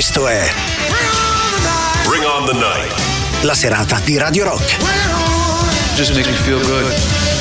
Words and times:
Questo 0.00 0.28
è 0.28 0.50
Bring 2.06 2.24
on 2.24 2.46
the 2.46 2.54
night. 2.54 2.90
la 3.42 3.52
serata 3.52 4.00
di 4.02 4.16
Radio 4.16 4.44
Rock. 4.44 4.78
Just 5.94 6.14
makes 6.14 6.26
me 6.26 6.36
feel 6.36 6.58
good. 6.62 7.39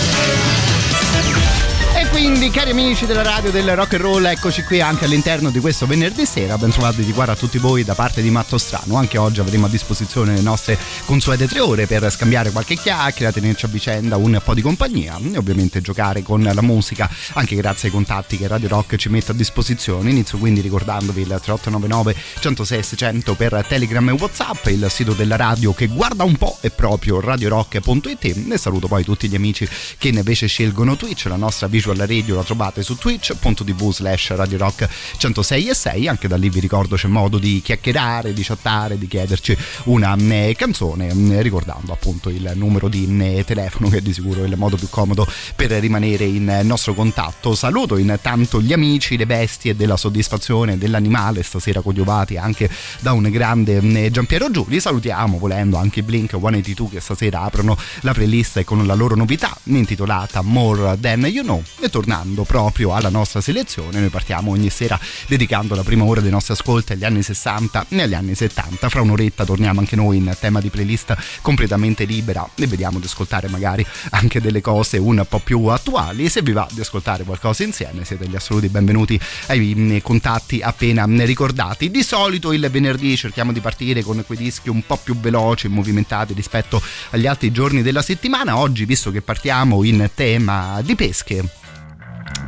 Quindi, 2.12 2.49
cari 2.49 2.72
amici 2.72 3.05
della 3.05 3.22
radio 3.22 3.52
del 3.52 3.76
rock 3.76 3.94
and 3.94 4.02
roll, 4.02 4.26
eccoci 4.26 4.63
qui 4.63 4.81
anche 4.81 5.05
all'interno 5.05 5.52
di 5.52 5.59
questo 5.59 5.86
venerdì 5.86 6.26
sera. 6.26 6.58
Ben 6.58 6.72
trovati 6.72 7.05
di 7.05 7.13
cuore 7.13 7.32
a 7.32 7.35
tutti 7.35 7.59
voi 7.59 7.84
da 7.84 7.94
parte 7.94 8.22
di 8.23 8.32
Matto 8.32 8.58
Strano. 8.58 8.95
Anche 8.95 9.20
oggi 9.20 9.40
avremo 9.40 9.68
a 9.68 9.70
disposizione 9.70 10.34
le 10.34 10.41
nostre 10.41 10.77
consuete 11.05 11.48
tre 11.48 11.59
ore 11.59 11.85
per 11.85 12.09
scambiare 12.12 12.49
qualche 12.52 12.76
chiacchiera, 12.76 13.32
tenerci 13.32 13.66
a 13.66 13.68
vicenda 13.68 14.18
un 14.18 14.41
po' 14.44 14.55
di 14.55 14.62
compagnia 14.62 15.20
e 15.22 15.38
ovviamente 15.38 15.82
giocare 15.82 16.23
con 16.23 16.41
la 16.41 16.62
musica, 16.62 17.08
anche 17.34 17.55
grazie 17.55 17.90
ai 17.90 17.94
contatti 17.94 18.38
che 18.38 18.48
Radio 18.48 18.70
Rock 18.70 18.96
ci 18.96 19.10
mette 19.10 19.32
a 19.32 19.35
disposizione. 19.35 20.10
Inizio 20.10 20.40
quindi 20.40 20.62
ricordandovi 20.62 21.21
il 21.21 21.27
3899 21.27 22.15
106 22.40 22.84
600 22.84 23.35
per 23.35 23.63
Telegram 23.68 24.10
e 24.10 24.13
Whatsapp, 24.13 24.65
il 24.65 24.87
sito 24.90 25.13
della 25.13 25.35
radio 25.35 25.74
che 25.74 25.85
guarda 25.85 26.24
un 26.24 26.35
po' 26.35 26.57
è 26.60 26.71
proprio 26.71 27.21
radiorock.it. 27.21 28.52
E 28.52 28.57
saluto 28.57 28.87
poi 28.87 29.04
tutti 29.04 29.30
gli 29.30 29.35
amici 29.35 29.70
che 29.98 30.07
invece 30.07 30.48
scelgono 30.48 30.98
Twitch, 30.98 31.26
la 31.26 31.35
nostra 31.35 31.68
visual 31.68 31.99
radio 32.05 32.36
la 32.36 32.44
trovate 32.44 32.84
su 32.84 32.98
twitch.tv 32.98 33.92
slash 33.92 34.32
radio 34.36 34.58
rock 34.58 34.88
106 35.18 35.68
e 35.68 35.74
6 35.74 36.08
anche 36.08 36.28
da 36.28 36.36
lì 36.36 36.50
vi 36.50 36.60
ricordo 36.60 36.96
c'è 36.96 37.08
modo 37.08 37.38
di 37.38 37.62
chiacchierare 37.62 38.34
di 38.34 38.44
chattare 38.44 38.98
di 38.98 39.08
chiederci 39.08 39.58
una 39.86 40.16
eh, 40.16 40.55
canzone 40.58 41.08
eh, 41.08 41.42
ricordando 41.42 41.94
appunto 41.94 42.30
il 42.30 42.52
numero 42.55 42.88
di 42.88 43.08
eh, 43.20 43.44
telefono 43.46 43.90
che 43.90 43.98
è 43.98 44.02
di 44.02 44.14
sicuro 44.14 44.44
il 44.44 44.55
modo 44.58 44.76
più 44.77 44.90
comodo 44.90 45.27
per 45.55 45.72
rimanere 45.72 46.26
in 46.26 46.62
nostro 46.64 46.94
contatto. 46.94 47.55
Saluto 47.55 47.98
intanto 47.98 48.62
gli 48.62 48.74
amici 48.74 49.18
le 49.18 49.26
bestie 49.26 49.76
della 49.76 49.98
soddisfazione 49.98 50.77
dell'animale 50.77 51.44
stasera 51.44 51.82
coadiuvati 51.82 52.38
anche 52.38 52.70
da 53.00 53.14
un 53.14 53.30
grande 53.30 53.77
eh, 53.77 54.12
Giampiero 54.12 54.50
Giuli. 54.52 54.80
Salutiamo 54.80 55.38
volendo 55.38 55.77
anche 55.77 56.04
Blink 56.04 56.32
182 56.32 56.90
che 56.90 57.00
stasera 57.00 57.42
aprono 57.42 57.77
la 58.02 58.14
playlist 58.14 58.64
con 58.64 58.86
la 58.86 58.94
loro 58.94 59.16
novità 59.16 59.55
intitolata 59.64 60.42
More 60.42 60.98
Than 61.00 61.26
You 61.26 61.44
Know. 61.44 61.64
e 61.80 61.88
tornando 61.90 62.43
proprio 62.43 62.93
alla 62.93 63.09
nostra 63.09 63.41
selezione, 63.41 63.99
noi 63.99 64.09
partiamo 64.09 64.51
ogni 64.51 64.69
sera 64.69 65.00
dedicando 65.28 65.75
la 65.75 65.84
prima 65.84 66.03
ora 66.03 66.22
dei 66.22 66.31
nostri 66.31 66.53
ascolti 66.53 66.94
agli 66.94 67.06
anni 67.06 67.22
60 67.22 67.85
e 67.90 68.01
agli 68.01 68.13
anni 68.13 68.35
70. 68.35 68.90
Fra 68.90 69.01
un'oretta 69.01 69.46
torniamo 69.46 69.79
anche 69.79 69.96
noi 69.96 70.18
in 70.18 70.35
tema 70.40 70.59
di 70.59 70.69
playlist 70.69 71.16
completamente 71.41 72.06
libera 72.06 72.47
e 72.56 72.68
vediamo 72.68 73.00
di 73.00 73.06
ascoltare 73.06 73.47
magari 73.47 73.85
anche 74.12 74.41
delle 74.41 74.62
cose 74.62 74.97
un 74.97 75.25
po' 75.28 75.40
più 75.40 75.66
attuali. 75.66 76.29
Se 76.29 76.41
vi 76.41 76.51
va 76.51 76.68
di 76.72 76.81
ascoltare 76.81 77.23
qualcosa 77.23 77.63
insieme, 77.63 78.06
siete 78.06 78.28
gli 78.28 78.35
assoluti 78.35 78.69
benvenuti 78.69 79.19
ai 79.47 79.74
mm, 79.75 79.97
contatti 79.97 80.62
appena 80.62 81.06
ricordati. 81.25 81.90
Di 81.90 82.03
solito 82.03 82.51
il 82.53 82.68
venerdì 82.69 83.16
cerchiamo 83.16 83.52
di 83.52 83.59
partire 83.59 84.03
con 84.03 84.24
quei 84.25 84.38
dischi 84.38 84.69
un 84.69 84.85
po' 84.85 84.97
più 84.97 85.16
veloci 85.19 85.68
e 85.68 85.69
movimentati 85.69 86.34
rispetto 86.34 86.81
agli 87.12 87.28
altri 87.28 87.52
giorni 87.52 87.81
della 87.81 88.02
settimana. 88.02 88.58
Oggi, 88.58 88.85
visto 88.85 89.12
che 89.12 89.22
partiamo 89.22 89.84
in 89.84 90.09
tema 90.14 90.81
di 90.84 90.96
pesche, 90.96 91.44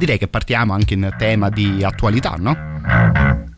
direi 0.02 0.18
che 0.18 0.28
partiamo 0.28 0.74
anche 0.74 0.96
in 0.96 1.14
tema 1.16 1.50
di 1.50 1.84
attualità, 1.84 2.36
no? 2.40 3.51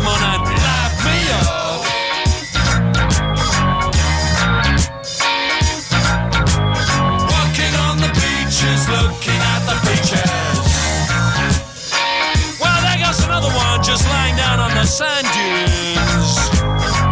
Don't 0.00 0.06
you 0.06 0.06
come 0.06 0.06
on 0.06 0.22
and 0.22 0.44
lap 0.64 0.92
me 1.04 1.16
up? 1.30 1.80
Walking 7.28 7.74
on 7.86 7.96
the 7.98 8.10
beaches, 8.14 8.88
looking 8.88 9.40
at 9.40 9.62
the 9.68 9.76
beaches. 9.86 10.30
Well, 12.60 12.80
there 12.82 12.98
goes 13.04 13.24
another 13.24 13.48
one 13.48 13.82
just 13.82 14.06
lying 14.08 14.36
down 14.36 14.60
on 14.60 14.70
the 14.74 14.84
sand 14.84 15.26
dunes. 15.34 16.38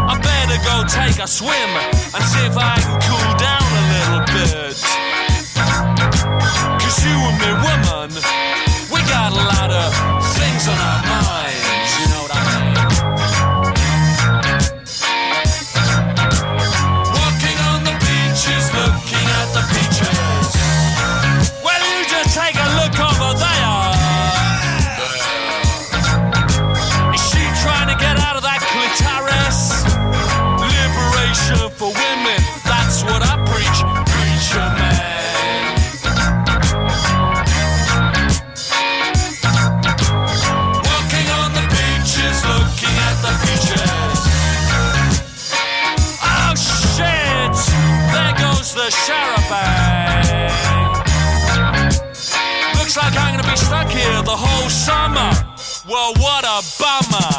I 0.08 0.18
better 0.20 0.58
go 0.64 0.84
take 0.88 1.18
a 1.22 1.26
swim 1.26 1.70
and 2.14 2.24
see 2.24 2.46
if 2.46 2.56
I 2.56 2.76
can 2.80 3.00
cool 3.06 3.34
down 3.36 3.62
a 3.62 3.84
little 3.94 4.24
bit. 4.34 4.76
Cause 6.80 7.04
you 7.04 7.16
and 7.16 7.36
me, 7.38 7.50
woman, 7.64 8.10
we 8.92 9.00
got 9.08 9.32
a 9.32 9.36
lot 9.36 9.70
of 9.70 9.92
things 10.36 10.68
on 10.68 10.78
our 10.78 11.02
minds, 11.04 11.27
Well, 55.88 56.12
what 56.18 56.44
a 56.44 56.60
bummer. 56.78 57.30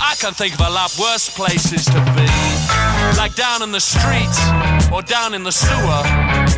I 0.00 0.14
can 0.18 0.32
think 0.32 0.54
of 0.54 0.60
a 0.60 0.70
lot 0.70 0.96
worse 0.98 1.28
places 1.28 1.84
to 1.84 2.00
be. 2.16 2.26
Like 3.18 3.34
down 3.34 3.62
in 3.62 3.72
the 3.72 3.80
street, 3.80 4.32
or 4.90 5.02
down 5.02 5.34
in 5.34 5.42
the 5.42 5.52
sewer, 5.52 6.02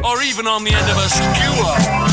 or 0.08 0.22
even 0.22 0.46
on 0.46 0.62
the 0.62 0.70
end 0.70 0.88
of 0.88 0.98
a 0.98 1.08
skewer. 1.08 2.05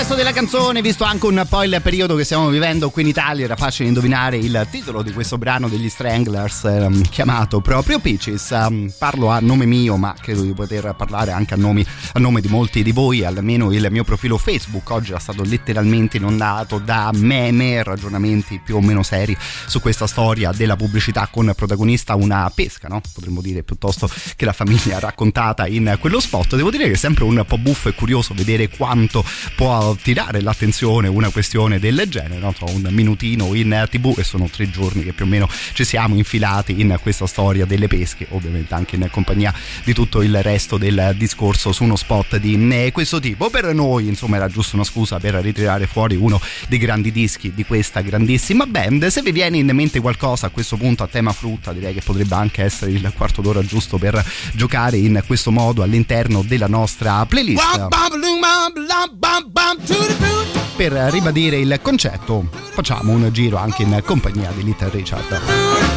Testo 0.00 0.14
della 0.14 0.32
canzone, 0.32 0.80
visto 0.80 1.04
anche 1.04 1.26
un 1.26 1.44
po' 1.46 1.62
il 1.62 1.78
periodo 1.82 2.16
che 2.16 2.24
stiamo 2.24 2.48
vivendo 2.48 2.88
qui 2.88 3.02
in 3.02 3.08
Italia, 3.08 3.44
era 3.44 3.54
facile 3.54 3.88
indovinare 3.88 4.38
il 4.38 4.66
titolo 4.70 5.02
di 5.02 5.12
questo 5.12 5.36
brano 5.36 5.68
degli 5.68 5.90
Stranglers 5.90 6.62
um, 6.62 7.02
chiamato 7.02 7.60
proprio 7.60 7.98
Peaches. 7.98 8.48
Um, 8.48 8.90
parlo 8.96 9.28
a 9.28 9.40
nome 9.40 9.66
mio, 9.66 9.98
ma 9.98 10.14
credo 10.18 10.40
di 10.40 10.54
poter 10.54 10.94
parlare 10.96 11.32
anche 11.32 11.52
a, 11.52 11.58
nomi, 11.58 11.84
a, 12.14 12.18
nome 12.18 12.40
di 12.40 12.48
molti 12.48 12.82
di 12.82 12.92
voi, 12.92 13.26
almeno 13.26 13.70
il 13.72 13.88
mio 13.90 14.02
profilo 14.02 14.38
Facebook 14.38 14.88
oggi 14.88 15.12
è 15.12 15.20
stato 15.20 15.42
letteralmente 15.42 16.16
inondato 16.16 16.78
da 16.78 17.10
meme 17.12 17.82
ragionamenti 17.82 18.58
più 18.64 18.76
o 18.76 18.80
meno 18.80 19.02
seri 19.02 19.36
su 19.66 19.82
questa 19.82 20.06
storia 20.06 20.50
della 20.50 20.76
pubblicità 20.76 21.28
con 21.30 21.52
protagonista 21.54 22.14
una 22.14 22.50
pesca, 22.54 22.88
no? 22.88 23.02
Potremmo 23.12 23.42
dire 23.42 23.62
piuttosto 23.62 24.08
che 24.34 24.46
la 24.46 24.54
famiglia 24.54 24.98
raccontata 24.98 25.66
in 25.66 25.98
quello 26.00 26.20
spot. 26.20 26.56
Devo 26.56 26.70
dire 26.70 26.86
che 26.86 26.92
è 26.92 26.96
sempre 26.96 27.24
un 27.24 27.44
po' 27.46 27.58
buffo 27.58 27.90
e 27.90 27.94
curioso 27.94 28.32
vedere 28.32 28.70
quanto 28.70 29.22
può 29.56 29.89
attirare 29.90 30.40
l'attenzione 30.40 31.08
una 31.08 31.30
questione 31.30 31.78
del 31.78 32.04
genere, 32.08 32.38
no? 32.38 32.54
un 32.60 32.86
minutino 32.90 33.54
in 33.54 33.86
tv 33.88 34.14
e 34.18 34.24
sono 34.24 34.48
tre 34.48 34.70
giorni 34.70 35.02
che 35.02 35.12
più 35.12 35.24
o 35.24 35.28
meno 35.28 35.48
ci 35.72 35.84
siamo 35.84 36.14
infilati 36.16 36.80
in 36.80 36.98
questa 37.00 37.26
storia 37.26 37.64
delle 37.64 37.88
pesche, 37.88 38.26
ovviamente 38.30 38.74
anche 38.74 38.96
in 38.96 39.08
compagnia 39.10 39.52
di 39.84 39.92
tutto 39.92 40.22
il 40.22 40.42
resto 40.42 40.76
del 40.76 41.14
discorso 41.16 41.72
su 41.72 41.84
uno 41.84 41.96
spot 41.96 42.36
di 42.36 42.90
questo 42.92 43.20
tipo. 43.20 43.50
Per 43.50 43.72
noi 43.74 44.08
insomma 44.08 44.36
era 44.36 44.48
giusto 44.48 44.76
una 44.76 44.84
scusa 44.84 45.18
per 45.18 45.34
ritirare 45.34 45.86
fuori 45.86 46.16
uno 46.16 46.40
dei 46.68 46.78
grandi 46.78 47.12
dischi 47.12 47.52
di 47.54 47.64
questa 47.64 48.00
grandissima 48.00 48.66
band. 48.66 49.06
Se 49.06 49.22
vi 49.22 49.32
viene 49.32 49.58
in 49.58 49.70
mente 49.72 50.00
qualcosa 50.00 50.46
a 50.46 50.50
questo 50.50 50.76
punto 50.76 51.02
a 51.02 51.06
tema 51.06 51.32
frutta, 51.32 51.72
direi 51.72 51.94
che 51.94 52.02
potrebbe 52.02 52.34
anche 52.34 52.62
essere 52.62 52.90
il 52.90 53.12
quarto 53.16 53.40
d'ora 53.42 53.64
giusto 53.64 53.98
per 53.98 54.24
giocare 54.54 54.96
in 54.96 55.22
questo 55.26 55.50
modo 55.50 55.82
all'interno 55.82 56.42
della 56.42 56.66
nostra 56.66 57.24
playlist 57.26 57.88
per 60.76 60.92
ribadire 61.10 61.58
il 61.58 61.78
concetto 61.82 62.46
facciamo 62.50 63.12
un 63.12 63.28
giro 63.32 63.58
anche 63.58 63.82
in 63.82 64.00
compagnia 64.04 64.50
di 64.52 64.64
Little 64.64 64.88
Richard. 64.88 65.88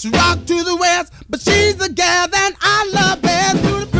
She 0.00 0.10
rock 0.10 0.44
to 0.44 0.62
the 0.62 0.76
west, 0.76 1.12
but 1.28 1.40
she's 1.40 1.76
the 1.76 1.88
gal 1.88 2.28
that 2.28 2.54
I 2.60 2.90
love 2.92 3.22
best. 3.22 3.97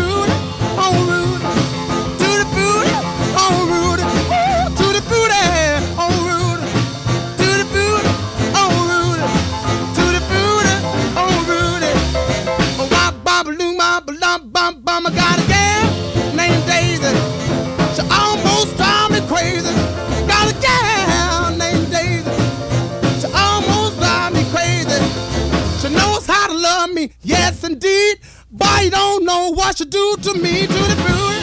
You 28.81 28.91
don't 28.91 29.25
know 29.25 29.53
what 29.53 29.77
she 29.77 29.85
do 29.85 30.17
to 30.23 30.35
me, 30.35 30.67
to 30.67 30.73
the 30.73 30.97
booty, 31.05 31.41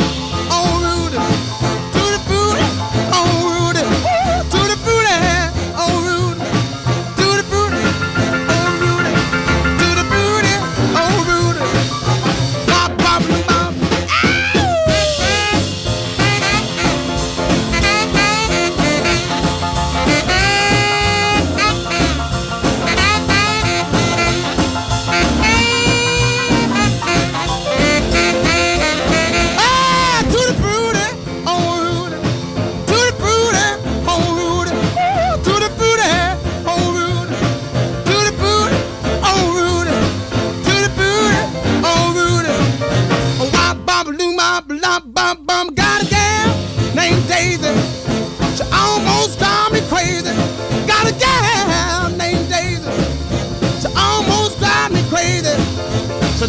oh 0.50 0.80
Rudy, 0.82 1.18
to 1.94 2.04
the 2.14 2.20
booty, 2.28 2.66
oh 3.14 3.45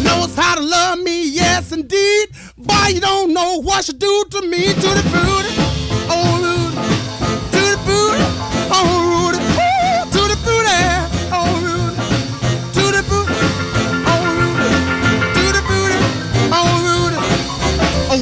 knows 0.07 0.35
how 0.35 0.55
to 0.55 0.61
love 0.61 0.99
me, 0.99 1.29
yes 1.29 1.71
indeed. 1.71 2.29
Boy, 2.57 2.87
you 2.95 3.01
don't 3.01 3.33
know 3.33 3.61
what 3.61 3.85
she 3.85 3.93
do 3.93 4.13
to 4.31 4.41
me, 4.47 4.73
to 4.73 4.89
the 4.97 5.03
booty, 5.13 5.53
oh 6.09 6.29
Rudy, 6.43 6.75
to 7.53 7.61
the 7.71 7.77
booty, 7.87 8.25
oh 8.77 8.87
Rudy, 9.07 9.39
Ooh, 9.63 10.03
to 10.13 10.21
the 10.31 10.37
booty, 10.45 10.79
oh 11.37 11.51
Rudy, 11.65 11.95
to 12.75 12.83
the 12.95 13.03
booty, 13.09 13.35
oh 14.11 14.23
Rudy, 14.39 14.65
to 15.37 15.43
the 15.55 15.61
booty, 15.69 15.97
oh 16.57 16.71
Rudy, 16.87 17.19
oh 18.09 18.17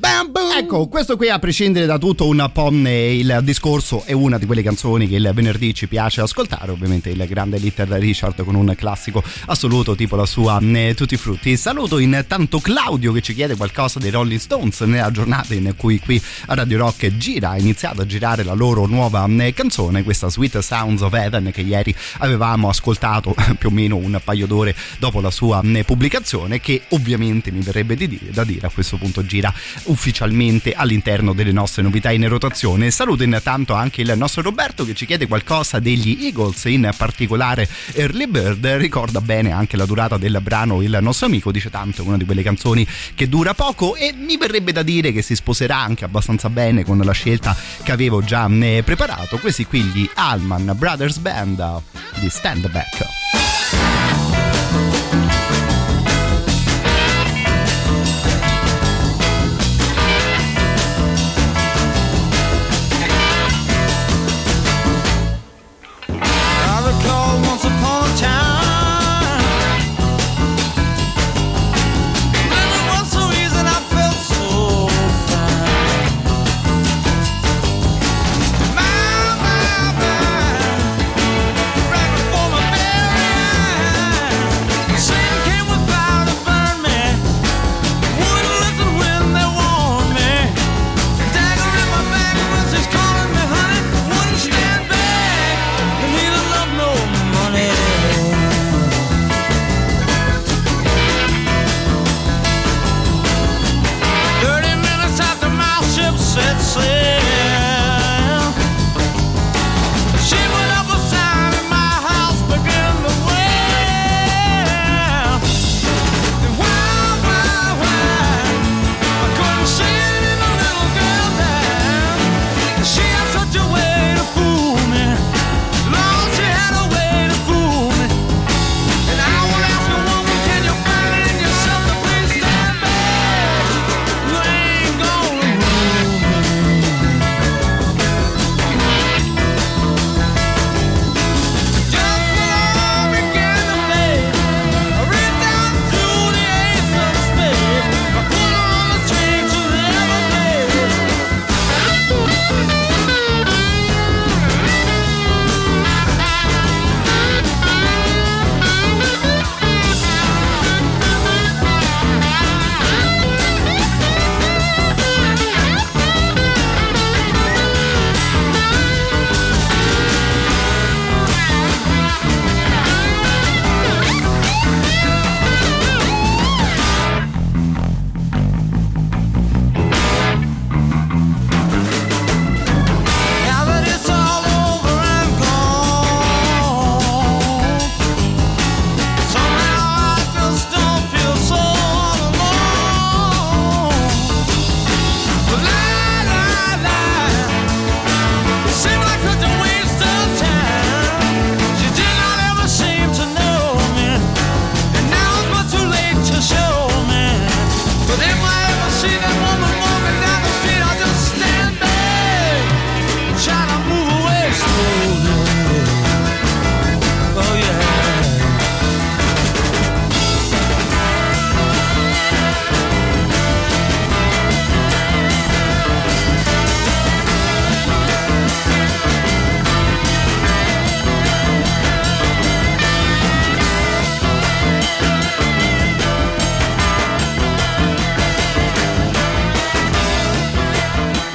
bam. 0.00 0.27
Ecco, 0.58 0.88
questo 0.88 1.16
qui 1.16 1.30
a 1.30 1.38
prescindere 1.38 1.86
da 1.86 1.98
tutto 1.98 2.26
un 2.26 2.50
po' 2.52 2.70
il 2.72 3.38
discorso 3.42 4.02
è 4.04 4.10
una 4.10 4.38
di 4.38 4.44
quelle 4.44 4.64
canzoni 4.64 5.06
che 5.06 5.14
il 5.14 5.30
venerdì 5.32 5.72
ci 5.72 5.86
piace 5.86 6.20
ascoltare, 6.20 6.72
ovviamente 6.72 7.10
il 7.10 7.26
grande 7.28 7.58
Little 7.58 7.96
Richard 7.96 8.42
con 8.42 8.56
un 8.56 8.74
classico 8.76 9.22
assoluto 9.46 9.94
tipo 9.94 10.16
la 10.16 10.26
sua 10.26 10.58
eh, 10.60 10.94
Tutti 10.96 11.16
Frutti. 11.16 11.56
Saluto 11.56 11.98
intanto 11.98 12.58
Claudio 12.58 13.12
che 13.12 13.20
ci 13.20 13.34
chiede 13.34 13.54
qualcosa 13.54 14.00
dei 14.00 14.10
Rolling 14.10 14.40
Stones 14.40 14.80
nella 14.80 15.12
giornata 15.12 15.54
in 15.54 15.74
cui 15.76 16.00
qui 16.00 16.20
a 16.46 16.54
Radio 16.54 16.78
Rock 16.78 17.16
gira, 17.16 17.50
ha 17.50 17.58
iniziato 17.58 18.00
a 18.00 18.06
girare 18.06 18.42
la 18.42 18.54
loro 18.54 18.86
nuova 18.86 19.28
eh, 19.28 19.52
canzone, 19.52 20.02
questa 20.02 20.28
Sweet 20.28 20.58
Sounds 20.58 21.02
of 21.02 21.14
Heaven 21.14 21.52
che 21.52 21.60
ieri 21.60 21.94
avevamo 22.18 22.68
ascoltato 22.68 23.32
più 23.56 23.68
o 23.68 23.72
meno 23.72 23.94
un 23.94 24.20
paio 24.24 24.48
d'ore 24.48 24.74
dopo 24.98 25.20
la 25.20 25.30
sua 25.30 25.62
eh, 25.62 25.84
pubblicazione 25.84 26.58
che 26.58 26.82
ovviamente 26.88 27.52
mi 27.52 27.60
verrebbe 27.60 27.94
di 27.94 28.08
dire, 28.08 28.32
da 28.32 28.42
dire 28.42 28.66
a 28.66 28.70
questo 28.70 28.96
punto 28.96 29.24
gira 29.24 29.54
ufficialmente 29.84 30.46
all'interno 30.74 31.32
delle 31.32 31.52
nostre 31.52 31.82
novità 31.82 32.10
in 32.10 32.26
rotazione. 32.28 32.90
Saluto 32.90 33.22
intanto 33.22 33.74
anche 33.74 34.02
il 34.02 34.12
nostro 34.16 34.42
Roberto 34.42 34.84
che 34.84 34.94
ci 34.94 35.06
chiede 35.06 35.26
qualcosa 35.26 35.78
degli 35.78 36.18
Eagles, 36.24 36.64
in 36.64 36.90
particolare 36.96 37.68
Early 37.92 38.26
Bird. 38.26 38.66
Ricorda 38.76 39.20
bene 39.20 39.52
anche 39.52 39.76
la 39.76 39.86
durata 39.86 40.16
del 40.16 40.38
brano 40.42 40.82
il 40.82 40.98
nostro 41.00 41.26
amico, 41.26 41.50
dice 41.50 41.70
tanto 41.70 42.02
una 42.04 42.16
di 42.16 42.24
quelle 42.24 42.42
canzoni 42.42 42.86
che 43.14 43.28
dura 43.28 43.54
poco 43.54 43.94
e 43.94 44.12
mi 44.12 44.36
verrebbe 44.36 44.72
da 44.72 44.82
dire 44.82 45.12
che 45.12 45.22
si 45.22 45.34
sposerà 45.34 45.76
anche 45.76 46.04
abbastanza 46.04 46.48
bene 46.50 46.84
con 46.84 46.98
la 46.98 47.12
scelta 47.12 47.56
che 47.82 47.92
avevo 47.92 48.22
già 48.22 48.48
eh, 48.48 48.82
preparato. 48.84 49.38
Questi 49.38 49.64
qui 49.64 49.82
gli 49.82 50.08
Allman 50.14 50.74
Brothers 50.76 51.18
Band 51.18 51.82
di 52.20 52.28
Stand 52.28 52.70
Back. 52.70 53.47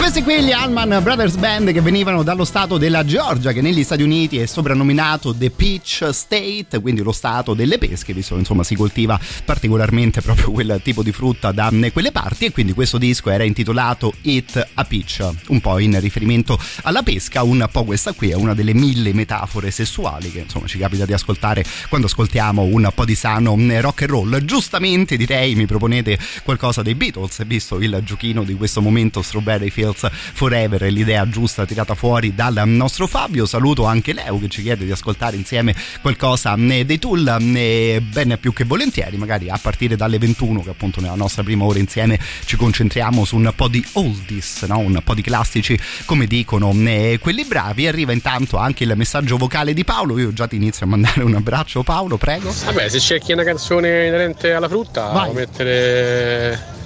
Questi 0.04 0.22
qui 0.22 0.44
gli 0.44 0.52
Allman 0.52 1.00
Brothers 1.02 1.38
Band 1.38 1.72
che 1.72 1.80
venivano 1.80 2.24
dallo 2.24 2.44
stato 2.44 2.78
della 2.78 3.06
Georgia 3.06 3.54
che 3.54 3.62
negli 3.62 3.86
Stati 3.86 4.04
Uniti 4.04 4.38
è 4.38 4.46
soprannominato 4.46 5.34
The 5.34 5.50
Peach 5.50 6.10
State, 6.12 6.82
quindi 6.82 7.02
lo 7.02 7.14
stato 7.14 7.54
delle 7.54 7.78
pesche, 7.78 8.12
visto 8.12 8.34
che 8.34 8.42
insomma 8.42 8.66
si 8.66 8.76
coltiva 8.76 9.18
particolarmente 9.46 10.22
proprio 10.22 10.52
quel 10.52 10.82
tipo 10.84 11.04
di 11.04 11.14
frutta 11.14 11.54
da 11.54 11.72
quelle 11.94 12.12
parti 12.12 12.44
e 12.44 12.52
quindi 12.52 12.74
questo 12.74 12.98
disco 12.98 13.30
era 13.30 13.46
intitolato 13.46 14.14
It 14.24 14.72
a 14.74 14.84
Peach, 14.84 15.26
un 15.48 15.62
po' 15.62 15.80
in 15.80 15.98
riferimento 16.02 16.60
alla 16.82 17.02
pesca, 17.02 17.44
un 17.44 17.66
po' 17.72 17.86
questa 17.86 18.12
qui 18.12 18.32
è 18.32 18.36
una 18.36 18.54
delle 18.54 18.74
mille 18.74 19.14
metafore 19.14 19.72
sessuali 19.72 20.34
che 20.34 20.40
insomma 20.40 20.68
ci 20.68 20.80
capita 20.80 21.06
di 21.06 21.14
ascoltare 21.14 21.64
quando 21.88 22.08
ascoltiamo 22.08 22.62
un 22.62 22.92
po' 22.94 23.06
di 23.06 23.16
sano 23.16 23.56
rock 23.80 24.02
and 24.02 24.12
roll. 24.12 24.44
Giustamente 24.44 25.16
direi 25.16 25.56
mi 25.56 25.66
proponete 25.66 26.20
qualcosa 26.44 26.82
dei 26.82 26.94
Beatles, 26.94 27.42
visto 27.46 27.80
il 27.80 28.02
giochino 28.04 28.44
di 28.44 28.56
questo 28.56 28.82
momento 28.82 29.22
Strawberry 29.22 29.70
Fields 29.70 29.92
Forever 29.94 30.82
è 30.82 30.90
l'idea 30.90 31.28
giusta 31.28 31.66
tirata 31.66 31.96
fuori 31.96 32.34
dal 32.36 32.62
nostro 32.66 33.08
Fabio. 33.08 33.46
Saluto 33.46 33.86
anche 33.86 34.14
Leo 34.14 34.40
che 34.40 34.50
ci 34.50 34.62
chiede 34.62 34.86
di 34.86 34.92
ascoltare 34.92 35.36
insieme 35.36 35.76
qualcosa 36.02 36.56
eh, 36.56 36.86
dei 36.86 37.00
Tool, 37.00 37.38
eh, 37.56 38.02
ben 38.02 38.38
più 38.40 38.54
che 38.54 38.64
volentieri, 38.64 39.18
magari 39.18 39.50
a 39.50 39.60
partire 39.62 39.96
dalle 39.96 40.18
21 40.18 40.62
che 40.62 40.70
appunto 40.70 41.02
nella 41.02 41.16
nostra 41.16 41.44
prima 41.44 41.64
ora 41.66 41.80
insieme 41.80 42.20
ci 42.46 42.56
concentriamo 42.56 43.26
su 43.26 43.36
un 43.36 43.52
po' 43.56 43.68
di 43.68 43.86
oldies, 43.94 44.64
no? 44.64 44.80
un 44.80 45.00
po' 45.04 45.14
di 45.14 45.22
classici 45.22 45.78
come 46.06 46.26
dicono 46.26 46.72
eh, 46.74 47.18
quelli 47.22 47.46
bravi. 47.46 47.88
Arriva 47.88 48.12
intanto 48.12 48.58
anche 48.58 48.84
il 48.84 48.94
messaggio 48.96 49.38
vocale 49.38 49.74
di 49.74 49.84
Paolo, 49.84 50.18
io 50.18 50.34
già 50.34 50.48
ti 50.48 50.56
inizio 50.56 50.86
a 50.86 50.90
mandare 50.90 51.24
un 51.24 51.36
abbraccio 51.36 51.84
Paolo, 51.84 52.18
prego. 52.18 52.54
Vabbè, 52.66 52.90
se 52.90 53.00
cerchi 53.00 53.34
una 53.34 53.44
canzone 53.44 54.08
inerente 54.08 54.54
alla 54.54 54.68
frutta, 54.68 55.10
Vai. 55.10 55.30
puoi 55.30 55.36
mettere 55.36 56.82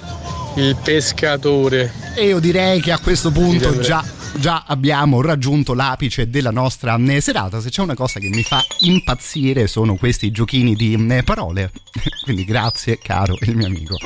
il 0.58 0.76
pescatore. 0.82 1.92
E 2.14 2.26
io 2.26 2.40
direi 2.40 2.80
che 2.80 2.90
a 2.90 2.98
questo 2.98 3.30
punto 3.30 3.78
già, 3.78 4.04
già 4.36 4.64
abbiamo 4.66 5.22
raggiunto 5.22 5.72
l'apice 5.72 6.28
della 6.28 6.50
nostra 6.50 6.96
eh, 6.96 7.20
serata. 7.20 7.60
Se 7.60 7.70
c'è 7.70 7.82
una 7.82 7.94
cosa 7.94 8.18
che 8.18 8.28
mi 8.28 8.42
fa 8.42 8.64
impazzire 8.80 9.66
sono 9.66 9.94
questi 9.96 10.30
giochini 10.30 10.74
di 10.74 10.94
eh, 11.10 11.22
parole. 11.22 11.70
Quindi 12.24 12.44
grazie 12.44 12.98
caro 12.98 13.36
il 13.40 13.56
mio 13.56 13.66
amico. 13.66 13.96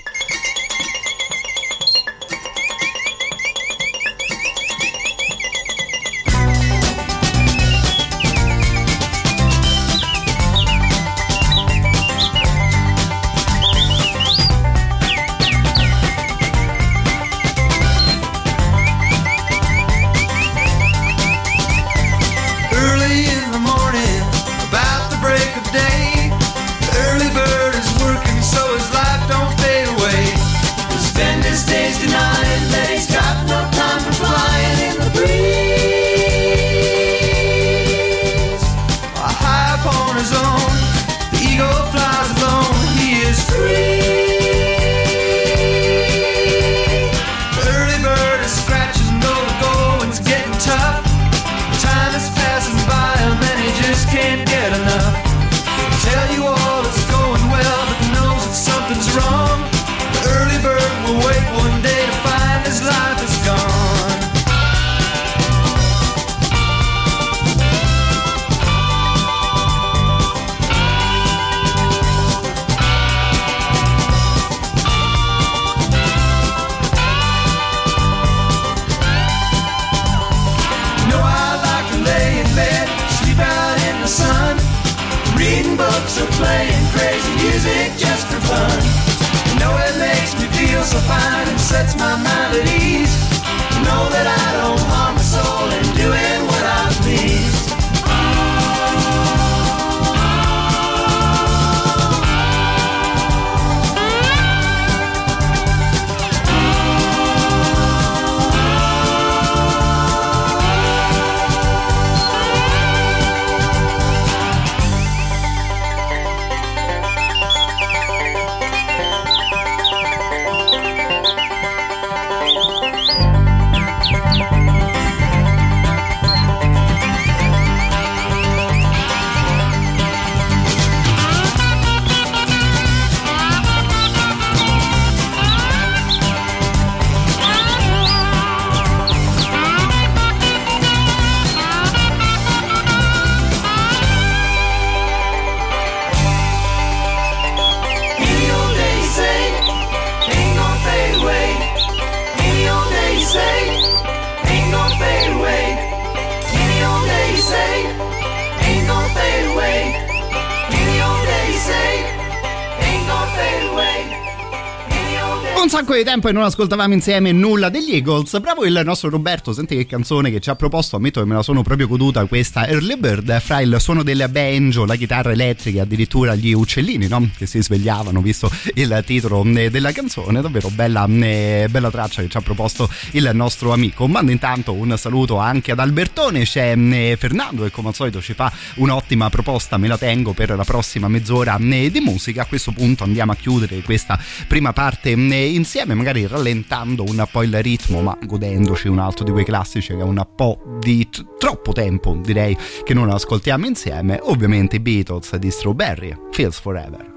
Di 166.03 166.09
tempo 166.09 166.29
e 166.29 166.33
non 166.33 166.43
ascoltavamo 166.43 166.93
insieme 166.95 167.31
nulla 167.31 167.69
degli 167.69 167.95
Eagles. 167.95 168.41
Bravo 168.41 168.65
il 168.65 168.81
nostro 168.85 169.09
Roberto, 169.09 169.53
senti 169.53 169.77
che 169.77 169.87
canzone 169.87 170.33
che 170.33 170.41
ci 170.41 170.51
ha 170.51 170.57
proposto. 170.57 170.97
Ammetto 170.97 171.21
che 171.21 171.27
me 171.27 171.35
la 171.35 171.43
sono 171.43 171.63
proprio 171.63 171.87
goduta 171.87 172.25
questa 172.25 172.67
Early 172.67 172.97
Bird. 172.97 173.41
Fra 173.41 173.61
il 173.61 173.77
suono 173.79 174.03
del 174.03 174.27
banjo, 174.29 174.85
la 174.85 174.97
chitarra 174.97 175.31
elettrica, 175.31 175.83
addirittura 175.83 176.35
gli 176.35 176.53
uccellini 176.53 177.07
no? 177.07 177.29
che 177.37 177.47
si 177.47 177.63
svegliavano, 177.63 178.21
visto 178.21 178.51
il 178.75 179.03
titolo 179.07 179.45
eh, 179.45 179.71
della 179.71 179.93
canzone. 179.93 180.41
Davvero 180.41 180.71
bella, 180.71 181.07
eh, 181.07 181.69
bella 181.71 181.91
traccia 181.91 182.23
che 182.23 182.29
ci 182.29 182.37
ha 182.37 182.41
proposto 182.41 182.91
il 183.13 183.31
nostro 183.33 183.73
amico. 183.73 184.09
Mando 184.09 184.33
intanto 184.33 184.73
un 184.73 184.97
saluto 184.99 185.39
anche 185.39 185.71
ad 185.71 185.79
Albertone. 185.79 186.43
C'è 186.43 186.77
eh, 186.77 187.17
Fernando 187.17 187.63
che 187.63 187.71
come 187.71 187.89
al 187.89 187.95
solito 187.95 188.21
ci 188.21 188.35
fa 188.35 188.53
un'ottima 188.77 189.31
proposta. 189.31 189.77
Me 189.77 189.87
la 189.87 189.99
tengo 189.99 190.33
per 190.33 190.51
la 190.51 190.65
prossima 190.65 191.07
mezz'ora 191.07 191.57
di 191.61 192.01
musica. 192.01 192.43
A 192.43 192.47
questo 192.47 192.73
punto 192.73 193.05
andiamo 193.05 193.31
a 193.31 193.37
chiudere 193.37 193.83
questa 193.83 194.19
prima 194.49 194.73
parte 194.73 195.11
eh, 195.13 195.53
insieme, 195.93 195.95
magari 195.95 196.27
rallentando 196.27 197.05
un 197.05 197.25
po' 197.31 197.43
il 197.43 197.63
ritmo, 197.63 198.01
ma 198.01 198.17
godendoci 198.21 198.89
un 198.89 198.99
altro 198.99 199.25
di 199.25 199.31
quei 199.31 199.45
classici 199.45 199.95
che 199.95 200.01
è 200.01 200.05
un 200.05 200.27
po' 200.35 200.59
di 200.81 201.09
t- 201.09 201.25
troppo 201.39 201.73
tempo, 201.73 202.19
direi, 202.23 202.57
che 202.83 202.95
non 202.95 203.11
ascoltiamo 203.11 203.67
insieme. 203.67 204.19
Ovviamente 204.23 204.77
i 204.77 204.81
Beatles 204.81 205.37
di 205.37 205.51
Strawberry, 205.51 206.17
Feels 206.33 206.59
Forever. 206.59 207.11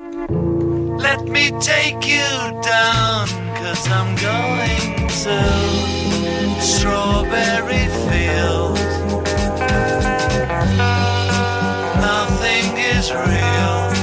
Let 0.98 1.28
me 1.28 1.52
take 1.60 2.08
you 2.08 2.60
down, 2.62 3.28
cause 3.56 3.88
I'm 3.90 4.16
going 4.16 5.08
to 5.08 6.62
Strawberry 6.62 7.88
Fields. 8.08 8.82
Nothing 12.00 12.78
is 12.78 13.12
real, 13.12 13.95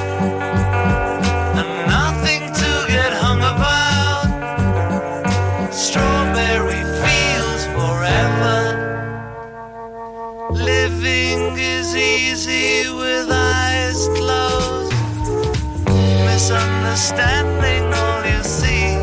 all 16.94 18.22
you 18.26 18.42
see. 18.42 19.00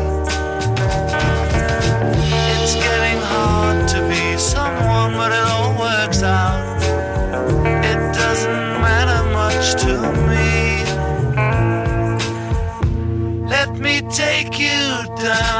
It's 2.54 2.74
getting 2.86 3.20
hard 3.32 3.88
to 3.88 3.98
be 4.08 4.38
someone, 4.38 5.14
but 5.14 5.32
it 5.32 5.46
all 5.54 5.72
works 5.76 6.22
out. 6.22 6.78
It 7.90 8.00
doesn't 8.14 8.70
matter 8.86 9.22
much 9.40 9.74
to 9.82 9.94
me. 10.30 10.50
Let 13.54 13.70
me 13.84 14.02
take 14.02 14.52
you 14.66 14.82
down, 15.16 15.59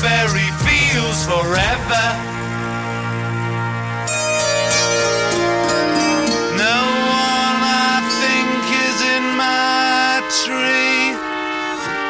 Strawberry 0.00 0.48
fields 0.64 1.26
forever. 1.26 2.06
No 6.56 6.78
one 7.12 7.58
I 7.60 8.00
think 8.16 8.64
is 8.88 8.98
in 9.14 9.24
my 9.36 10.24
tree. 10.40 11.12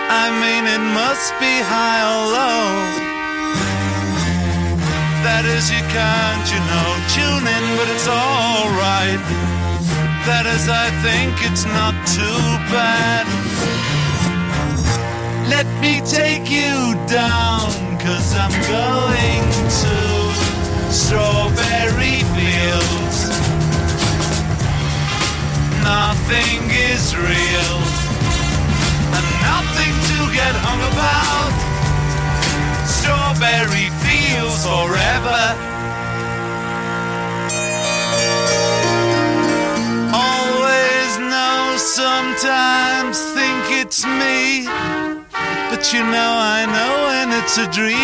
I 0.07 0.31
mean, 0.39 0.71
it 0.71 0.85
must 0.95 1.35
be 1.43 1.51
high 1.67 2.03
or 2.07 2.23
low. 2.31 2.71
That 5.27 5.45
is, 5.51 5.67
you 5.75 5.83
can't, 5.91 6.47
you 6.47 6.63
know, 6.71 6.89
tune 7.11 7.43
in, 7.43 7.65
but 7.75 7.91
it's 7.91 8.07
alright. 8.07 9.19
That 10.31 10.47
is, 10.47 10.69
I 10.69 10.95
think 11.03 11.43
it's 11.43 11.65
not 11.65 11.95
too 12.07 12.39
bad. 12.71 13.27
Let 15.63 15.83
me 15.83 16.01
take 16.01 16.51
you 16.51 16.95
down, 17.07 17.69
cause 18.01 18.35
I'm 18.35 18.51
going 18.65 19.45
to 19.83 19.95
Strawberry 20.91 22.25
Fields. 22.33 23.19
Nothing 25.85 26.65
is 26.89 27.15
real, 27.15 27.77
and 29.17 29.27
nothing 29.53 29.95
to 30.09 30.19
get 30.33 30.55
hung 30.65 30.81
about. 30.93 31.53
Strawberry 32.89 33.91
Fields 34.01 34.65
forever. 34.65 35.67
Sometimes 41.77 43.19
think 43.33 43.65
it's 43.83 44.07
me. 44.07 45.10
But 45.81 45.95
you 45.95 46.03
know, 46.03 46.33
I 46.37 46.69
know 46.69 46.93
when 47.09 47.33
it's 47.41 47.57
a 47.57 47.65
dream. 47.73 47.97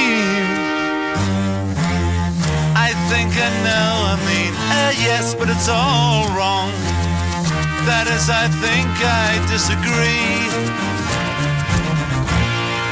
I 2.72 2.96
think 3.12 3.28
I 3.36 3.50
know, 3.68 3.92
I 4.12 4.16
mean, 4.24 4.54
uh, 4.56 4.92
yes, 4.96 5.34
but 5.34 5.50
it's 5.50 5.68
all 5.68 6.24
wrong. 6.32 6.72
That 7.84 8.08
is, 8.08 8.32
I 8.32 8.48
think 8.64 8.88
I 9.04 9.36
disagree. 9.52 10.40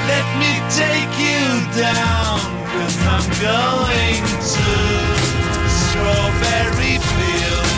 Let 0.05 0.27
me 0.37 0.53
take 0.69 1.17
you 1.17 1.65
down, 1.73 2.45
cause 2.69 2.97
I'm 3.09 3.25
going 3.41 4.21
to 4.37 4.69
Strawberry 5.81 7.01
Fields. 7.01 7.73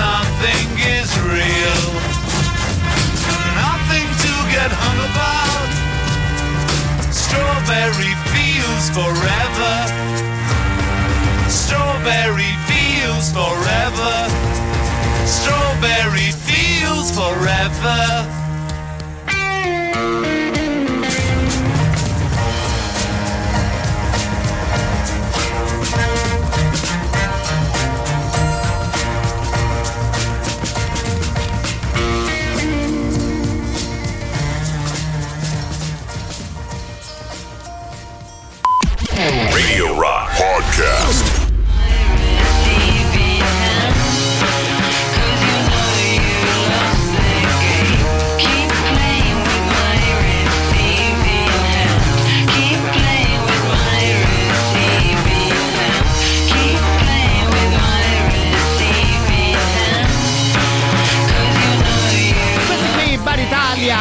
Nothing 0.00 0.68
is 0.96 1.12
real, 1.28 1.84
get 4.58 4.72
hung 4.74 5.00
about. 5.10 5.70
Strawberry 7.14 8.14
fields 8.32 8.86
forever. 8.98 9.74
Strawberry 11.62 12.54
fields 12.68 13.28
forever. 13.38 14.14
Strawberry 15.38 16.30
fields 16.48 17.08
forever. 17.18 17.98
Radio 39.28 39.94
Rock 40.00 40.30
Podcast. 40.30 41.27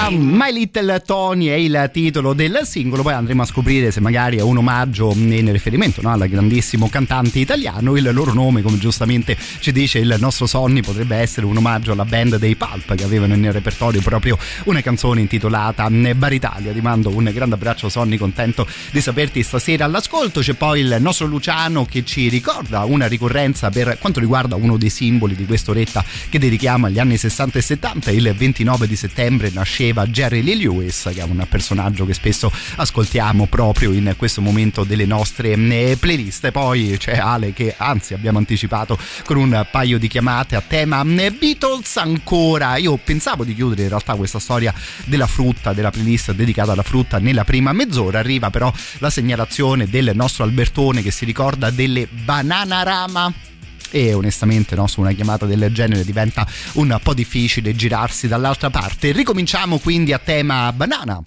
My 0.09 0.53
Little 0.53 1.01
Tony 1.05 1.47
è 1.47 1.55
il 1.55 1.89
titolo 1.91 2.31
del 2.31 2.61
singolo, 2.63 3.03
poi 3.03 3.11
andremo 3.11 3.41
a 3.41 3.45
scoprire 3.45 3.91
se 3.91 3.99
magari 3.99 4.37
è 4.37 4.41
un 4.41 4.55
omaggio 4.55 5.11
in 5.13 5.51
riferimento 5.51 6.01
no, 6.01 6.11
al 6.11 6.29
grandissimo 6.29 6.87
cantante 6.87 7.39
italiano, 7.39 7.97
il 7.97 8.09
loro 8.13 8.33
nome 8.33 8.61
come 8.61 8.77
giustamente 8.77 9.35
ci 9.59 9.73
dice 9.73 9.99
il 9.99 10.15
nostro 10.17 10.45
Sonny 10.45 10.79
potrebbe 10.79 11.17
essere 11.17 11.45
un 11.45 11.57
omaggio 11.57 11.91
alla 11.91 12.05
band 12.05 12.37
dei 12.37 12.55
Pulp 12.55 12.95
che 12.95 13.03
avevano 13.03 13.35
nel 13.35 13.51
repertorio 13.51 13.99
proprio 14.01 14.37
una 14.63 14.79
canzone 14.79 15.19
intitolata 15.19 15.89
Bar 15.89 16.31
Italia, 16.31 16.71
ti 16.71 16.81
mando 16.81 17.09
un 17.09 17.29
grande 17.33 17.55
abbraccio 17.55 17.89
Sonny, 17.89 18.15
contento 18.15 18.65
di 18.91 19.01
saperti 19.01 19.43
stasera 19.43 19.83
all'ascolto, 19.83 20.39
c'è 20.39 20.53
poi 20.53 20.79
il 20.79 20.97
nostro 21.01 21.27
Luciano 21.27 21.85
che 21.85 22.05
ci 22.05 22.29
ricorda 22.29 22.85
una 22.85 23.07
ricorrenza 23.07 23.69
per 23.69 23.97
quanto 23.99 24.21
riguarda 24.21 24.55
uno 24.55 24.77
dei 24.77 24.89
simboli 24.89 25.35
di 25.35 25.45
quest'oretta 25.45 26.03
che 26.29 26.39
dedichiamo 26.39 26.85
agli 26.85 26.99
anni 26.99 27.17
60 27.17 27.57
e 27.57 27.61
70, 27.61 28.11
il 28.11 28.33
29 28.33 28.87
di 28.87 28.95
settembre 28.95 29.51
nasceva 29.53 29.95
Jerry 30.05 30.41
Lee 30.41 30.55
Lewis, 30.55 31.09
che 31.13 31.21
è 31.21 31.23
un 31.23 31.45
personaggio 31.49 32.05
che 32.05 32.13
spesso 32.13 32.51
ascoltiamo 32.75 33.47
proprio 33.47 33.91
in 33.91 34.13
questo 34.17 34.41
momento 34.41 34.83
delle 34.83 35.05
nostre 35.05 35.53
eh, 35.53 35.97
playlist. 35.99 36.51
Poi 36.51 36.97
c'è 36.97 37.17
Ale 37.17 37.53
che 37.53 37.73
anzi 37.77 38.13
abbiamo 38.13 38.37
anticipato 38.37 38.97
con 39.25 39.37
un 39.37 39.65
paio 39.71 39.97
di 39.97 40.07
chiamate 40.07 40.55
a 40.55 40.61
tema 40.61 41.01
eh, 41.01 41.31
Beatles 41.31 41.97
ancora. 41.97 42.77
Io 42.77 42.97
pensavo 42.97 43.43
di 43.43 43.55
chiudere 43.55 43.83
in 43.83 43.89
realtà 43.89 44.15
questa 44.15 44.39
storia 44.39 44.73
della 45.05 45.27
frutta, 45.27 45.73
della 45.73 45.91
playlist 45.91 46.33
dedicata 46.33 46.73
alla 46.73 46.83
frutta 46.83 47.19
nella 47.19 47.43
prima 47.43 47.73
mezz'ora. 47.73 48.19
Arriva 48.19 48.49
però 48.49 48.71
la 48.99 49.09
segnalazione 49.09 49.87
del 49.87 50.11
nostro 50.13 50.43
Albertone 50.43 51.01
che 51.01 51.11
si 51.11 51.25
ricorda 51.25 51.69
delle 51.69 52.07
Bananarama 52.07 53.45
e 53.91 54.13
onestamente 54.13 54.75
no, 54.75 54.87
su 54.87 55.01
una 55.01 55.11
chiamata 55.11 55.45
del 55.45 55.71
genere 55.71 56.03
diventa 56.03 56.45
un 56.73 56.97
po' 57.01 57.13
difficile 57.13 57.75
girarsi 57.75 58.27
dall'altra 58.27 58.69
parte. 58.69 59.11
Ricominciamo 59.11 59.77
quindi 59.79 60.13
a 60.13 60.19
tema 60.19 60.71
banana 60.71 61.21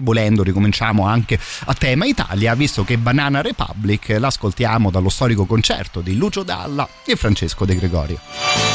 volendo 0.00 0.42
ricominciamo 0.42 1.06
anche 1.06 1.38
a 1.66 1.74
tema 1.74 2.06
Italia, 2.06 2.54
visto 2.54 2.84
che 2.84 2.98
Banana 2.98 3.42
Republic 3.42 4.16
l'ascoltiamo 4.18 4.90
dallo 4.90 5.08
storico 5.10 5.44
concerto 5.44 6.00
di 6.00 6.16
Lucio 6.16 6.42
Dalla 6.42 6.88
e 7.04 7.16
Francesco 7.16 7.64
De 7.64 7.76
Gregorio. 7.76 8.69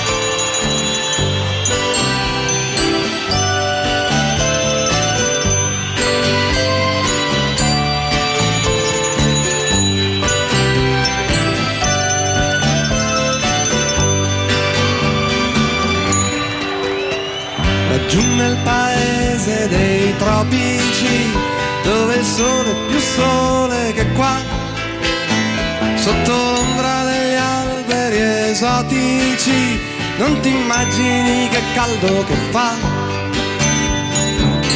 Laggiù 18.06 18.36
nel 18.36 18.56
paese 18.64 19.68
dei 19.68 20.16
tropici, 20.18 21.32
dove 21.84 22.16
il 22.18 22.24
sole 22.24 22.70
è 22.70 22.76
più 22.88 23.00
sole 23.00 23.94
che 23.94 24.06
qua, 24.12 24.36
sotto 25.96 26.32
l'ombra 26.32 27.04
degli 27.04 27.36
alberi 27.36 28.50
esotici, 28.52 29.80
non 30.20 30.40
ti 30.42 30.50
immagini 30.50 31.50
che 31.50 31.62
caldo 31.74 32.24
che 32.26 32.36
fa. 32.52 32.74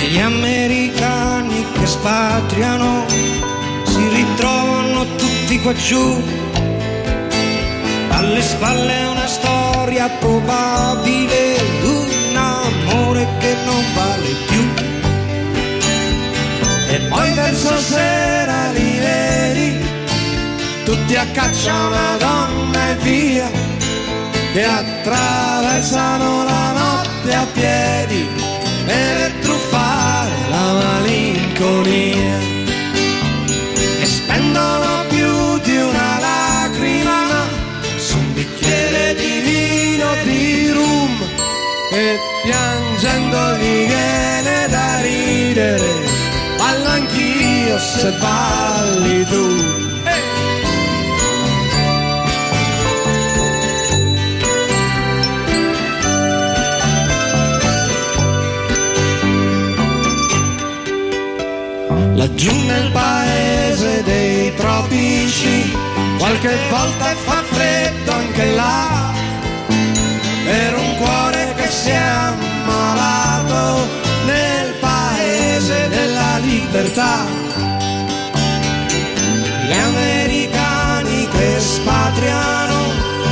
E 0.02 0.08
Gli 0.08 0.20
americani 0.20 1.66
che 1.72 1.86
spatriano 1.86 3.06
si 3.84 4.08
ritrovano 4.08 5.06
tutti 5.18 5.60
qua 5.62 5.74
giù, 5.76 6.20
alle 8.10 8.42
spalle 8.42 9.06
una 9.06 9.28
storia 9.28 10.10
probabile, 10.20 11.59
che 13.38 13.56
non 13.66 13.84
vale 13.94 14.30
più. 14.48 14.88
E 16.88 17.00
poi 17.02 17.32
verso 17.34 17.78
sera 17.78 18.72
li 18.72 19.00
vedi, 19.00 19.78
tutti 20.84 21.16
a 21.16 21.26
caccia 21.32 21.74
una 21.88 22.18
donna 22.18 22.90
e 22.90 22.96
via, 22.96 23.50
che 24.54 24.64
attraversano 24.64 26.44
la 26.44 26.72
notte 26.72 27.34
a 27.34 27.46
piedi 27.54 28.28
per 28.86 29.32
truffare 29.42 30.36
la 30.50 30.74
malinconia. 30.74 32.38
E 34.02 34.06
spendono 34.06 35.06
più 35.10 35.60
di 35.60 35.78
una 35.78 36.20
lacrima 36.20 37.20
su 37.98 38.18
un 38.18 38.34
bicchiere 38.34 39.14
di 39.14 39.40
vino 39.42 40.08
di 40.24 40.72
rum 40.72 41.22
e 41.92 42.18
piangendo 43.30 43.58
gli 43.58 43.86
viene 43.88 44.68
da 44.68 45.02
ridere 45.02 45.90
ballo 46.58 46.90
anch'io 46.90 47.80
se 47.80 48.12
balli 48.20 49.26
tu. 49.26 49.78
Laggiù 62.16 62.54
nel 62.66 62.92
paese 62.92 64.04
dei 64.04 64.54
tropici, 64.56 65.74
qualche 66.18 66.58
volta 66.70 67.06
fa 67.24 67.42
freddo 67.50 68.12
anche 68.12 68.46
là, 68.56 69.14
per 70.44 70.78
un 70.78 70.96
cuore 70.98 71.54
che 71.56 71.70
si 71.70 71.92
nel 74.26 74.74
paese 74.80 75.88
della 75.90 76.38
libertà. 76.40 77.26
Gli 79.66 79.72
americani 79.72 81.28
che 81.28 81.60
spatriano 81.60 82.80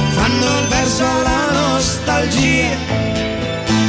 fanno 0.10 0.60
il 0.60 0.68
verso 0.68 1.04
alla 1.04 1.52
nostalgia, 1.52 2.76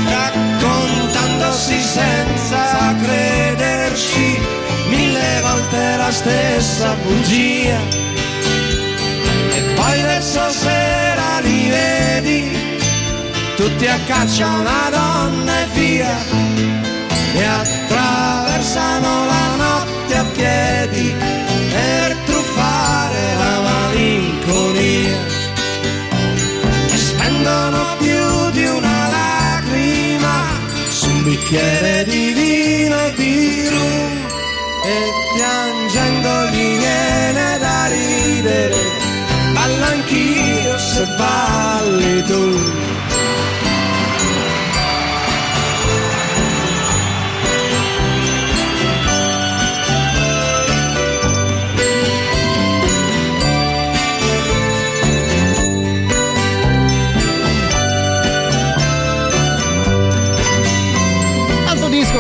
raccontandosi 0.09 1.81
senza 1.81 2.95
crederci 3.03 4.41
mille 4.89 5.41
volte 5.43 5.97
la 5.97 6.11
stessa 6.11 6.95
bugia. 7.03 7.79
E 9.57 9.61
poi 9.75 10.03
verso 10.03 10.51
sera 10.51 11.41
li 11.41 11.69
vedi, 11.69 12.58
tutti 13.59 13.89
a 13.89 13.99
caccia 14.07 14.47
una 14.47 14.89
donna 14.89 15.63
e 15.63 15.67
via, 15.73 16.17
e 17.35 17.43
attraversano 17.43 19.27
la 19.27 19.57
notte 19.57 20.17
a 20.17 20.25
piedi 20.27 21.13
per 21.69 22.17
truffare 22.25 23.35
la 23.37 23.61
malinconia. 23.61 25.19
E 26.87 26.97
spendono 26.97 27.97
più 27.99 28.51
di 28.53 28.65
una 28.65 29.09
lacrima 29.11 30.37
su 30.89 31.09
un 31.09 31.25
bicchiere 31.25 32.05
di 32.05 32.33
vino 32.33 32.97
e 33.07 33.13
di 33.17 33.69
rum 33.71 34.27
e 34.85 35.13
piangendo 35.35 36.47
gli 36.53 36.79
viene 36.79 37.59
da 37.59 37.87
ridere, 37.87 38.77
ballo 39.53 39.85
anch'io 39.85 40.79
se 40.79 41.05
balli 41.17 42.23
tu. 42.23 42.88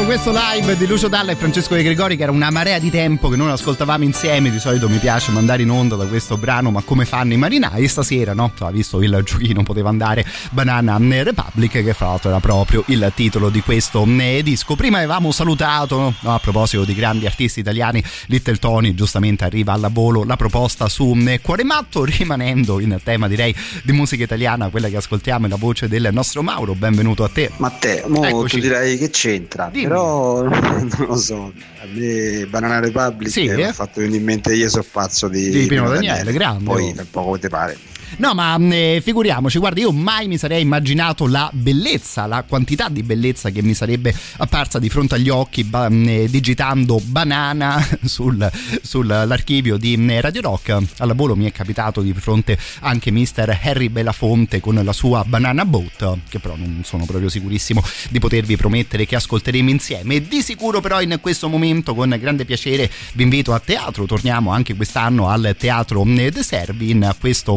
Questo 0.08 0.32
live 0.32 0.74
di 0.78 0.86
Lucio 0.86 1.08
Dalla 1.08 1.32
e 1.32 1.36
Francesco 1.36 1.74
De 1.74 1.82
Gregori 1.82 2.16
che 2.16 2.22
era 2.22 2.32
una 2.32 2.48
marea 2.48 2.78
di 2.78 2.88
tempo 2.88 3.28
che 3.28 3.36
non 3.36 3.50
ascoltavamo 3.50 4.04
insieme 4.04 4.50
di 4.50 4.58
solito 4.58 4.88
mi 4.88 4.96
piace 4.96 5.32
mandare 5.32 5.60
in 5.60 5.70
onda 5.70 5.96
da 5.96 6.06
questo 6.06 6.38
brano 6.38 6.70
ma 6.70 6.80
come 6.80 7.04
fanno 7.04 7.34
i 7.34 7.36
marinai 7.36 7.86
stasera 7.86 8.32
no? 8.32 8.50
Ha 8.58 8.70
visto 8.70 9.02
il 9.02 9.20
giochino 9.22 9.62
poteva 9.64 9.90
andare 9.90 10.24
Banana 10.50 10.96
Republic 11.22 11.84
che 11.84 11.92
fra 11.92 12.06
l'altro 12.06 12.30
era 12.30 12.40
proprio 12.40 12.84
il 12.86 13.12
titolo 13.14 13.50
di 13.50 13.60
questo 13.60 14.06
eh, 14.06 14.40
disco 14.42 14.76
prima 14.76 14.96
avevamo 14.96 15.30
salutato 15.30 15.98
no? 15.98 16.14
a 16.22 16.38
proposito 16.38 16.86
di 16.86 16.94
grandi 16.94 17.26
artisti 17.26 17.60
italiani 17.60 18.02
Little 18.28 18.56
Tony 18.56 18.94
giustamente 18.94 19.44
arriva 19.44 19.74
alla 19.74 19.88
volo 19.88 20.24
la 20.24 20.36
proposta 20.36 20.88
su 20.88 21.14
eh, 21.26 21.42
Cuore 21.42 21.64
Matto 21.64 22.04
rimanendo 22.06 22.80
in 22.80 22.98
tema 23.04 23.28
direi 23.28 23.54
di 23.82 23.92
musica 23.92 24.24
italiana 24.24 24.70
quella 24.70 24.88
che 24.88 24.96
ascoltiamo 24.96 25.44
è 25.44 25.48
la 25.50 25.56
voce 25.56 25.86
del 25.86 26.08
nostro 26.12 26.42
Mauro 26.42 26.74
benvenuto 26.74 27.24
a 27.24 27.28
te 27.28 27.50
Ma 27.58 27.68
te, 27.68 28.04
mo 28.06 28.24
Eccoci. 28.24 28.56
tu 28.56 28.62
direi 28.62 28.96
che 28.96 29.10
c'entra, 29.10 29.68
Dimmi. 29.70 29.86
però 29.86 29.97
non 30.48 31.06
lo 31.06 31.16
so. 31.16 31.52
A 31.80 31.86
me 31.92 32.46
Banana 32.46 32.80
Republic 32.80 33.30
Sì, 33.30 33.42
mi 33.42 33.62
eh? 33.62 33.64
ha 33.64 33.72
fatto 33.72 34.00
venire 34.00 34.18
in 34.18 34.24
mente 34.24 34.54
io 34.54 34.68
sono 34.68 34.84
pazzo 34.90 35.28
di, 35.28 35.50
Di 35.50 35.66
Pino 35.66 35.88
Daniele, 35.88 36.32
grande, 36.32 36.64
Poi 36.64 36.90
oh. 36.90 36.94
per 36.94 37.06
poco 37.10 37.38
te 37.38 37.48
pare. 37.48 37.76
No, 38.16 38.34
ma 38.34 38.56
eh, 38.58 39.00
figuriamoci, 39.04 39.58
guarda, 39.58 39.80
io 39.80 39.92
mai 39.92 40.26
mi 40.26 40.38
sarei 40.38 40.62
immaginato 40.62 41.26
la 41.26 41.48
bellezza, 41.52 42.26
la 42.26 42.42
quantità 42.42 42.88
di 42.88 43.02
bellezza 43.02 43.50
che 43.50 43.62
mi 43.62 43.74
sarebbe 43.74 44.14
apparsa 44.38 44.78
di 44.78 44.88
fronte 44.88 45.14
agli 45.14 45.28
occhi 45.28 45.62
ba- 45.64 45.88
eh, 45.88 46.26
digitando 46.28 47.00
banana 47.04 47.86
sul- 48.04 48.50
sull'archivio 48.82 49.76
di 49.76 49.94
eh, 50.08 50.20
Radio 50.20 50.40
Rock. 50.40 50.76
Al 50.98 51.14
volo 51.14 51.36
mi 51.36 51.44
è 51.46 51.52
capitato 51.52 52.00
di 52.00 52.12
fronte 52.14 52.58
anche 52.80 53.10
Mr. 53.10 53.58
Harry 53.62 53.88
Belafonte 53.88 54.60
con 54.60 54.80
la 54.82 54.92
sua 54.92 55.24
Banana 55.24 55.64
Boat, 55.64 56.18
che 56.28 56.38
però 56.38 56.56
non 56.56 56.82
sono 56.84 57.04
proprio 57.04 57.28
sicurissimo 57.28 57.82
di 58.10 58.18
potervi 58.18 58.56
promettere 58.56 59.06
che 59.06 59.16
ascolteremo 59.16 59.70
insieme. 59.70 60.26
Di 60.26 60.42
sicuro 60.42 60.80
però 60.80 61.00
in 61.00 61.18
questo 61.20 61.48
momento 61.48 61.94
con 61.94 62.16
grande 62.18 62.44
piacere 62.44 62.90
vi 63.12 63.22
invito 63.22 63.52
a 63.52 63.60
teatro, 63.60 64.06
torniamo 64.06 64.50
anche 64.50 64.74
quest'anno 64.74 65.28
al 65.28 65.54
Teatro 65.58 66.04
De 66.04 66.42
Servi 66.42 66.90
in 66.90 67.14
questo 67.18 67.56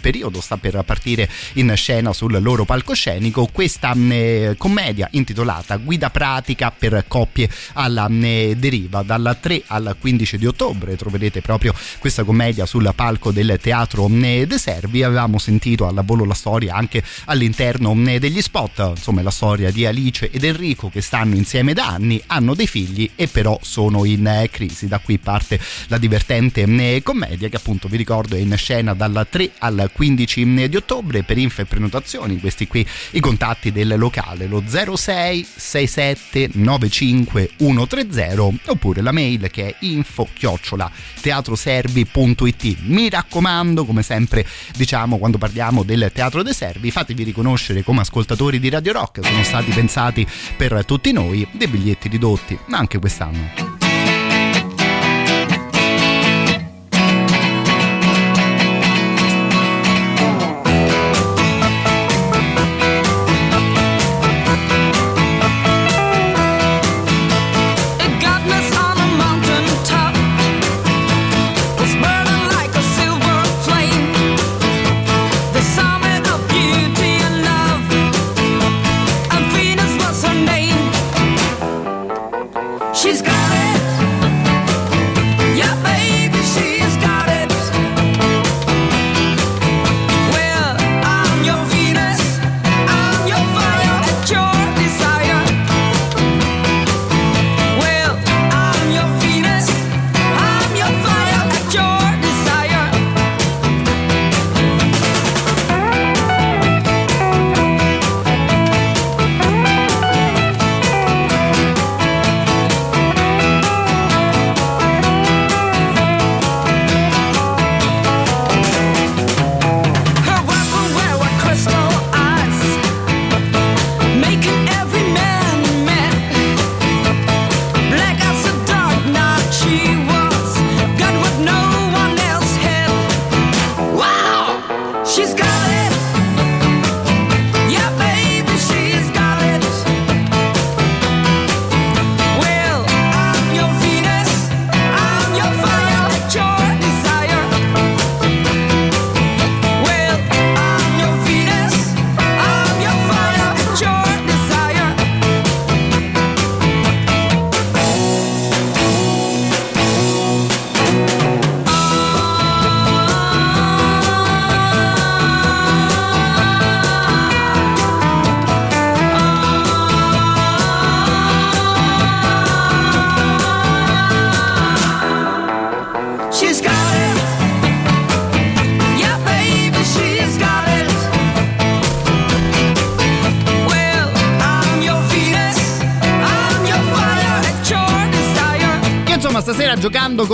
periodo 0.00 0.40
sta 0.40 0.56
per 0.56 0.82
partire 0.84 1.28
in 1.54 1.72
scena 1.76 2.12
sul 2.12 2.40
loro 2.40 2.64
palcoscenico 2.64 3.48
questa 3.52 3.92
eh, 3.92 4.54
commedia 4.58 5.08
intitolata 5.12 5.76
Guida 5.76 6.10
pratica 6.10 6.70
per 6.70 7.04
coppie 7.06 7.48
alla 7.74 8.08
eh, 8.08 8.54
deriva. 8.56 9.02
Dal 9.02 9.36
3 9.40 9.62
al 9.66 9.96
15 9.98 10.38
di 10.38 10.46
ottobre 10.46 10.96
troverete 10.96 11.40
proprio 11.40 11.74
questa 11.98 12.24
commedia 12.24 12.66
sul 12.66 12.90
palco 12.94 13.32
del 13.32 13.58
Teatro 13.60 14.08
eh, 14.08 14.46
De 14.46 14.58
Servi. 14.58 15.02
Avevamo 15.02 15.38
sentito 15.38 15.86
alla 15.86 16.02
volo 16.02 16.24
la 16.24 16.34
storia 16.34 16.74
anche 16.74 17.02
all'interno 17.26 17.94
degli 17.94 18.40
spot. 18.40 18.92
Insomma 18.96 19.22
la 19.22 19.30
storia 19.30 19.70
di 19.70 19.86
Alice 19.86 20.30
ed 20.30 20.44
Enrico 20.44 20.88
che 20.88 21.00
stanno 21.00 21.34
insieme 21.34 21.72
da 21.72 21.88
anni 21.88 22.22
hanno 22.26 22.54
dei 22.54 22.66
figli 22.66 23.10
e 23.14 23.26
però 23.26 23.58
sono 23.62 24.04
in 24.04 24.48
crisi. 24.50 24.86
Da 24.86 24.98
qui 24.98 25.18
parte 25.18 25.58
la 25.88 25.98
divertente 25.98 26.64
commedia 27.02 27.48
che 27.48 27.56
appunto 27.56 27.88
vi 27.88 27.96
ricordo 27.96 28.36
è 28.36 28.38
in 28.38 28.54
scena 28.56 28.94
dal 28.94 29.26
3 29.28 29.50
al 29.58 29.75
15 29.92 30.68
di 30.68 30.76
ottobre 30.76 31.22
per 31.22 31.38
info 31.38 31.62
e 31.62 31.64
prenotazioni 31.64 32.38
questi 32.38 32.66
qui 32.66 32.86
i 33.12 33.20
contatti 33.20 33.72
del 33.72 33.94
locale 33.96 34.46
lo 34.46 34.62
06 34.66 35.46
67 35.56 36.50
95 36.54 37.50
130 37.56 38.70
oppure 38.70 39.02
la 39.02 39.12
mail 39.12 39.48
che 39.50 39.68
è 39.68 39.74
info 39.80 40.28
chiocciola 40.32 40.90
teatroservi.it 41.20 42.76
mi 42.82 43.08
raccomando 43.08 43.84
come 43.84 44.02
sempre 44.02 44.46
diciamo 44.76 45.18
quando 45.18 45.38
parliamo 45.38 45.82
del 45.82 46.10
teatro 46.12 46.42
dei 46.42 46.54
servi 46.54 46.90
fatevi 46.90 47.22
riconoscere 47.22 47.82
come 47.82 48.00
ascoltatori 48.00 48.58
di 48.58 48.68
Radio 48.68 48.92
Rock 48.92 49.24
sono 49.24 49.42
stati 49.42 49.70
pensati 49.70 50.26
per 50.56 50.84
tutti 50.84 51.12
noi 51.12 51.46
dei 51.52 51.68
biglietti 51.68 52.08
ridotti 52.08 52.58
anche 52.70 52.98
quest'anno 52.98 53.75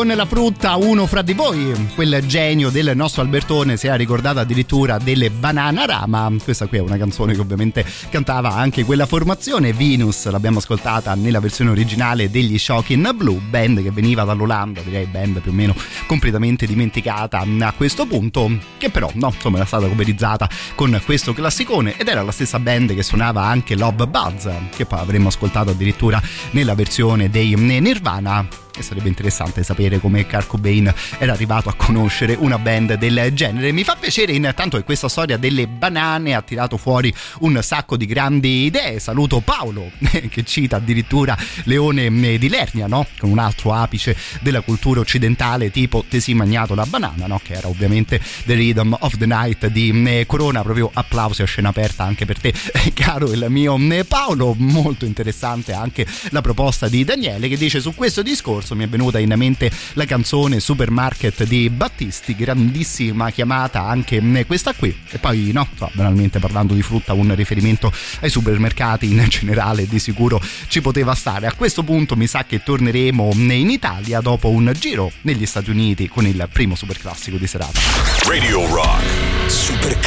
con 0.03 0.13
la 0.17 0.27
frutta 0.27 0.75
uno 0.75 1.07
fra 1.07 1.23
di 1.23 1.33
voi, 1.33 1.91
quel 1.95 2.27
genio 2.27 2.71
del 2.71 2.91
nostro 2.97 3.23
Albertone 3.23 3.77
si 3.77 3.87
era 3.87 3.95
ricordato 3.95 4.41
addirittura 4.41 4.99
delle 4.99 5.31
Banana 5.31 5.85
Rama, 5.85 6.29
questa 6.43 6.67
qui 6.67 6.79
è 6.79 6.81
una 6.81 6.97
canzone 6.97 7.35
che 7.35 7.41
ovviamente 7.41 7.87
cantava 8.11 8.53
anche 8.53 8.85
quella 8.85 9.07
formazione, 9.07 9.73
Venus 9.73 10.29
l'abbiamo 10.29 10.59
ascoltata 10.59 11.15
nella 11.15 11.39
versione 11.39 11.71
originale 11.71 12.33
degli 12.33 12.59
Shocking 12.59 13.13
Blue, 13.13 13.39
band 13.49 13.81
che 13.81 13.93
veniva 13.93 14.25
dall'Olanda, 14.25 14.81
direi 14.81 15.07
band 15.07 15.41
più 15.41 15.53
o 15.53 15.55
meno 15.55 15.73
completamente 16.07 16.67
dimenticata 16.67 17.47
a 17.61 17.73
questo 17.77 18.05
punto, 18.05 18.51
che 18.79 18.91
però 18.91 19.09
no, 19.15 19.31
insomma 19.33 19.59
era 19.59 19.67
stata 19.67 19.87
coverizzata 19.87 20.49
con 20.75 21.01
questo 21.05 21.33
classicone 21.33 21.97
ed 21.97 22.09
era 22.09 22.23
la 22.23 22.33
stessa 22.33 22.59
band 22.59 22.93
che 22.93 23.05
suonava 23.05 23.45
anche 23.45 23.77
Love 23.77 24.09
Buzz, 24.09 24.49
che 24.75 24.85
poi 24.85 24.99
avremmo 24.99 25.29
ascoltato 25.29 25.71
addirittura 25.71 26.21
nella 26.51 26.75
versione 26.75 27.31
dei 27.31 27.55
Nirvana 27.55 28.63
e 28.83 28.85
sarebbe 28.85 29.09
interessante 29.09 29.63
sapere 29.63 29.99
come 29.99 30.27
Kurt 30.27 30.49
Cobain 30.49 30.93
era 31.19 31.33
arrivato 31.33 31.69
a 31.69 31.75
conoscere 31.75 32.35
una 32.39 32.59
band 32.59 32.95
del 32.95 33.31
genere. 33.33 33.73
Mi 33.73 33.85
fa 33.85 33.97
piacere 33.97 34.33
intanto 34.33 34.77
che 34.77 34.83
questa 34.83 35.09
storia 35.09 35.37
delle 35.37 35.67
banane 35.69 36.35
ha 36.35 36.43
tirato 36.43 36.77
fuori 36.77 37.15
un 37.41 37.59
sacco 37.63 37.97
di 37.97 38.05
grandi 38.05 38.65
idee. 38.65 38.99
Saluto 38.99 39.41
Paolo 39.41 39.91
che 40.29 40.45
cita 40.45 40.77
addirittura 40.77 41.37
Leone 41.65 42.11
di 42.39 42.49
Lernia, 42.49 42.87
no? 42.87 43.07
Con 43.19 43.31
un 43.31 43.39
altro 43.39 43.73
apice 43.73 44.17
della 44.41 44.61
cultura 44.61 45.01
occidentale 45.01 45.71
tipo 45.71 46.05
Te 46.09 46.21
si 46.21 46.35
magnato 46.35 46.75
la 46.75 46.85
banana, 46.85 47.27
no? 47.27 47.41
Che 47.43 47.55
era 47.55 47.69
ovviamente 47.69 48.21
The 48.45 48.55
Rhythm 48.55 48.97
of 48.99 49.17
the 49.17 49.27
Night 49.27 49.67
di 49.69 50.25
Corona. 50.27 50.63
Proprio 50.63 50.91
applausi 50.93 51.43
a 51.43 51.47
scena 51.47 51.69
aperta 51.69 52.05
anche 52.05 52.25
per 52.25 52.41
te, 52.41 52.53
caro 52.93 53.31
il 53.33 53.47
mio 53.49 53.79
Paolo. 54.09 54.55
Molto 54.59 55.05
interessante 55.05 55.73
anche 55.73 56.07
la 56.31 56.41
proposta 56.41 56.89
di 56.89 57.05
Daniele 57.05 57.49
che 57.49 57.57
dice 57.57 57.81
su 57.81 57.95
questo 57.95 58.23
discorso 58.23 58.72
mi 58.75 58.85
è 58.85 58.89
venuta 58.89 59.19
in 59.19 59.33
mente 59.37 59.71
la 59.95 60.05
canzone 60.05 60.61
Supermarket 60.61 61.45
di 61.45 61.71
Battisti, 61.71 62.35
grandissima 62.35 63.31
chiamata 63.31 63.87
anche 63.87 64.21
questa 64.47 64.75
qui. 64.75 64.97
E 65.11 65.19
poi 65.19 65.51
no, 65.53 65.69
banalmente 65.93 66.39
parlando 66.39 66.75
di 66.75 66.83
frutta 66.83 67.13
un 67.13 67.35
riferimento 67.35 67.93
ai 68.21 68.31
supermercati 68.31 69.07
in 69.07 69.25
generale 69.29 69.87
di 69.87 69.99
sicuro 69.99 70.41
ci 70.69 70.81
poteva 70.81 71.15
stare. 71.15 71.47
A 71.47 71.55
questo 71.55 71.83
punto 71.83 72.17
mi 72.17 72.27
sa 72.27 72.45
che 72.45 72.63
torneremo 72.63 73.31
in 73.35 73.71
Italia 73.71 74.21
dopo 74.21 74.49
un 74.49 74.73
giro 74.79 75.11
negli 75.23 75.47
Stati 75.47 75.71
Uniti 75.71 76.09
con 76.09 76.27
il 76.27 76.49
primo 76.53 76.75
superclassico 76.75 77.37
di 77.37 77.47
serata. 77.47 77.81
Radio 78.27 78.67
Rock. 78.67 79.51
Super 79.51 79.99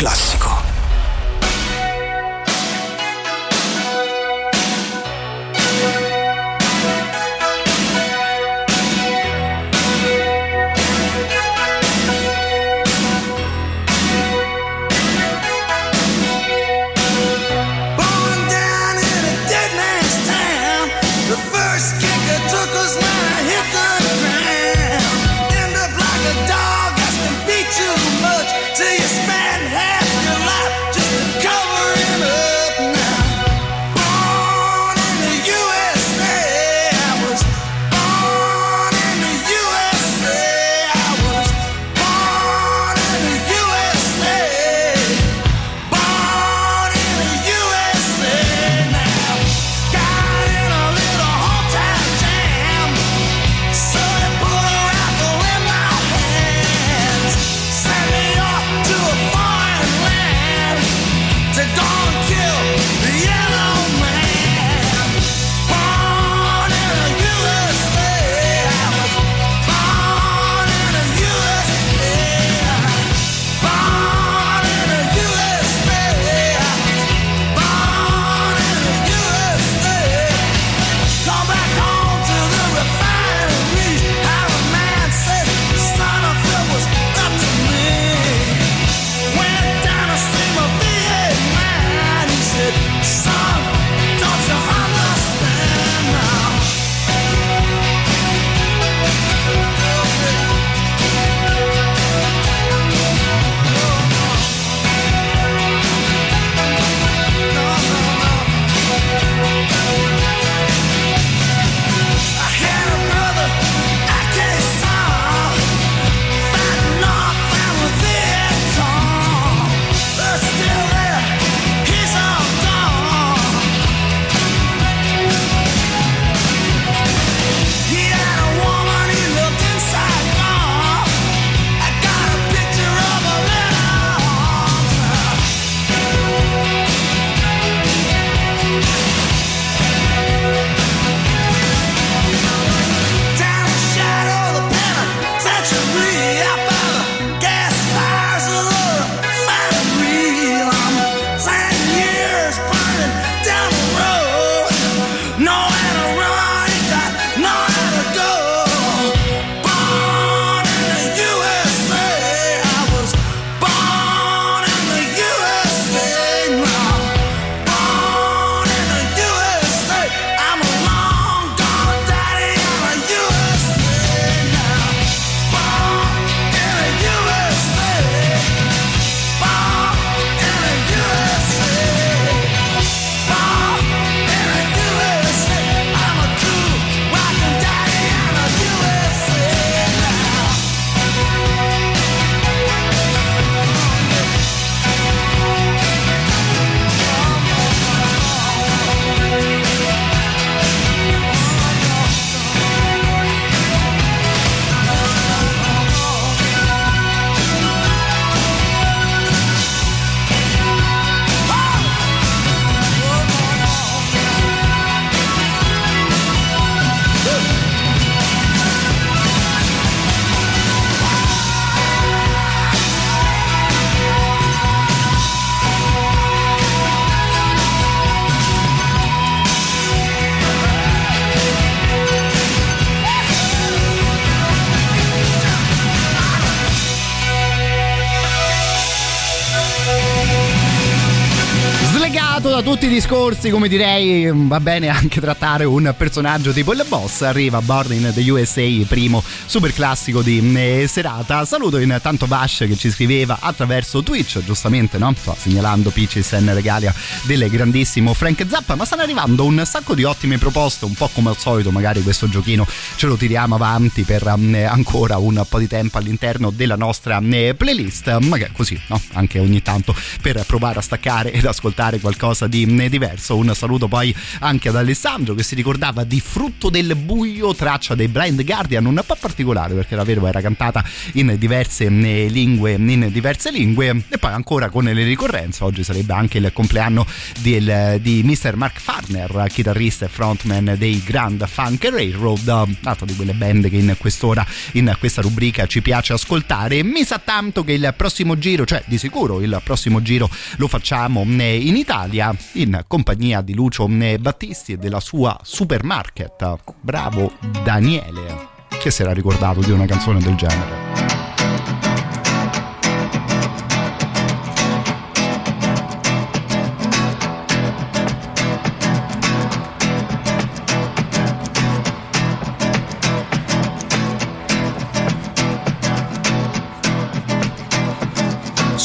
da 242.49 242.61
tutti 242.61 242.85
i 242.85 242.89
discorsi, 242.89 243.49
come 243.49 243.67
direi, 243.67 244.29
va 244.31 244.59
bene 244.59 244.89
anche 244.89 245.19
trattare 245.19 245.63
un 245.63 245.91
personaggio 245.97 246.51
tipo 246.51 246.73
il 246.73 246.85
boss. 246.87 247.21
Arriva 247.21 247.59
Born 247.61 247.93
in 247.93 248.11
the 248.13 248.29
USA, 248.29 248.61
primo 248.87 249.23
super 249.45 249.73
classico 249.73 250.21
di 250.21 250.53
eh, 250.55 250.85
serata. 250.87 251.43
Saluto 251.45 251.79
intanto 251.79 252.27
Vash 252.27 252.65
che 252.67 252.75
ci 252.75 252.91
scriveva 252.91 253.37
attraverso 253.39 254.03
Twitch, 254.03 254.43
giustamente, 254.43 254.97
no? 254.97 255.13
Sto 255.17 255.35
segnalando 255.35 255.89
Peaches 255.89 256.33
and 256.33 256.49
Regalia 256.49 256.93
del 257.23 257.49
grandissimo 257.49 258.13
Frank 258.13 258.45
Zappa. 258.47 258.75
Ma 258.75 258.85
stanno 258.85 259.01
arrivando 259.01 259.43
un 259.43 259.63
sacco 259.65 259.95
di 259.95 260.03
ottime 260.03 260.37
proposte, 260.37 260.85
un 260.85 260.93
po' 260.93 261.09
come 261.13 261.29
al 261.29 261.37
solito, 261.37 261.71
magari 261.71 262.03
questo 262.03 262.29
giochino 262.29 262.67
ce 262.95 263.07
lo 263.07 263.15
tiriamo 263.15 263.55
avanti 263.55 264.03
per 264.03 264.27
eh, 264.27 264.63
ancora 264.63 265.17
un 265.17 265.43
po' 265.49 265.57
di 265.57 265.67
tempo 265.67 265.97
all'interno 265.97 266.51
della 266.51 266.75
nostra 266.75 267.19
eh, 267.23 267.55
playlist. 267.55 268.19
Magari 268.19 268.51
così, 268.53 268.79
no? 268.87 269.01
Anche 269.13 269.39
ogni 269.39 269.61
tanto 269.61 269.95
per 270.21 270.43
provare 270.45 270.79
a 270.79 270.81
staccare 270.83 271.31
ed 271.31 271.45
ascoltare 271.45 271.99
qualcosa 271.99 272.33
di 272.43 272.63
eh, 272.63 272.89
diverso. 272.89 273.37
Un 273.37 273.53
saluto 273.55 273.87
poi 273.87 274.13
anche 274.39 274.69
ad 274.69 274.75
Alessandro 274.75 275.33
che 275.33 275.43
si 275.43 275.55
ricordava 275.55 276.03
di 276.03 276.19
Frutto 276.19 276.69
del 276.69 276.95
Buio, 276.95 277.55
traccia 277.55 277.95
dei 277.95 278.07
Blind 278.07 278.43
Guardian, 278.43 278.85
un 278.85 279.01
po' 279.05 279.17
particolare 279.19 279.73
perché 279.73 279.95
la 279.95 280.03
vero 280.03 280.27
era 280.27 280.41
cantata 280.41 280.83
in 281.13 281.35
diverse 281.37 281.85
eh, 281.85 282.27
lingue, 282.27 282.73
in 282.73 283.09
diverse 283.11 283.51
lingue 283.51 284.03
e 284.09 284.17
poi 284.17 284.31
ancora 284.31 284.69
con 284.69 284.83
le 284.83 285.03
ricorrenze. 285.03 285.63
Oggi 285.63 285.83
sarebbe 285.83 286.13
anche 286.13 286.37
il 286.37 286.51
compleanno 286.53 287.05
del, 287.39 287.99
di 288.01 288.21
Mr. 288.23 288.55
Mark 288.55 288.79
Farner, 288.79 289.45
chitarrista 289.49 290.05
e 290.05 290.09
frontman 290.09 290.75
dei 290.77 291.01
Grand 291.03 291.45
Funk 291.47 291.85
Railroad, 291.85 292.47
un'altra 292.47 293.05
di 293.05 293.15
quelle 293.15 293.33
band 293.33 293.69
che 293.69 293.77
in 293.77 293.95
quest'ora, 293.97 294.45
in 294.73 294.93
questa 294.99 295.21
rubrica 295.21 295.65
ci 295.65 295.81
piace 295.81 296.13
ascoltare. 296.13 296.83
Mi 296.83 297.03
sa 297.03 297.19
tanto 297.23 297.63
che 297.63 297.73
il 297.73 297.93
prossimo 297.95 298.37
giro, 298.37 298.65
cioè 298.65 298.83
di 298.85 298.97
sicuro 298.97 299.41
il 299.41 299.61
prossimo 299.63 300.01
giro 300.01 300.29
lo 300.57 300.67
facciamo 300.67 301.25
eh, 301.37 301.57
in 301.57 301.75
Italia 301.75 302.24
in 302.53 302.83
compagnia 302.87 303.41
di 303.41 303.53
Lucio 303.53 303.87
Battisti 303.87 304.73
e 304.73 304.77
della 304.77 304.99
sua 304.99 305.37
Supermarket. 305.41 306.57
Bravo 306.81 307.33
Daniele, 307.63 308.47
che 308.79 308.91
si 308.91 309.01
era 309.01 309.11
ricordato 309.11 309.59
di 309.59 309.71
una 309.71 309.85
canzone 309.85 310.19
del 310.19 310.35
genere. 310.35 310.83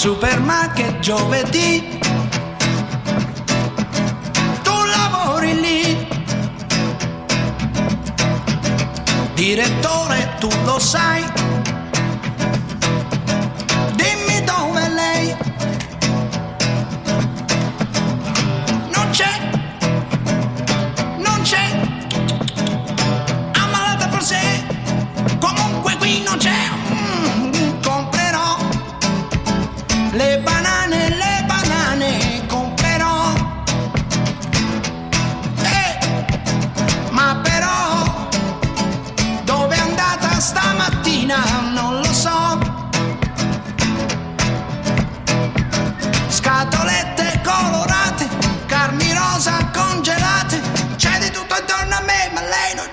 Supermarket 0.01 0.99
giovedì. 1.01 2.10
Direttore, 9.41 10.37
tu 10.39 10.51
lo 10.67 10.79
sai. 10.79 11.50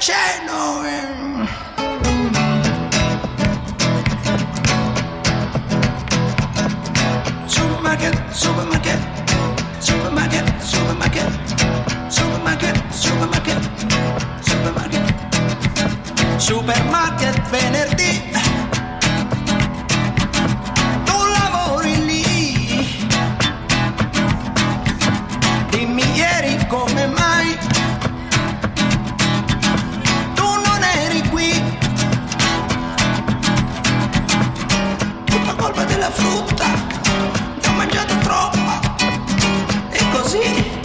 Ma 0.08 0.14
lei 0.14 0.46
non 0.46 0.46
c'è, 0.46 0.46
no. 0.46 0.84
eh. 0.86 1.06
Supermarket, 7.46 8.32
supermarket, 8.32 9.00
supermarket, 9.80 10.62
supermarket, 10.62 11.32
supermarket, 12.08 12.82
supermarket, 12.90 13.70
supermarket, 14.40 15.14
supermarket 16.38 17.50
venerdì. 17.50 18.32
Tu 21.06 21.18
lavori 21.38 22.06
lì. 22.06 22.26
Dimmi 25.70 26.04
ieri 26.16 26.66
come 26.68 26.97
della 36.08 36.12
frutta 36.12 36.66
ne 36.66 37.68
ho 37.68 37.72
mangiato 37.74 38.16
troppa 38.20 38.80
e 39.90 40.00
così 40.12 40.77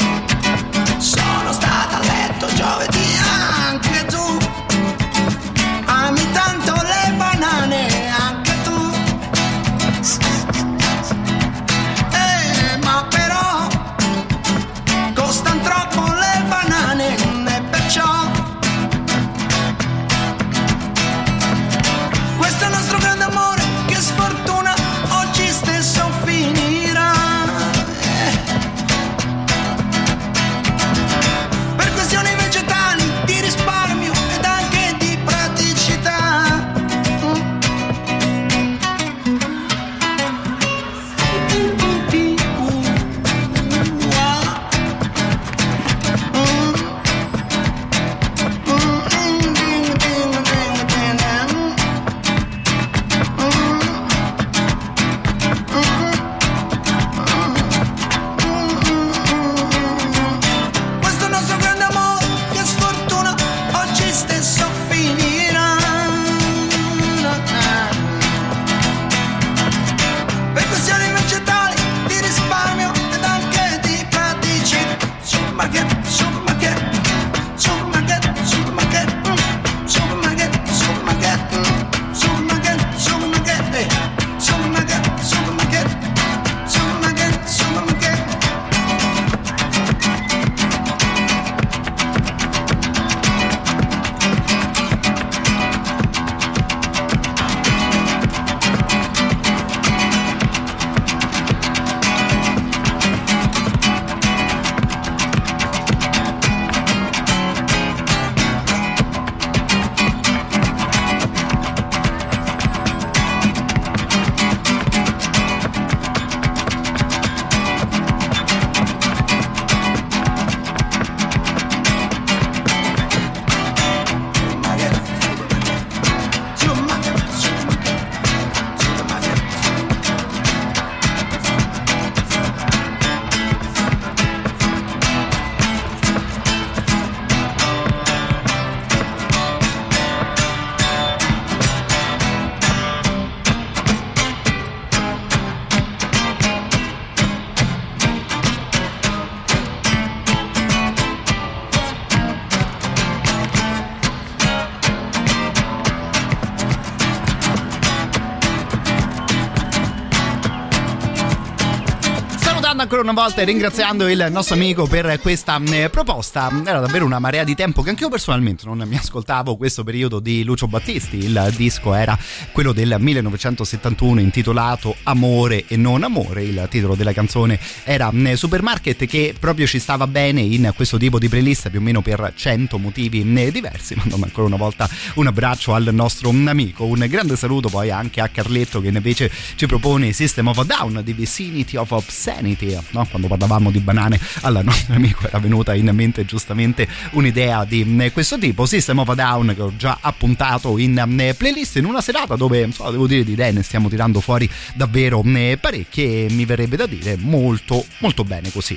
una 163.02 163.12
volta 163.12 163.42
ringraziando 163.42 164.08
il 164.08 164.28
nostro 164.30 164.54
amico 164.54 164.86
per 164.86 165.18
questa 165.20 165.60
eh, 165.72 165.90
proposta. 165.90 166.50
Era 166.64 166.78
davvero 166.78 167.04
una 167.04 167.18
marea 167.18 167.42
di 167.42 167.54
tempo 167.56 167.82
che 167.82 167.90
anche 167.90 168.04
io 168.04 168.08
personalmente 168.08 168.64
non 168.64 168.78
mi 168.86 168.96
ascoltavo 168.96 169.56
questo 169.56 169.82
periodo 169.82 170.20
di 170.20 170.44
Lucio 170.44 170.68
Battisti. 170.68 171.18
Il 171.18 171.52
disco 171.56 171.94
era 171.94 172.16
quello 172.52 172.72
del 172.72 172.96
1971 172.98 174.20
intitolato 174.20 174.94
Amore 175.04 175.64
e 175.66 175.76
non 175.76 176.04
amore. 176.04 176.44
Il 176.44 176.66
titolo 176.70 176.94
della 176.94 177.12
canzone 177.12 177.58
era 177.84 178.12
eh, 178.12 178.36
Supermarket 178.36 179.06
che 179.06 179.34
proprio 179.38 179.66
ci 179.66 179.78
stava 179.78 180.06
bene 180.06 180.42
in 180.42 180.70
questo 180.76 180.98
tipo 180.98 181.18
di 181.18 181.28
playlist 181.28 181.70
più 181.70 181.80
o 181.80 181.82
meno 181.82 182.02
per 182.02 182.32
100 182.36 182.78
motivi 182.78 183.20
eh, 183.20 183.50
diversi. 183.50 183.94
Mandando 184.02 184.26
ancora 184.26 184.46
una 184.46 184.56
volta 184.56 184.88
un 185.14 185.26
abbraccio 185.26 185.74
al 185.74 185.88
nostro 185.92 186.28
amico. 186.30 186.84
Un 186.84 187.04
grande 187.08 187.36
saluto 187.36 187.68
poi 187.68 187.90
anche 187.90 188.20
a 188.20 188.28
Carletto 188.28 188.80
che 188.80 188.88
invece 188.88 189.30
ci 189.56 189.66
propone 189.66 190.12
System 190.12 190.48
of 190.48 190.58
a 190.58 190.64
Down 190.64 191.00
di 191.02 191.12
Vicinity 191.14 191.76
of 191.76 191.90
Obscenity. 191.90 192.76
No? 192.90 193.06
Quando 193.06 193.28
parlavamo 193.28 193.70
di 193.70 193.80
banane 193.80 194.20
al 194.42 194.60
nostro 194.62 194.94
amico 194.94 195.26
era 195.26 195.38
venuta 195.38 195.74
in 195.74 195.90
mente 195.92 196.24
giustamente 196.26 196.86
un'idea 197.12 197.64
di 197.64 197.84
mm, 197.84 198.06
questo 198.12 198.38
tipo. 198.38 198.66
System 198.66 198.98
of 198.98 199.08
a 199.08 199.14
Down 199.14 199.52
che 199.54 199.62
ho 199.62 199.72
già 199.76 199.98
appuntato 200.00 200.76
in 200.76 201.02
mm, 201.02 201.30
playlist 201.38 201.76
in 201.76 201.86
una 201.86 202.02
serata 202.02 202.36
dove 202.42 202.72
so, 202.72 202.90
devo 202.90 203.06
dire 203.06 203.22
di 203.22 203.36
ne 203.36 203.62
stiamo 203.62 203.88
tirando 203.88 204.20
fuori 204.20 204.50
davvero 204.74 205.22
mm, 205.24 205.54
parecchie 205.60 206.26
e 206.26 206.32
mi 206.32 206.44
verrebbe 206.44 206.76
da 206.76 206.86
dire 206.86 207.16
molto 207.16 207.84
molto 208.00 208.24
bene 208.24 208.50
così. 208.50 208.74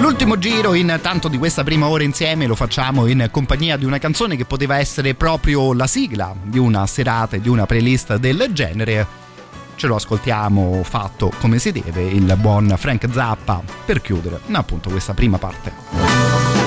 L'ultimo 0.00 0.38
giro 0.38 0.74
intanto 0.74 1.26
di 1.26 1.38
questa 1.38 1.64
prima 1.64 1.88
ora 1.88 2.04
insieme 2.04 2.46
lo 2.46 2.54
facciamo 2.54 3.06
in 3.08 3.28
compagnia 3.32 3.76
di 3.76 3.84
una 3.84 3.98
canzone 3.98 4.36
che 4.36 4.44
poteva 4.44 4.78
essere 4.78 5.14
proprio 5.14 5.72
la 5.72 5.88
sigla 5.88 6.34
di 6.40 6.58
una 6.58 6.86
serata 6.86 7.36
e 7.36 7.40
di 7.40 7.48
una 7.48 7.66
playlist 7.66 8.16
del 8.16 8.50
genere. 8.52 9.26
Ce 9.74 9.86
lo 9.88 9.96
ascoltiamo 9.96 10.82
fatto 10.84 11.32
come 11.40 11.58
si 11.58 11.72
deve, 11.72 12.02
il 12.02 12.36
buon 12.38 12.72
Frank 12.78 13.08
Zappa, 13.12 13.62
per 13.84 14.00
chiudere 14.00 14.38
appunto 14.52 14.90
questa 14.90 15.14
prima 15.14 15.38
parte. 15.38 16.57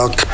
Rock 0.00 0.29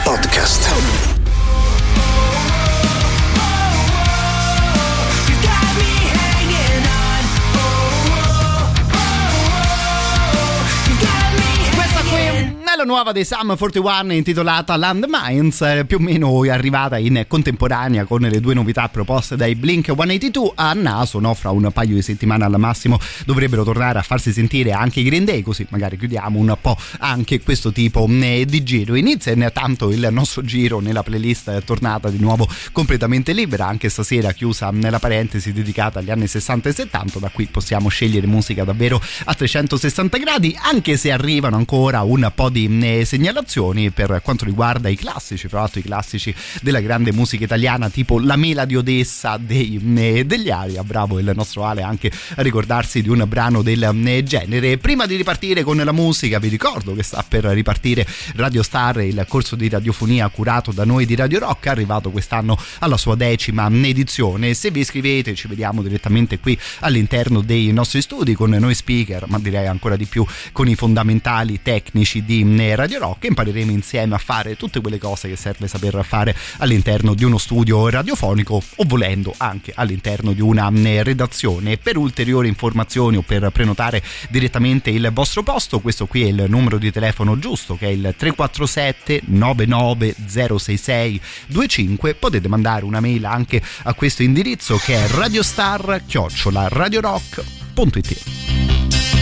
nuova 13.07 13.13
dei 13.13 13.25
Sum 13.25 13.57
41 13.57 14.13
intitolata 14.15 14.77
Landmines, 14.77 15.61
eh, 15.61 15.85
più 15.87 15.99
o 15.99 16.01
meno 16.01 16.43
arrivata 16.43 16.99
in 16.99 17.25
contemporanea 17.29 18.05
con 18.05 18.23
le 18.23 18.41
due 18.41 18.55
novità 18.55 18.89
proposte 18.89 19.37
dai 19.37 19.55
Blink 19.55 19.87
182 19.87 20.53
a 20.57 20.73
naso, 20.73 21.21
no? 21.21 21.35
fra 21.35 21.51
un 21.51 21.71
paio 21.73 21.95
di 21.95 22.03
settimane 22.03 22.45
al 22.45 22.59
massimo 22.59 22.99
dovrebbero 23.25 23.63
tornare 23.63 23.99
a 23.99 24.03
farsi 24.03 24.33
sentire 24.33 24.73
anche 24.73 25.01
i 25.01 25.03
Green 25.05 25.25
Day, 25.25 25.43
così 25.43 25.67
magari 25.71 25.97
chiudiamo 25.99 26.39
un 26.39 26.57
po' 26.61 26.77
anche 26.99 27.41
questo 27.43 27.71
tipo 27.71 28.09
eh, 28.09 28.45
di 28.45 28.63
giro. 28.65 28.95
Inizia 28.95 29.33
intanto 29.33 29.91
il 29.91 30.09
nostro 30.11 30.43
giro 30.43 30.81
nella 30.81 31.03
playlist 31.03 31.51
è 31.51 31.63
tornata 31.63 32.09
di 32.09 32.19
nuovo 32.19 32.49
completamente 32.73 33.33
libera, 33.33 33.67
anche 33.67 33.89
stasera 33.89 34.33
chiusa 34.33 34.71
nella 34.71 34.99
parentesi 34.99 35.53
dedicata 35.53 36.01
agli 36.01 36.11
anni 36.11 36.27
60 36.27 36.69
e 36.69 36.73
70, 36.73 37.19
da 37.21 37.29
qui 37.29 37.47
possiamo 37.47 37.89
scegliere 37.89 38.27
musica 38.27 38.65
davvero 38.65 39.01
a 39.25 39.35
360 39.35 40.19
gradi, 40.19 40.59
anche 40.61 40.97
se 40.97 41.13
arrivano 41.13 41.57
ancora 41.57 42.03
un 42.03 42.33
po' 42.35 42.49
di 42.49 42.67
segnalazioni 43.05 43.91
per 43.91 44.21
quanto 44.23 44.45
riguarda 44.45 44.89
i 44.89 44.97
classici, 44.97 45.49
fra 45.49 45.61
l'altro 45.61 45.81
i 45.81 45.83
classici 45.83 46.35
della 46.63 46.81
grande 46.81 47.13
musica 47.13 47.45
italiana 47.45 47.91
tipo 47.91 48.19
La 48.19 48.37
Mela 48.37 48.65
di 48.65 48.77
Odessa 48.77 49.37
dei, 49.37 49.81
eh, 49.97 50.25
degli 50.25 50.51
Aria. 50.51 50.83
Bravo 50.85 51.19
il 51.19 51.33
nostro 51.35 51.65
Ale 51.65 51.83
anche 51.83 52.11
a 52.37 52.43
ricordarsi 52.43 53.03
di 53.03 53.09
un 53.09 53.25
brano 53.27 53.63
del 53.63 53.83
eh, 53.83 54.23
genere. 54.23 54.79
Prima 54.79 55.07
di 55.07 55.17
ripartire 55.17 55.63
con 55.63 55.77
la 55.77 55.93
musica 55.93 56.39
vi 56.39 56.49
ricordo 56.49 56.95
che 56.95 57.03
sta 57.03 57.25
per 57.27 57.45
ripartire 57.45 58.07
Radio 58.37 58.63
Star, 58.63 59.01
il 59.01 59.25
corso 59.29 59.57
di 59.57 59.69
radiofonia 59.69 60.29
curato 60.29 60.73
da 60.73 60.85
noi 60.85 61.07
di 61.07 61.15
Radio 61.15 61.39
Rock, 61.41 61.67
arrivato 61.67 62.11
quest'anno 62.11 62.59
alla 62.81 62.97
sua 62.97 63.15
decima 63.15 63.69
edizione. 63.71 64.55
Se 64.55 64.71
vi 64.71 64.81
iscrivete 64.81 65.35
ci 65.35 65.49
vediamo 65.49 65.83
direttamente 65.83 66.39
qui 66.39 66.59
all'interno 66.81 67.41
dei 67.41 67.73
nostri 67.73 68.01
studi 68.01 68.35
con 68.35 68.51
noi 68.51 68.75
speaker, 68.75 69.27
ma 69.29 69.39
direi 69.39 69.67
ancora 69.67 69.97
di 69.97 70.07
più 70.07 70.25
con 70.53 70.69
i 70.69 70.75
fondamentali 70.75 71.61
tecnici 71.63 72.25
di 72.25 72.45
eh, 72.59 72.75
Radio 72.87 73.01
Rock 73.01 73.25
e 73.25 73.29
impareremo 73.29 73.71
insieme 73.73 74.15
a 74.15 74.19
fare 74.19 74.57
tutte 74.57 74.81
quelle 74.81 74.99
cose 74.99 75.29
che 75.29 75.35
serve 75.35 75.67
saper 75.67 76.05
fare 76.05 76.37
all'interno 76.59 77.15
di 77.15 77.25
uno 77.25 77.37
studio 77.37 77.89
radiofonico 77.89 78.63
o 78.77 78.85
volendo 78.87 79.35
anche 79.39 79.73
all'interno 79.75 80.33
di 80.33 80.41
una 80.41 80.71
eh, 80.73 81.03
redazione. 81.03 81.79
Per 81.79 81.97
ulteriori 81.97 82.47
informazioni 82.47 83.17
o 83.17 83.23
per 83.23 83.51
prenotare 83.51 84.01
direttamente 84.29 84.91
il 84.91 85.11
vostro 85.13 85.43
posto, 85.43 85.81
questo 85.81 86.07
qui 86.07 86.23
è 86.23 86.27
il 86.27 86.45
numero 86.47 86.79
di 86.79 86.93
telefono 86.93 87.41
giusto 87.41 87.77
che 87.77 87.87
è 87.87 87.91
il 87.91 88.15
347 88.17 89.23
99066 89.25 91.21
25. 91.49 92.15
Potete 92.15 92.47
mandare 92.47 92.85
una 92.85 93.01
mail 93.01 93.25
anche 93.25 93.61
a 93.83 93.95
questo 93.95 94.23
indirizzo 94.23 94.77
che 94.77 94.95
è 94.95 95.09
radiostar 95.09 96.03
chiocciola 96.07 96.69
radiorock.it. 96.69 99.16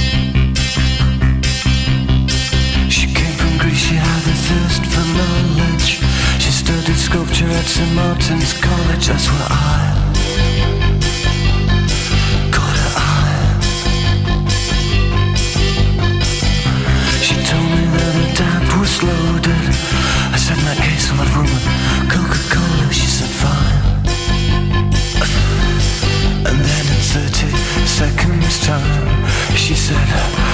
She 3.72 3.94
had 3.94 4.22
a 4.28 4.34
thirst 4.46 4.84
for 4.92 5.06
knowledge. 5.16 6.00
She 6.38 6.50
studied 6.50 6.96
sculpture 6.96 7.48
at 7.48 7.64
St. 7.64 7.94
Martin's 7.94 8.52
College, 8.60 9.06
that's 9.06 9.28
where 9.28 9.48
I 9.50 10.04
caught 12.52 12.76
her 12.76 12.92
eye. 12.96 13.60
She 17.22 17.34
told 17.48 17.68
me 17.74 17.84
that 17.96 18.12
her 18.20 18.30
dad 18.36 18.62
was 18.78 19.02
loaded. 19.02 19.64
I 20.34 20.36
said, 20.36 20.58
in 20.58 20.64
that 20.64 20.78
case, 20.78 21.10
I'll 21.10 21.18
have 21.24 21.34
rum 21.34 21.48
and 21.48 22.10
Coca-Cola. 22.12 22.92
She 22.92 23.06
said, 23.06 23.32
fine. 23.42 23.94
And 26.48 26.58
then 26.60 26.84
in 26.94 27.00
30 27.00 27.48
seconds 27.86 28.66
time 28.66 29.56
She 29.56 29.74
said 29.74 30.53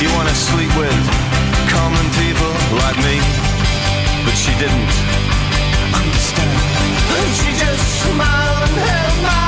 You 0.00 0.10
wanna 0.16 0.34
sleep 0.34 0.72
with 0.76 1.00
common 1.70 2.06
people 2.20 2.52
like 2.82 2.98
me. 3.06 3.16
But 4.24 4.36
she 4.36 4.52
didn't 4.58 4.90
understand. 5.94 6.58
And 7.18 7.30
she 7.38 7.50
just 7.64 7.84
smiled 8.02 8.62
and 8.68 8.76
held 8.88 9.22
my 9.22 9.43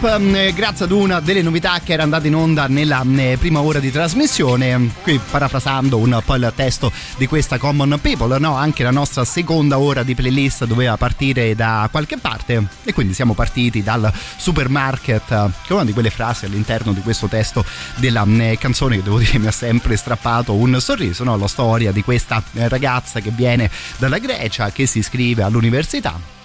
Pulp, 0.00 0.18
mm, 0.18 0.34
eh, 0.34 0.52
grazie 0.54 0.86
ad 0.86 0.92
una 0.92 1.20
delle 1.20 1.42
novità 1.42 1.78
che 1.80 1.92
era 1.92 2.02
andata 2.02 2.26
in 2.26 2.34
onda 2.34 2.66
nella 2.68 3.04
mm, 3.04 3.34
prima 3.34 3.60
ora 3.60 3.80
di 3.80 3.90
trasmissione. 3.90 4.92
Qui 5.02 5.20
parafrasando 5.30 5.98
un 5.98 6.20
po' 6.24 6.36
il 6.36 6.52
testo 6.56 6.90
di 7.18 7.26
questa 7.26 7.58
Common 7.58 7.98
People, 8.00 8.38
no? 8.38 8.56
Anche 8.56 8.82
la 8.82 8.90
nostra 8.90 9.24
seconda 9.24 9.78
ora 9.78 10.02
di 10.02 10.14
playlist 10.14 10.64
doveva 10.64 10.96
partire 10.96 11.54
da 11.54 11.86
qualche 11.90 12.16
parte 12.16 12.66
e 12.82 12.94
quindi 12.94 13.12
siamo 13.12 13.34
partiti 13.34 13.82
dal 13.82 14.10
supermarket, 14.36 15.26
che 15.26 15.68
è 15.68 15.72
una 15.72 15.84
di 15.84 15.92
quelle 15.92 16.10
frasi 16.10 16.46
all'interno 16.46 16.92
di 16.92 17.02
questo 17.02 17.26
testo 17.26 17.62
della 17.96 18.24
mm, 18.24 18.54
canzone 18.58 18.96
che 18.96 19.02
devo 19.02 19.18
dire 19.18 19.38
mi 19.38 19.48
ha 19.48 19.52
sempre 19.52 19.96
strappato 19.96 20.54
un 20.54 20.80
sorriso, 20.80 21.24
no? 21.24 21.36
La 21.36 21.48
storia 21.48 21.92
di 21.92 22.02
questa 22.02 22.42
eh, 22.54 22.68
ragazza 22.68 23.20
che 23.20 23.30
viene 23.30 23.70
dalla 23.98 24.18
Grecia, 24.18 24.70
che 24.72 24.86
si 24.86 24.98
iscrive 24.98 25.42
all'università 25.42 26.39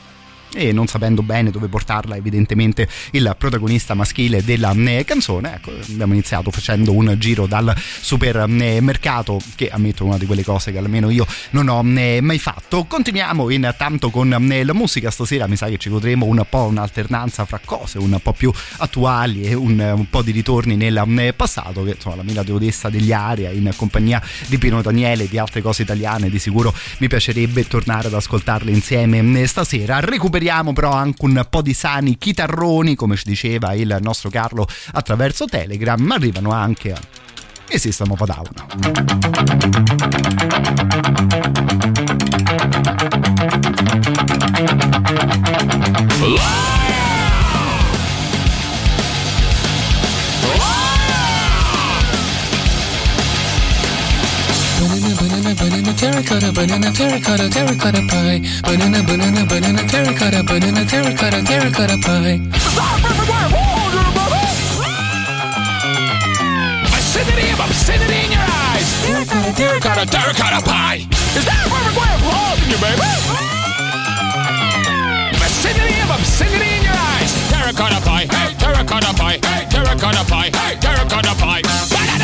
e 0.55 0.71
non 0.71 0.87
sapendo 0.87 1.21
bene 1.21 1.51
dove 1.51 1.67
portarla 1.67 2.15
evidentemente 2.15 2.87
il 3.11 3.35
protagonista 3.37 3.93
maschile 3.93 4.43
della 4.43 4.71
eh, 4.71 5.03
canzone 5.05 5.55
ecco 5.55 5.71
abbiamo 5.91 6.13
iniziato 6.13 6.49
facendo 6.51 6.93
un 6.93 7.15
giro 7.17 7.45
dal 7.45 7.73
supermercato 7.75 9.39
che 9.55 9.69
ammetto 9.69 10.05
una 10.05 10.17
di 10.17 10.25
quelle 10.25 10.43
cose 10.43 10.71
che 10.71 10.77
almeno 10.77 11.09
io 11.09 11.27
non 11.51 11.67
ho 11.67 11.83
eh, 11.99 12.21
mai 12.21 12.39
fatto. 12.39 12.85
Continuiamo 12.85 13.49
intanto 13.49 14.09
con 14.09 14.31
eh, 14.51 14.63
la 14.63 14.73
musica. 14.73 15.11
Stasera 15.11 15.47
mi 15.47 15.55
sa 15.55 15.67
che 15.67 15.77
ci 15.77 15.89
godremo 15.89 16.25
un 16.25 16.45
po' 16.49 16.63
un'alternanza 16.63 17.45
fra 17.45 17.59
cose 17.63 17.97
un 17.97 18.17
po' 18.21 18.33
più 18.33 18.51
attuali 18.77 19.43
e 19.43 19.53
un, 19.53 20.05
po' 20.09 20.21
di 20.21 20.31
ritorni 20.31 20.75
nel 20.75 21.33
passato 21.35 21.83
che 21.83 21.91
insomma 21.91 22.15
la 22.15 22.23
mela 22.23 22.43
deodessa 22.43 22.89
degli 22.89 23.11
aria 23.11 23.49
in 23.51 23.71
compagnia 23.75 24.21
di 24.47 24.57
Pino 24.57 24.81
Daniele 24.81 25.23
e 25.23 25.27
di 25.27 25.37
altre 25.37 25.61
cose 25.61 25.81
italiane 25.81 26.29
di 26.29 26.39
sicuro 26.39 26.73
mi 26.99 27.07
piacerebbe 27.07 27.67
tornare 27.67 28.07
ad 28.07 28.13
ascoltarle 28.13 28.71
insieme 28.71 29.45
stasera. 29.47 29.99
Recuperiamo 29.99 30.44
speriamo 30.45 30.73
però 30.73 30.91
anche 30.91 31.25
un 31.25 31.43
po' 31.49 31.63
di 31.63 31.73
sani 31.73 32.19
chitarroni, 32.19 32.93
come 32.93 33.15
ci 33.15 33.23
diceva 33.25 33.73
il 33.73 33.97
nostro 33.99 34.29
Carlo 34.29 34.67
attraverso 34.91 35.45
Telegram, 35.45 35.99
ma 35.99 36.13
arrivano 36.13 36.51
anche 36.51 36.95
e 37.67 37.79
System 37.79 38.11
of 38.11 38.21
a 38.21 38.25
Down. 38.25 38.53
Banana, 55.85 55.93
terracotta, 55.93 56.51
banana, 56.51 56.91
terracotta, 56.91 57.49
terracotta 57.49 58.01
pie. 58.07 58.41
Banana, 58.63 59.03
banana, 59.03 59.45
banana, 59.45 59.83
terracotta, 59.85 60.43
banana, 60.43 60.85
terracotta, 60.85 61.43
terracotta 61.43 61.97
pie. 61.99 62.41
Of 67.55 67.59
obscenity 67.61 68.25
in 68.25 68.31
your 68.31 68.41
eyes. 68.41 68.87
Terracotta, 69.05 69.53
terracotta, 69.55 70.05
terracotta 70.05 70.61
pie. 70.65 71.07
Is 71.37 71.45
that 71.45 71.65
a 71.65 71.69
loving 71.71 72.69
you, 72.69 72.77
baby? 72.77 72.99
Of 75.31 75.41
obscenity 75.41 76.69
in 76.75 76.83
your 76.83 76.93
eyes. 76.93 77.31
Terracotta 77.49 78.01
pie. 78.01 78.27
Hey, 78.29 78.53
terracotta 78.57 79.13
pie. 79.13 79.39
Hey, 79.41 79.65
terracotta 79.69 80.23
pie. 80.25 80.49
Hey, 80.53 80.75
terracotta 80.77 81.35
pie. 81.35 82.14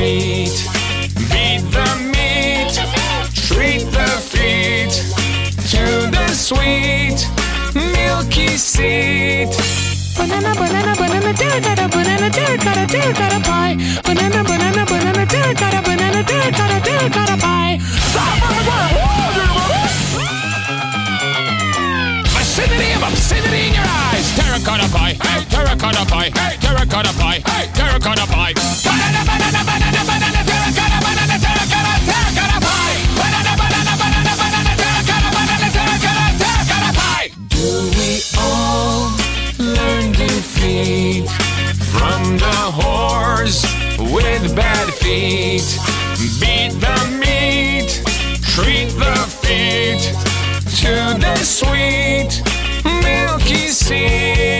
Feet, 0.00 0.56
beat 1.30 1.62
the 1.76 1.88
meat, 2.12 2.72
treat 3.48 3.84
the 3.96 4.08
feet 4.32 4.92
to 5.72 5.84
the 6.16 6.26
sweet, 6.32 7.18
milky 7.74 8.56
seat. 8.56 9.52
Banana, 10.16 10.54
banana, 10.54 10.94
banana, 10.96 11.32
terracotta, 11.34 11.86
banana, 11.94 12.30
terracotta, 12.30 12.86
terracotta 12.86 13.40
pie. 13.48 13.76
Banana, 14.06 14.42
banana, 14.42 14.86
banana, 14.86 15.26
terracotta, 15.26 15.82
banana, 15.82 16.24
terracotta, 16.24 16.80
terracotta 16.80 17.39
Terracotta 24.60 24.88
pie, 24.92 25.16
hey, 25.22 25.44
terracotta 25.46 26.04
pie, 26.04 26.30
hey, 26.36 26.56
terracotta 26.58 27.12
pie, 27.14 27.40
hey, 27.46 27.66
terracotta 27.72 28.26
pie. 28.26 28.52
Banana, 28.84 29.24
banana, 29.24 29.64
banana, 29.64 30.04
banana, 30.04 30.44
terracotta, 30.44 30.98
banana, 31.00 31.36
terracotta, 31.40 31.94
terracotta 32.04 32.58
pie. 32.60 33.00
Banana, 33.16 33.52
banana, 33.56 33.92
banana, 33.96 34.32
banana, 34.36 34.72
terracotta, 34.76 35.28
banana, 35.32 35.68
terracotta, 35.72 36.24
terracotta 36.36 36.92
pie. 36.92 37.32
Do 37.48 37.88
we 37.96 38.20
all 38.36 39.16
learn 39.56 40.12
defeat 40.12 41.24
From 41.80 42.36
the 42.36 42.58
whores 42.76 43.64
with 44.12 44.54
bad 44.54 44.92
feet, 44.92 45.64
beat 46.38 46.76
the 46.84 46.96
meat, 47.16 48.04
treat 48.44 48.92
the 48.92 49.16
feet 49.40 50.02
to 50.80 51.16
the 51.18 51.36
sweet, 51.36 52.42
que 53.50 53.72
sim. 53.72 54.59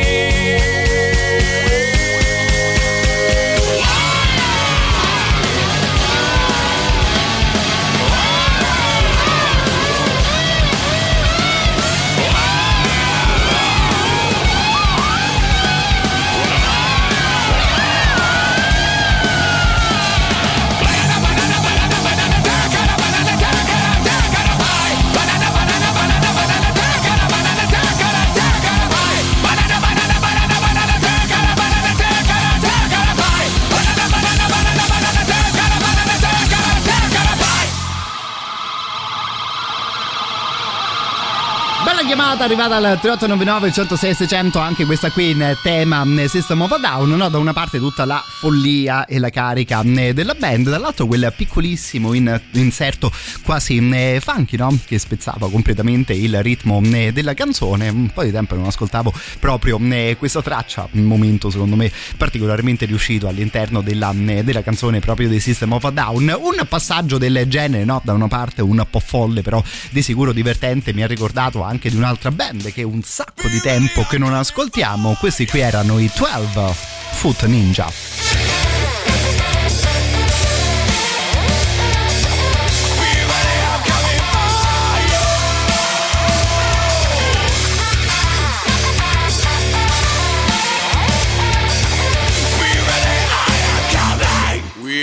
Chiamata 42.30 42.48
arrivata 42.48 42.76
al 42.76 43.00
3899 43.00 43.72
106 43.72 44.14
600 44.14 44.58
anche 44.60 44.84
questa 44.84 45.10
qui 45.10 45.30
in 45.30 45.56
tema 45.64 46.04
mm, 46.04 46.26
System 46.26 46.60
of 46.60 46.70
a 46.70 46.78
Down 46.78 47.08
no? 47.08 47.28
da 47.28 47.38
una 47.38 47.52
parte 47.52 47.78
tutta 47.78 48.04
la 48.04 48.22
follia 48.24 49.04
e 49.04 49.18
la 49.18 49.30
carica 49.30 49.82
mm, 49.82 50.10
della 50.10 50.34
band 50.34 50.70
dall'altro 50.70 51.06
quel 51.06 51.32
piccolissimo 51.36 52.14
in- 52.14 52.40
inserto 52.52 53.10
quasi 53.42 53.80
mm, 53.80 54.18
funky 54.18 54.56
no? 54.56 54.78
che 54.86 55.00
spezzava 55.00 55.50
completamente 55.50 56.12
il 56.12 56.40
ritmo 56.40 56.80
della 56.80 57.34
canzone 57.34 57.88
un 57.88 58.10
po' 58.14 58.22
di 58.22 58.30
tempo 58.30 58.54
non 58.54 58.66
ascoltavo 58.66 59.12
proprio 59.40 59.80
questa 60.16 60.40
traccia 60.40 60.86
un 60.92 61.02
momento 61.02 61.50
secondo 61.50 61.74
me 61.74 61.90
particolarmente 62.16 62.86
riuscito 62.86 63.26
all'interno 63.26 63.80
della, 63.80 64.12
della 64.14 64.62
canzone 64.62 65.00
proprio 65.00 65.28
dei 65.28 65.40
System 65.40 65.72
of 65.72 65.82
a 65.84 65.90
Down 65.90 66.32
un 66.38 66.64
passaggio 66.68 67.18
del 67.18 67.46
genere 67.48 67.84
no? 67.84 68.00
da 68.04 68.12
una 68.12 68.28
parte 68.28 68.62
un 68.62 68.86
po' 68.88 69.00
folle 69.00 69.42
però 69.42 69.60
di 69.90 70.00
sicuro 70.00 70.32
divertente 70.32 70.92
mi 70.92 71.02
ha 71.02 71.08
ricordato 71.08 71.64
anche 71.64 71.90
di 71.90 71.96
un'altra 71.96 72.18
band 72.28 72.70
che 72.72 72.82
un 72.82 73.02
sacco 73.02 73.48
di 73.48 73.60
tempo 73.60 74.04
che 74.04 74.18
non 74.18 74.34
ascoltiamo. 74.34 75.16
Questi 75.18 75.46
qui 75.46 75.60
erano 75.60 75.98
i 75.98 76.10
12 76.14 76.74
Foot 77.12 77.44
Ninja. 77.44 77.90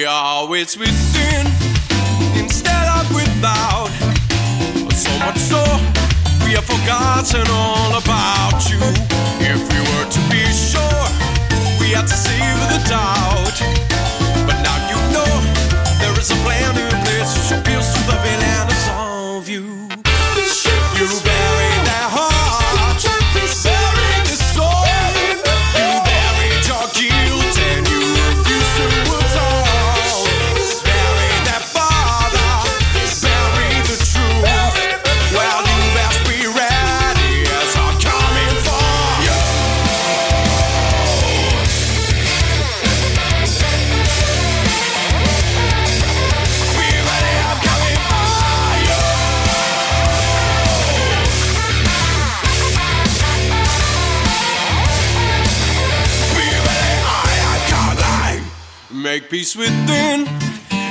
Always 0.09 0.78
within 0.78 1.47
instead 2.36 2.88
of 2.88 3.13
without. 3.13 3.89
So 4.93 5.09
much 5.20 5.38
so, 5.38 5.63
we 6.44 6.52
have 6.54 6.66
forgotten 6.66 7.46
all 7.52 7.98
about 7.98 8.70
you. 8.70 8.80
If 9.40 9.62
we 9.72 9.80
were 9.90 10.08
to 10.10 10.22
be 10.30 10.44
sure, 10.52 11.06
we 11.80 11.94
had 11.96 12.08
to 12.08 12.18
save 12.18 12.60
the 12.74 12.80
doubt. 12.90 13.58
But 14.48 14.58
now 14.62 14.78
you 14.92 15.00
know 15.14 15.32
there 16.00 16.16
is 16.20 16.32
a 16.32 16.38
plan 16.44 16.87
make 59.20 59.30
peace 59.32 59.55
within, 59.55 60.28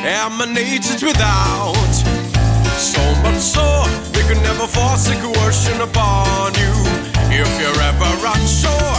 emanates 0.02 1.00
without. 1.00 1.94
So 2.76 3.00
much 3.22 3.38
so, 3.38 3.84
they 4.10 4.22
could 4.26 4.42
never 4.42 4.66
force 4.66 5.06
a 5.08 5.14
coercion 5.22 5.80
upon 5.80 6.52
you. 6.54 6.74
If 7.30 7.50
you're 7.60 7.82
ever 7.90 8.10
unsure, 8.34 8.98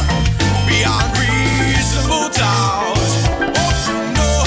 beyond 0.70 1.12
reasonable 1.20 2.30
doubt. 2.32 3.04
Oh, 3.52 3.72
you 3.88 4.00
know, 4.16 4.38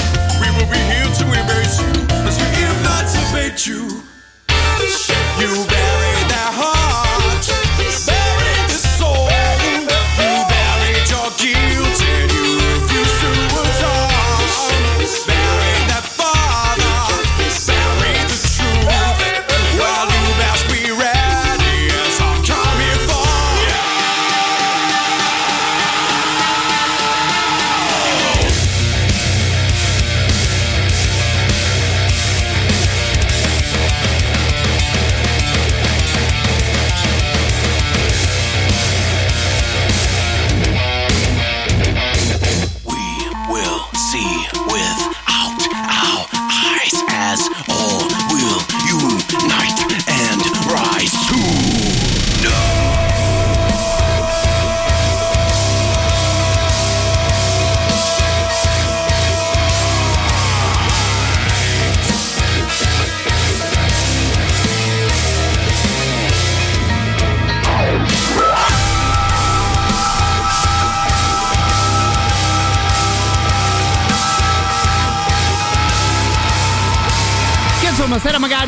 we 0.41 0.49
will 0.57 0.71
be 0.71 0.81
here 0.89 1.11
to 1.19 1.25
embrace 1.29 1.77
you 1.81 1.93
as 2.25 2.35
we 2.41 2.49
emancipate 2.73 3.67
you. 3.67 4.01
You 5.41 5.70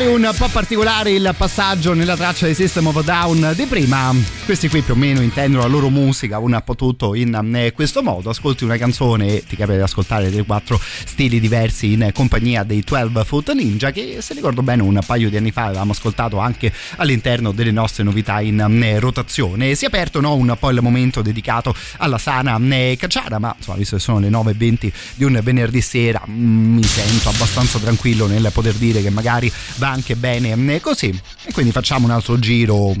magari 0.04 0.06
un 0.06 0.34
po' 0.36 0.48
particolare 0.48 1.10
il 1.12 1.34
passaggio 1.36 1.94
nella 1.94 2.16
traccia 2.16 2.46
di 2.46 2.54
System 2.54 2.88
of 2.88 2.96
a 2.96 3.02
Down 3.02 3.52
di 3.56 3.64
prima, 3.66 4.14
questi 4.44 4.68
qui 4.68 4.82
più 4.82 4.94
o 4.94 4.96
meno 4.96 5.20
intendono 5.20 5.62
la 5.62 5.68
loro 5.68 5.88
musica 5.88 6.38
un 6.38 6.60
po' 6.64 6.74
tutto 6.74 7.14
in 7.14 7.54
eh, 7.54 7.72
questo 7.72 8.02
modo. 8.02 8.30
Ascolti 8.30 8.64
una 8.64 8.76
canzone 8.76 9.28
e 9.28 9.44
ti 9.46 9.56
capita 9.56 9.76
di 9.76 9.82
ascoltare 9.82 10.30
dei 10.30 10.44
quattro 10.44 10.80
stili 10.80 11.40
diversi 11.40 11.92
in 11.92 12.10
compagnia 12.12 12.62
dei 12.62 12.82
12 12.86 13.24
Foot 13.24 13.52
Ninja, 13.52 13.90
che 13.90 14.18
se 14.20 14.34
ricordo 14.34 14.62
bene 14.62 14.82
un 14.82 14.98
paio 15.04 15.30
di 15.30 15.36
anni 15.36 15.50
fa 15.50 15.64
avevamo 15.66 15.92
ascoltato 15.92 16.38
anche 16.38 16.72
all'interno 16.96 17.52
delle 17.52 17.70
nostre 17.70 18.02
novità 18.02 18.40
in 18.40 18.60
eh, 18.60 18.98
rotazione. 18.98 19.74
Si 19.74 19.84
è 19.84 19.88
aperto 19.88 20.20
no, 20.20 20.34
un 20.34 20.54
po' 20.58 20.70
il 20.70 20.80
momento 20.82 21.22
dedicato 21.22 21.74
alla 21.98 22.18
sana 22.18 22.58
eh, 22.70 22.96
cacciara, 22.98 23.38
ma 23.38 23.54
insomma, 23.56 23.78
visto 23.78 23.96
che 23.96 24.02
sono 24.02 24.18
le 24.18 24.28
9.20 24.28 24.92
di 25.14 25.24
un 25.24 25.40
venerdì 25.42 25.80
sera, 25.80 26.22
mm, 26.28 26.74
mi 26.76 26.84
sento 26.84 27.30
abbastanza 27.30 27.78
tranquillo 27.78 28.26
nel 28.26 28.50
poter 28.52 28.74
dire 28.74 29.00
che 29.00 29.10
magari 29.10 29.50
va 29.76 29.93
anche 29.94 30.16
bene 30.16 30.80
così. 30.80 31.08
E 31.44 31.52
quindi 31.52 31.72
facciamo 31.72 32.04
un 32.04 32.12
altro 32.12 32.38
giro, 32.38 32.94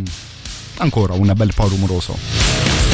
ancora 0.78 1.12
un 1.14 1.32
bel 1.34 1.52
po' 1.54 1.68
rumoroso. 1.68 2.93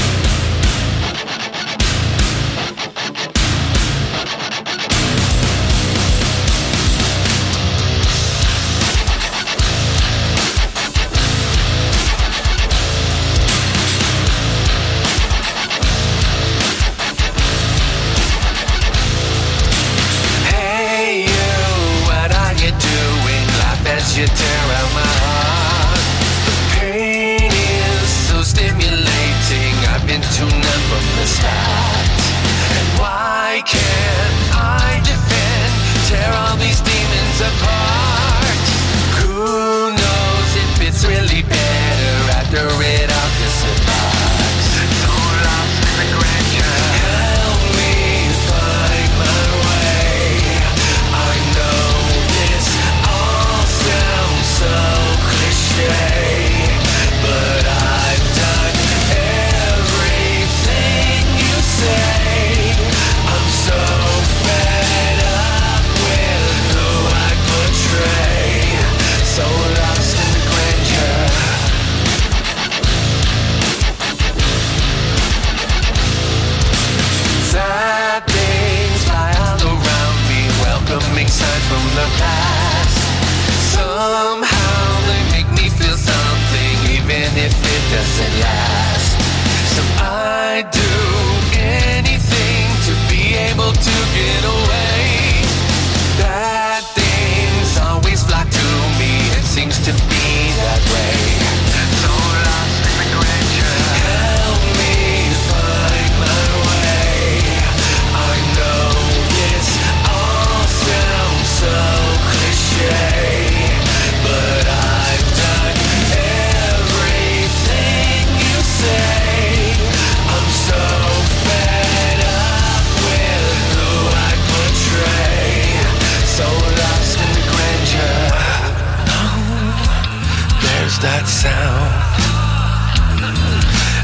Sound. 131.40 131.94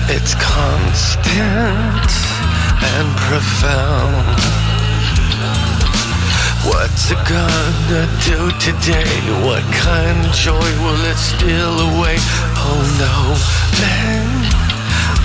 It's 0.09 0.35
constant 0.41 2.11
and 2.97 3.09
profound. 3.29 4.41
What's 6.65 7.11
it 7.11 7.21
gonna 7.29 8.05
do 8.25 8.41
today? 8.67 9.13
What 9.45 9.65
kind 9.85 10.19
of 10.25 10.33
joy 10.33 10.71
will 10.83 11.03
it 11.13 11.19
steal 11.19 11.75
away? 11.91 12.17
Oh 12.69 12.83
no, 13.05 13.17
man, 13.83 14.29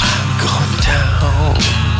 I'm 0.09 0.29
gone 0.43 0.75
down. 0.83 1.90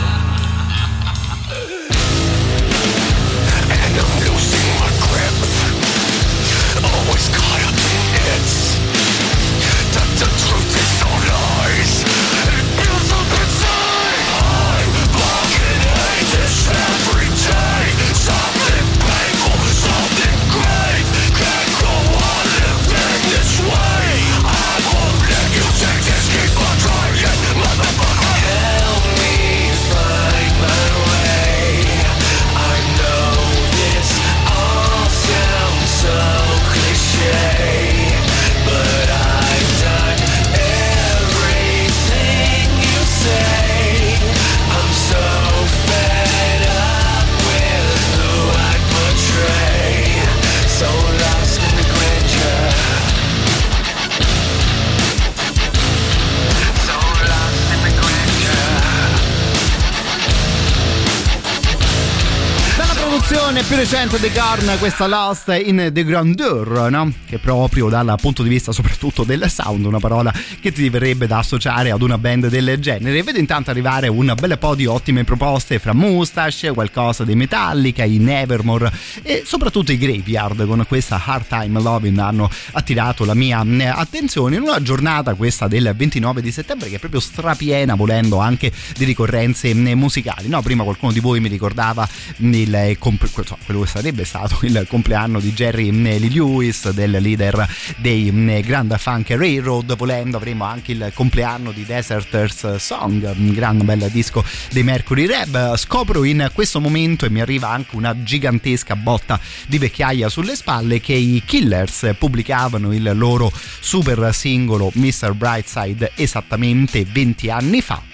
Versione 63.32 63.64
più 63.64 63.78
recente 63.78 64.20
di 64.20 64.30
Garn, 64.30 64.78
questa 64.78 65.08
Lost 65.08 65.58
in 65.64 65.92
The 65.94 66.04
Grandeur, 66.04 66.90
no? 66.90 67.14
Che 67.26 67.38
proprio 67.38 67.88
dal 67.88 68.14
punto 68.20 68.44
di 68.44 68.50
vista 68.50 68.74
soprattutto 68.74 69.24
del 69.24 69.50
sound, 69.50 69.86
una 69.86 70.00
parola 70.00 70.34
che 70.60 70.74
ti 70.74 70.90
verrebbe 70.90 71.28
da 71.28 71.38
associare 71.38 71.92
ad 71.92 72.02
una 72.02 72.18
band 72.18 72.50
del 72.50 72.78
genere. 72.80 73.24
Vedo 73.24 73.40
intanto 73.40 73.70
arrivare 73.70 74.10
un 74.10 74.34
bel 74.38 74.58
po' 74.58 74.76
di 74.76 74.86
ottime 74.86 75.24
proposte 75.24 75.80
fra 75.80 75.94
Mustache, 75.94 76.72
qualcosa 76.72 77.24
di 77.24 77.34
Metallica, 77.36 78.04
i 78.04 78.18
Nevermore 78.18 78.92
e 79.22 79.44
soprattutto 79.46 79.94
i 79.94 79.98
Graveyard 79.98 80.66
con 80.66 80.84
questa 80.86 81.22
Hard 81.24 81.48
Time 81.48 81.80
Loving 81.80 82.18
hanno 82.18 82.50
attirato 82.74 83.24
la 83.24 83.34
mia 83.34 83.64
eh, 83.66 83.86
attenzione 83.86 84.58
in 84.58 84.64
una 84.64 84.82
giornata 84.82 85.36
questa 85.36 85.70
del 85.70 85.94
29 85.96 86.42
di 86.42 86.52
settembre 86.52 86.90
che 86.90 86.96
è 86.96 87.00
proprio 87.00 87.22
strapiena 87.22 87.96
volendo 87.96 88.40
anche 88.40 88.74
di 88.98 89.06
ricorrenze 89.06 89.70
eh, 89.70 89.96
musicali. 89.96 90.50
No, 90.50 90.62
prima 90.62 90.84
qualcuno 90.84 91.14
di 91.14 91.22
voi 91.22 91.40
mi 91.40 91.48
ricordava 91.48 92.06
il 92.38 92.98
quello 93.30 93.82
che 93.82 93.88
sarebbe 93.88 94.26
stato 94.26 94.60
il 94.62 94.86
compleanno 94.88 95.40
di 95.40 95.54
Jerry 95.54 95.92
Lee 95.92 96.20
Lewis, 96.20 96.90
del 96.92 97.12
leader 97.12 97.68
dei 97.98 98.32
Grand 98.64 98.98
Funk 98.98 99.30
Railroad. 99.32 99.96
Volendo 99.96 100.38
avremo 100.38 100.66
anche 100.66 100.92
il 100.92 101.12
compleanno 101.14 101.72
di 101.72 101.86
Deserters 101.86 102.76
Song, 102.76 103.32
un 103.36 103.54
gran 103.54 103.84
bel 103.84 104.10
disco 104.12 104.44
dei 104.72 104.84
Mercury 104.84 105.26
Reb. 105.26 105.76
Scopro 105.76 106.24
in 106.24 106.50
questo 106.54 106.80
momento 106.80 107.26
e 107.26 107.30
mi 107.30 107.42
arriva 107.42 107.70
anche 107.70 107.96
una 107.96 108.24
gigantesca 108.24 108.96
botta 108.96 109.40
di 109.68 109.78
vecchiaia 109.78 110.30
sulle 110.30 110.56
spalle 110.56 111.00
che 111.00 111.14
i 111.14 111.42
Killers 111.46 112.16
pubblicavano 112.18 112.94
il 112.94 113.12
loro 113.16 113.52
super 113.80 114.34
singolo 114.34 114.92
Mr. 114.94 115.34
Brightside 115.34 116.12
esattamente 116.16 117.06
20 117.06 117.50
anni 117.50 117.82
fa 117.82 118.11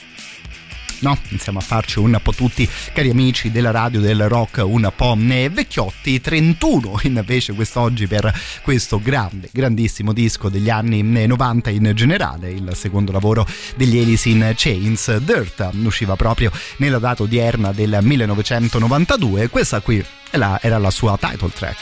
no? 0.99 1.17
Iniziamo 1.29 1.59
a 1.59 1.61
farci 1.61 1.99
un 1.99 2.19
po' 2.21 2.33
tutti, 2.33 2.67
cari 2.93 3.09
amici 3.09 3.51
della 3.51 3.71
radio 3.71 3.99
del 3.99 4.27
rock, 4.27 4.61
un 4.65 4.91
po' 4.95 5.15
vecchiotti, 5.17 6.21
31 6.21 6.99
invece 7.03 7.53
quest'oggi 7.53 8.07
per 8.07 8.33
questo 8.61 8.99
grande, 8.99 9.49
grandissimo 9.51 10.13
disco 10.13 10.49
degli 10.49 10.69
anni 10.69 11.01
90 11.01 11.69
in 11.69 11.91
generale, 11.95 12.51
il 12.51 12.71
secondo 12.75 13.11
lavoro 13.11 13.45
degli 13.75 13.99
Alice 13.99 14.29
in 14.29 14.53
Chains, 14.55 15.17
Dirt, 15.17 15.69
usciva 15.83 16.15
proprio 16.15 16.51
nella 16.77 16.99
data 16.99 17.23
odierna 17.23 17.71
del 17.71 17.99
1992, 18.01 19.49
questa 19.49 19.79
qui 19.81 20.03
era 20.31 20.77
la 20.77 20.91
sua 20.91 21.17
title 21.17 21.51
track. 21.53 21.77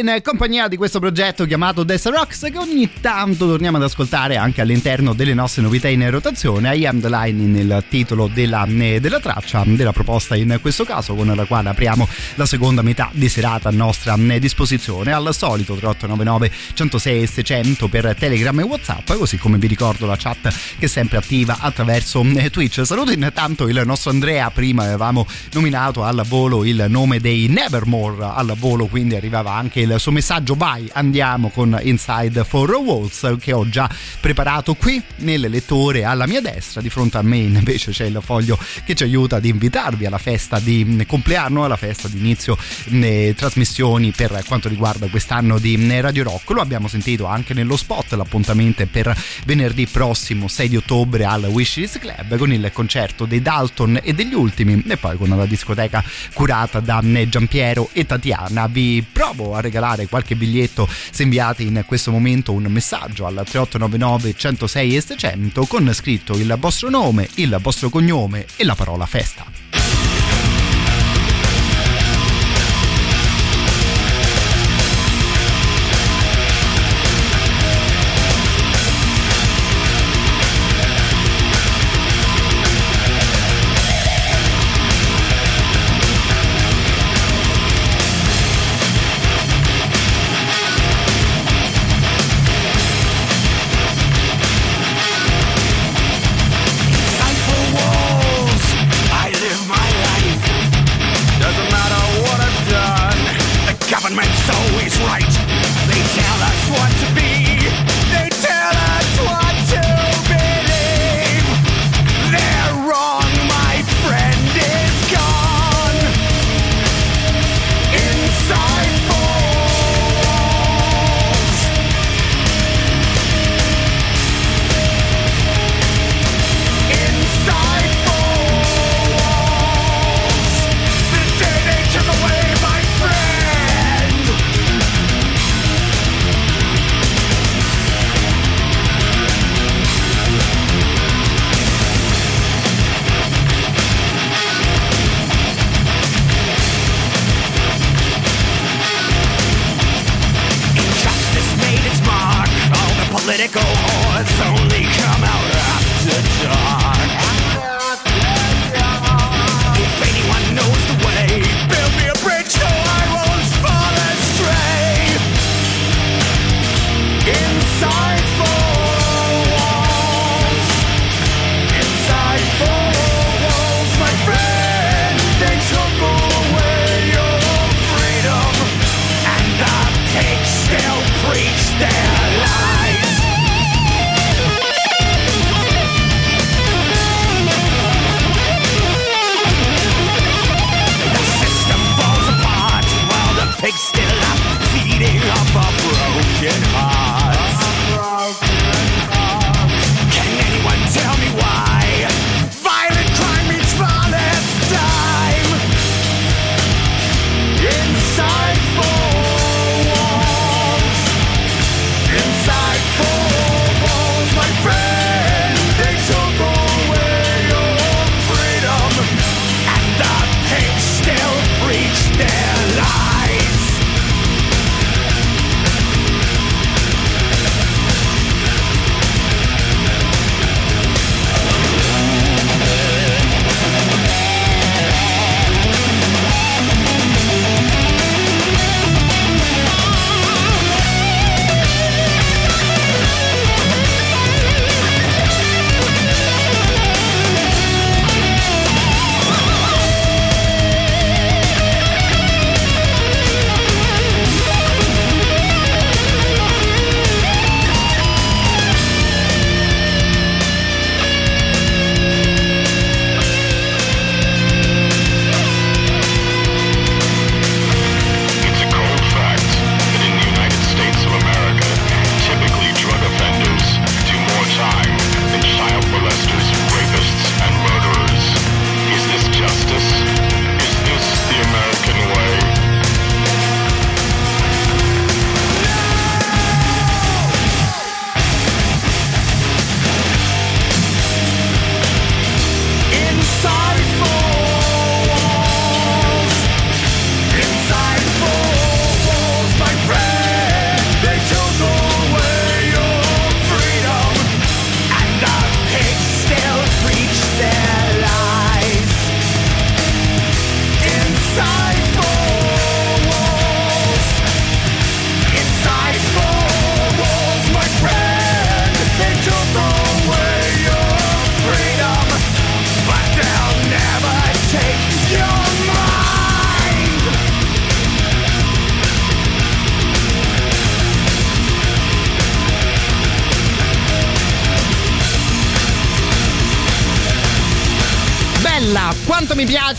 In 0.00 0.20
compagnia 0.22 0.66
di 0.66 0.78
questo 0.78 0.98
progetto 0.98 1.44
chiamato 1.44 1.84
Death 1.84 2.06
Rocks 2.06 2.48
che 2.50 2.56
ogni 2.56 2.90
tanto 3.00 3.46
torniamo 3.46 3.76
ad 3.76 3.82
ascoltare 3.82 4.36
anche 4.36 4.62
all'interno 4.62 5.12
delle 5.12 5.34
nostre 5.34 5.60
novità 5.60 5.88
in 5.88 6.08
rotazione. 6.10 6.74
I 6.74 6.86
am 6.86 7.00
the 7.00 7.10
line 7.10 7.46
nel 7.46 7.84
titolo 7.88 8.26
della, 8.32 8.66
della 8.66 9.20
traccia, 9.20 9.62
della 9.66 9.92
proposta 9.92 10.36
in 10.36 10.58
questo 10.62 10.84
caso 10.84 11.14
con 11.14 11.26
la 11.26 11.44
quale 11.44 11.68
apriamo 11.68 12.08
la 12.36 12.46
seconda 12.46 12.80
metà 12.80 13.10
di 13.12 13.28
serata 13.28 13.68
a 13.68 13.72
nostra 13.72 14.16
disposizione. 14.38 15.12
Al 15.12 15.34
solito 15.34 15.74
3899 15.74 16.50
106 16.72 17.26
600 17.26 17.88
per 17.88 18.16
Telegram 18.18 18.58
e 18.58 18.62
Whatsapp, 18.62 19.12
così 19.12 19.36
come 19.36 19.58
vi 19.58 19.66
ricordo 19.66 20.06
la 20.06 20.16
chat 20.16 20.48
che 20.78 20.86
è 20.86 20.88
sempre 20.88 21.18
attiva 21.18 21.58
attraverso 21.60 22.22
eh, 22.22 22.48
Twitch. 22.48 22.86
Saluto 22.86 23.12
intanto 23.12 23.68
il 23.68 23.82
nostro 23.84 24.10
Andrea, 24.10 24.50
prima 24.50 24.84
avevamo 24.84 25.26
nominato 25.52 26.04
al 26.04 26.22
volo 26.26 26.64
il 26.64 26.86
nome 26.88 27.20
dei 27.20 27.48
Nevermore 27.48 28.24
al 28.24 28.54
volo, 28.56 28.86
quindi 28.86 29.14
arrivava 29.14 29.52
anche 29.52 29.80
il 29.80 29.89
suo 29.98 30.12
messaggio. 30.12 30.54
Vai 30.54 30.88
andiamo 30.92 31.50
con 31.50 31.78
Inside 31.82 32.44
for 32.44 32.70
Walls 32.70 33.36
che 33.40 33.52
ho 33.52 33.68
già 33.68 33.88
preparato 34.20 34.74
qui 34.74 35.02
nel 35.16 35.40
lettore 35.48 36.04
alla 36.04 36.26
mia 36.26 36.40
destra. 36.40 36.80
Di 36.80 36.90
fronte 36.90 37.18
a 37.18 37.22
me 37.22 37.38
invece 37.38 37.90
c'è 37.90 38.04
il 38.04 38.20
foglio 38.22 38.58
che 38.84 38.94
ci 38.94 39.02
aiuta 39.02 39.36
ad 39.36 39.44
invitarvi 39.44 40.06
alla 40.06 40.18
festa 40.18 40.58
di 40.58 41.04
compleanno 41.06 41.64
alla 41.64 41.76
festa 41.76 42.08
di 42.08 42.18
inizio 42.18 42.56
mm, 42.90 43.30
trasmissioni 43.32 44.12
per 44.12 44.42
quanto 44.46 44.68
riguarda 44.68 45.08
quest'anno 45.08 45.58
di 45.58 45.76
mm, 45.76 46.00
Radio 46.00 46.24
Rock. 46.24 46.50
Lo 46.50 46.60
abbiamo 46.60 46.88
sentito 46.88 47.26
anche 47.26 47.54
nello 47.54 47.76
spot 47.76 48.12
l'appuntamento 48.12 48.82
è 48.82 48.86
per 48.86 49.16
venerdì 49.44 49.86
prossimo 49.86 50.48
6 50.48 50.68
di 50.68 50.76
ottobre 50.76 51.24
al 51.24 51.44
Wishlist 51.44 51.98
Club 51.98 52.36
con 52.36 52.52
il 52.52 52.70
concerto 52.72 53.24
dei 53.24 53.42
Dalton 53.42 54.00
e 54.02 54.12
degli 54.12 54.34
ultimi 54.34 54.82
e 54.86 54.96
poi 54.96 55.16
con 55.16 55.28
la 55.28 55.46
discoteca 55.46 56.02
curata 56.32 56.80
da 56.80 57.02
Giampiero 57.28 57.88
e 57.92 58.06
Tatiana. 58.06 58.66
Vi 58.66 59.04
provo 59.10 59.54
a 59.54 59.60
regalare 59.60 59.79
qualche 60.06 60.36
biglietto 60.36 60.88
se 61.10 61.22
inviate 61.22 61.62
in 61.62 61.82
questo 61.86 62.10
momento 62.10 62.52
un 62.52 62.64
messaggio 62.64 63.26
al 63.26 63.34
3899 63.34 64.34
106 64.36 64.96
e 64.96 65.00
600 65.00 65.66
con 65.66 65.90
scritto 65.92 66.34
il 66.34 66.56
vostro 66.58 66.90
nome, 66.90 67.28
il 67.34 67.56
vostro 67.60 67.88
cognome 67.88 68.46
e 68.56 68.64
la 68.64 68.74
parola 68.74 69.06
festa. 69.06 70.19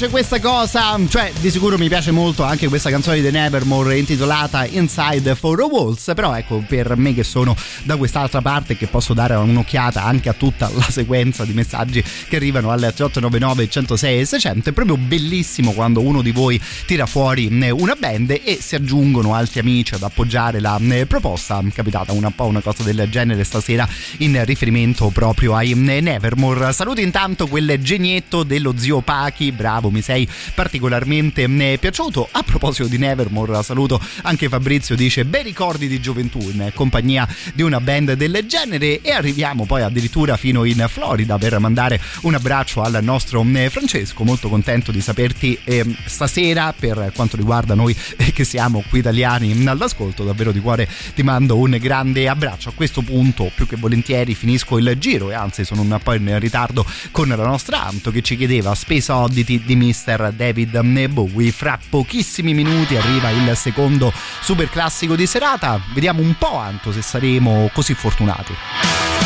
Piace 0.01 0.09
questa 0.09 0.39
cosa, 0.39 0.99
cioè 1.07 1.31
di 1.39 1.51
sicuro 1.51 1.77
mi 1.77 1.87
piace 1.87 2.09
molto 2.09 2.43
anche 2.43 2.67
questa 2.67 2.89
canzone 2.89 3.21
di 3.21 3.29
Nevermore 3.29 3.99
intitolata 3.99 4.65
Inside 4.65 5.35
Four 5.35 5.61
Walls, 5.61 6.11
però 6.15 6.35
ecco 6.35 6.63
per 6.67 6.95
me 6.97 7.13
che 7.13 7.23
sono 7.23 7.55
da 7.83 7.97
quest'altra 7.97 8.41
parte 8.41 8.77
che 8.77 8.87
posso 8.87 9.13
dare 9.13 9.35
un'occhiata 9.35 10.03
anche 10.03 10.29
a 10.29 10.33
tutta 10.33 10.71
la 10.73 10.89
sequenza 10.89 11.45
di 11.45 11.53
messaggi 11.53 12.03
che 12.27 12.35
arrivano 12.35 12.71
al 12.71 12.79
3899 12.79 13.69
106 13.69 14.19
e 14.19 14.25
600 14.25 14.69
è 14.69 14.71
proprio 14.71 14.97
bellissimo 14.97 15.71
quando 15.71 15.99
uno 16.01 16.23
di 16.23 16.31
voi 16.31 16.59
tira 16.87 17.05
fuori 17.05 17.47
una 17.71 17.95
band 17.95 18.31
e 18.43 18.57
si 18.59 18.73
aggiungono 18.75 19.35
altri 19.35 19.59
amici 19.59 19.93
ad 19.93 20.03
appoggiare 20.03 20.59
la 20.59 20.79
proposta, 21.07 21.59
è 21.59 21.71
capitata 21.71 22.11
un 22.11 22.31
po' 22.33 22.45
una 22.45 22.61
cosa 22.61 22.81
del 22.81 23.07
genere 23.09 23.43
stasera 23.43 23.87
in 24.17 24.43
riferimento 24.45 25.09
proprio 25.09 25.55
ai 25.55 25.73
Nevermore. 25.75 26.73
Saluti 26.73 27.03
intanto 27.03 27.45
quel 27.47 27.77
genietto 27.81 28.43
dello 28.43 28.73
zio 28.77 29.01
Pachi, 29.01 29.51
bravo, 29.51 29.89
mi 29.91 30.01
sei 30.01 30.27
particolarmente 30.55 31.47
piaciuto. 31.77 32.27
A 32.31 32.43
proposito 32.43 32.87
di 32.87 32.97
Nevermore, 32.97 33.61
saluto 33.63 33.99
anche 34.23 34.49
Fabrizio, 34.49 34.95
dice 34.95 35.25
bei 35.25 35.43
ricordi 35.43 35.87
di 35.87 35.99
gioventù 35.99 36.39
in 36.39 36.71
compagnia 36.73 37.27
di 37.53 37.61
una 37.61 37.79
band 37.79 38.13
del 38.13 38.43
genere 38.47 39.01
e 39.01 39.11
arriviamo 39.11 39.65
poi 39.65 39.81
addirittura 39.81 40.37
fino 40.37 40.63
in 40.63 40.85
Florida 40.89 41.37
per 41.37 41.59
mandare 41.59 41.99
un 42.21 42.33
abbraccio 42.33 42.81
al 42.81 42.99
nostro 43.01 43.43
Francesco, 43.69 44.23
molto 44.23 44.49
contento 44.49 44.91
di 44.91 45.01
saperti 45.01 45.57
eh, 45.63 45.85
stasera 46.05 46.73
per 46.77 47.11
quanto 47.13 47.35
riguarda 47.35 47.73
noi 47.73 47.95
che 48.33 48.43
siamo 48.43 48.83
qui 48.89 48.99
italiani 48.99 49.67
all'ascolto, 49.67 50.23
davvero 50.23 50.51
di 50.51 50.59
cuore 50.59 50.87
ti 51.13 51.23
mando 51.23 51.57
un 51.57 51.77
grande 51.79 52.27
abbraccio. 52.27 52.69
A 52.69 52.73
questo 52.73 53.01
punto 53.01 53.51
più 53.53 53.67
che 53.67 53.75
volentieri 53.75 54.35
finisco 54.35 54.77
il 54.77 54.95
giro 54.97 55.31
e 55.31 55.33
anzi 55.33 55.65
sono 55.65 55.81
un 55.81 55.99
po' 56.01 56.13
in 56.13 56.39
ritardo 56.39 56.85
con 57.11 57.27
la 57.27 57.35
nostra 57.35 57.83
Anto 57.83 58.11
che 58.11 58.21
ci 58.21 58.37
chiedeva 58.37 58.75
Spesa 58.75 59.17
Oddity 59.17 59.63
di 59.63 59.75
Mr. 59.81 60.31
David 60.33 60.79
Bowie. 61.09 61.51
Fra 61.51 61.79
pochissimi 61.89 62.53
minuti 62.53 62.95
arriva 62.95 63.29
il 63.31 63.55
secondo 63.55 64.13
super 64.41 64.69
classico 64.69 65.15
di 65.15 65.25
serata. 65.25 65.81
Vediamo 65.93 66.21
un 66.21 66.35
po' 66.37 66.57
Anto 66.57 66.91
se 66.91 67.01
saremo 67.01 67.69
così 67.73 67.95
fortunati. 67.95 69.20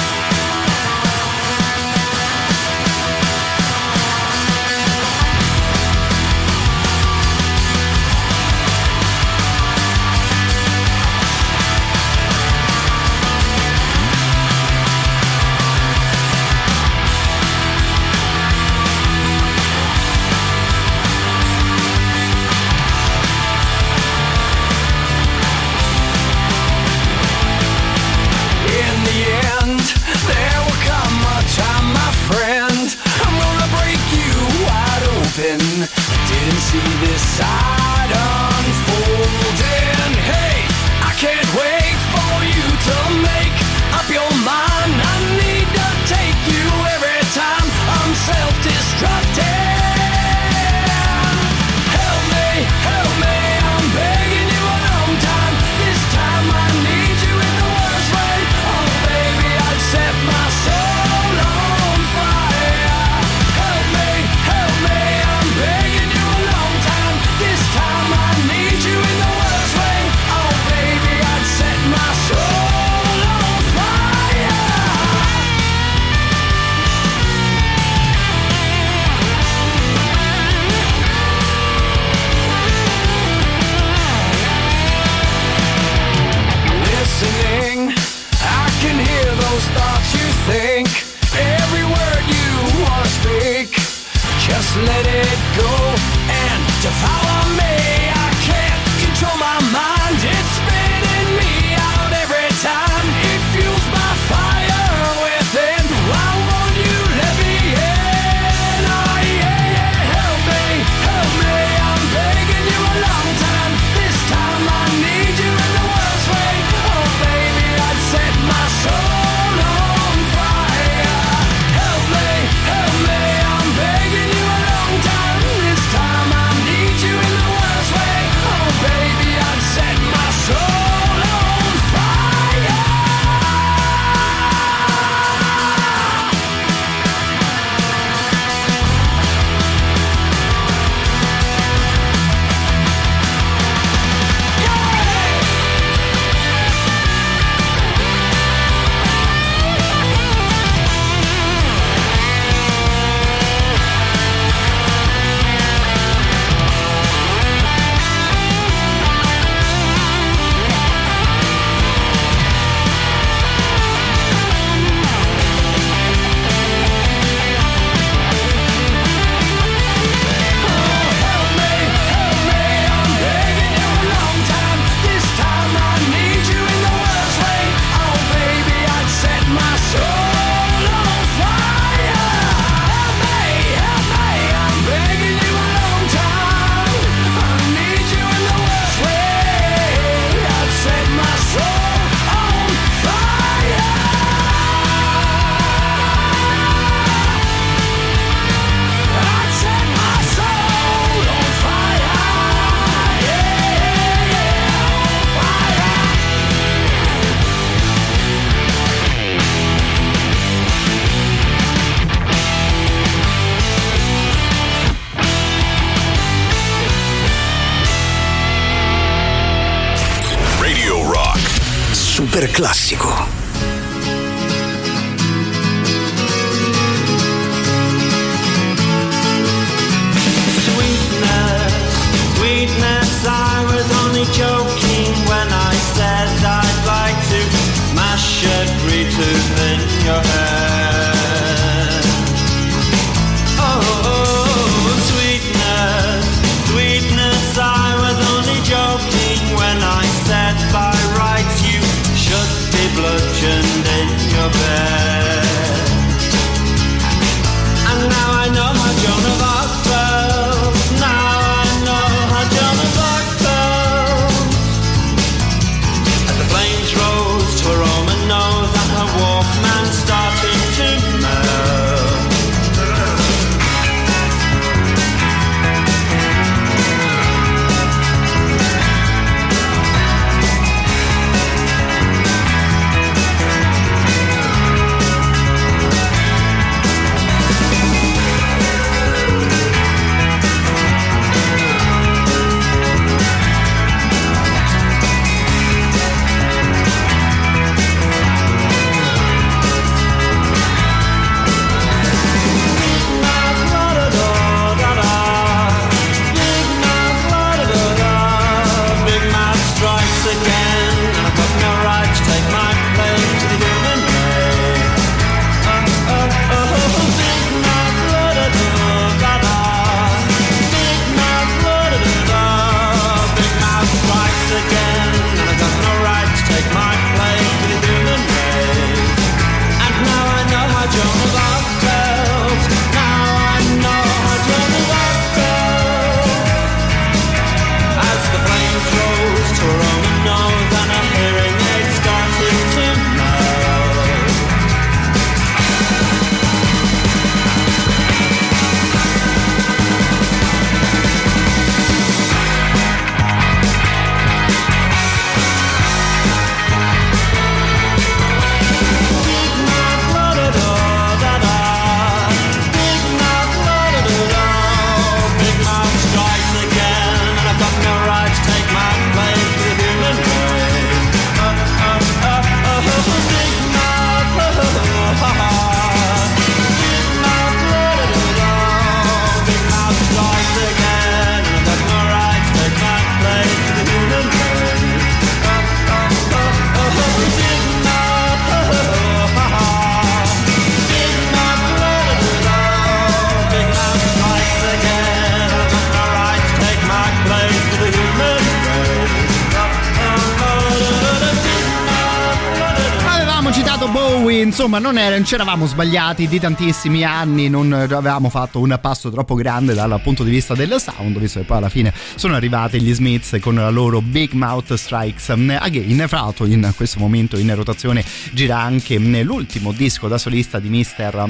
Insomma, 404.66 404.80
non, 404.80 404.98
era, 404.98 405.16
non 405.16 405.24
ci 405.24 405.36
eravamo 405.36 405.68
sbagliati 405.68 406.28
di 406.28 406.40
tantissimi 406.40 407.04
anni, 407.04 407.50
non 407.50 407.72
avevamo 407.72 408.30
fatto 408.30 408.60
un 408.60 408.76
passo 408.82 409.12
troppo 409.12 409.36
grande 409.36 409.76
dal 409.76 410.00
punto 410.02 410.24
di 410.24 410.32
vista 410.32 410.56
del 410.56 410.78
sound, 410.80 411.20
visto 411.20 411.40
che 411.40 411.46
poi 411.46 411.58
alla 411.58 411.70
fine 411.70 411.94
sono 412.16 412.34
arrivati 412.34 412.82
gli 412.82 412.92
Smiths 412.92 413.38
con 413.40 413.54
la 413.54 413.70
loro 413.70 414.02
Big 414.02 414.32
Mouth 414.32 414.74
Strikes 414.74 415.30
Again. 415.30 416.06
Fra 416.08 416.22
l'altro, 416.22 416.48
in 416.48 416.74
questo 416.76 416.98
momento 416.98 417.38
in 417.38 417.54
rotazione 417.54 418.04
gira 418.32 418.60
anche 418.60 418.98
l'ultimo 418.98 419.72
disco 419.72 420.08
da 420.08 420.18
solista 420.18 420.58
di 420.58 420.70
Mister 420.70 421.24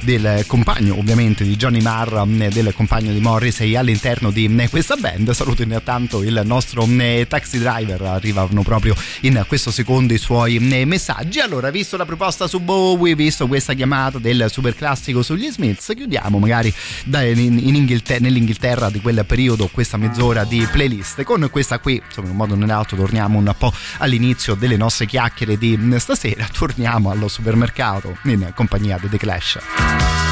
del 0.00 0.42
compagno, 0.48 0.98
ovviamente, 0.98 1.44
di 1.44 1.54
Johnny 1.54 1.80
Marr, 1.80 2.26
del 2.26 2.74
compagno 2.74 3.12
di 3.12 3.20
Morrissey 3.20 3.76
all'interno 3.76 4.32
di 4.32 4.66
questa 4.68 4.96
band. 4.96 5.30
Saluto 5.30 5.62
intanto 5.62 6.24
il 6.24 6.42
nostro 6.44 6.84
taxi 7.28 7.58
driver, 7.58 8.02
arrivano 8.02 8.62
proprio 8.62 8.96
in 9.20 9.44
questo 9.46 9.70
secondo 9.70 10.12
i 10.12 10.18
suoi 10.18 10.58
messaggi. 10.58 11.38
Allora, 11.38 11.70
visto 11.70 11.96
la 11.96 12.04
proposta 12.04 12.48
su 12.48 12.55
Bowie, 12.60 13.14
visto 13.14 13.46
questa 13.46 13.74
chiamata 13.74 14.18
del 14.18 14.46
super 14.50 14.74
classico 14.74 15.22
sugli 15.22 15.50
Smiths, 15.50 15.92
chiudiamo 15.94 16.38
magari 16.38 16.72
in 17.12 17.74
Inghilter- 17.74 18.20
nell'Inghilterra 18.20 18.90
di 18.90 19.00
quel 19.00 19.24
periodo 19.26 19.68
questa 19.68 19.96
mezz'ora 19.96 20.44
di 20.44 20.66
playlist. 20.70 21.22
Con 21.22 21.48
questa 21.50 21.78
qui, 21.78 22.00
insomma, 22.04 22.26
in 22.26 22.32
un 22.32 22.38
modo 22.38 22.54
o 22.54 22.56
nell'altro, 22.56 22.96
torniamo 22.96 23.38
un 23.38 23.54
po' 23.56 23.72
all'inizio 23.98 24.54
delle 24.54 24.76
nostre 24.76 25.06
chiacchiere 25.06 25.58
di 25.58 25.78
stasera. 25.98 26.46
Torniamo 26.52 27.10
allo 27.10 27.28
supermercato 27.28 28.16
in 28.24 28.52
compagnia 28.54 28.98
di 29.00 29.08
The 29.08 29.18
Clash. 29.18 30.25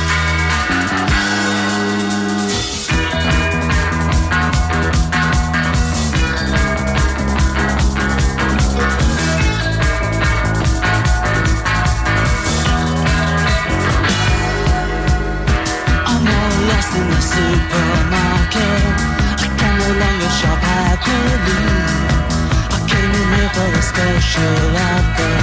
Special 23.95 24.75
offer, 24.91 25.35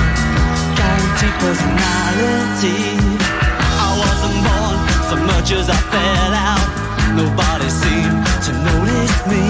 guaranteed 0.75 1.35
personality. 1.39 2.83
I 3.79 3.89
wasn't 4.03 4.37
born 4.43 4.77
so 5.07 5.15
much 5.31 5.47
as 5.55 5.67
I 5.71 5.79
fell 5.87 6.33
out. 6.35 6.67
Nobody 7.15 7.69
seemed 7.71 8.19
to 8.45 8.51
notice 8.67 9.17
me. 9.31 9.43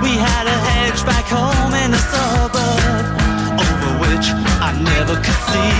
We 0.00 0.16
had 0.16 0.44
a 0.48 0.58
hedge 0.68 1.00
back 1.04 1.28
home 1.28 1.74
in 1.84 1.90
the 1.92 2.00
suburb, 2.12 3.04
over 3.60 3.92
which 4.08 4.26
I 4.64 4.72
never 4.80 5.16
could 5.20 5.40
see. 5.52 5.76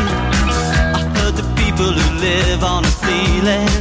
I 0.93 1.01
heard 1.17 1.35
the 1.41 1.49
people 1.57 1.89
who 1.89 2.07
live 2.21 2.61
on 2.63 2.83
the 2.83 2.95
ceiling 3.01 3.73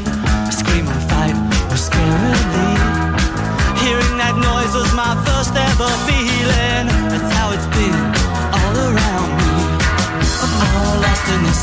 scream 0.48 0.88
and 0.88 1.04
fight 1.12 1.36
or 1.72 1.80
scarily. 1.88 2.72
Hearing 3.84 4.16
that 4.24 4.36
noise 4.40 4.74
was 4.80 4.92
my 4.96 5.12
first 5.28 5.54
ever 5.56 5.92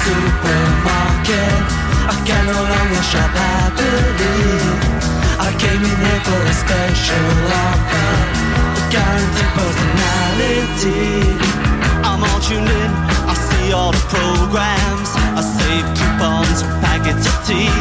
supermarket. 0.06 1.62
I 2.12 2.14
can 2.26 2.44
no 2.46 2.60
longer 2.74 3.02
shop 3.10 3.32
happily. 3.34 4.46
I 5.46 5.50
came 5.62 5.82
in 5.82 5.96
here 6.06 6.22
for 6.28 6.40
a 6.52 6.54
special 6.54 7.28
offer, 7.66 8.10
a 8.80 8.82
guaranteed 8.94 9.50
personality. 9.58 11.10
I'm 12.06 12.22
all 12.22 12.40
tuned 12.46 12.70
in. 12.70 12.90
I 13.30 13.34
see 13.48 13.72
all 13.72 13.92
the 13.92 14.04
programs. 14.14 15.10
I 15.38 15.42
save 15.58 15.86
coupons 15.98 16.62
packets 16.84 17.26
of 17.26 17.36
tea. 17.46 17.74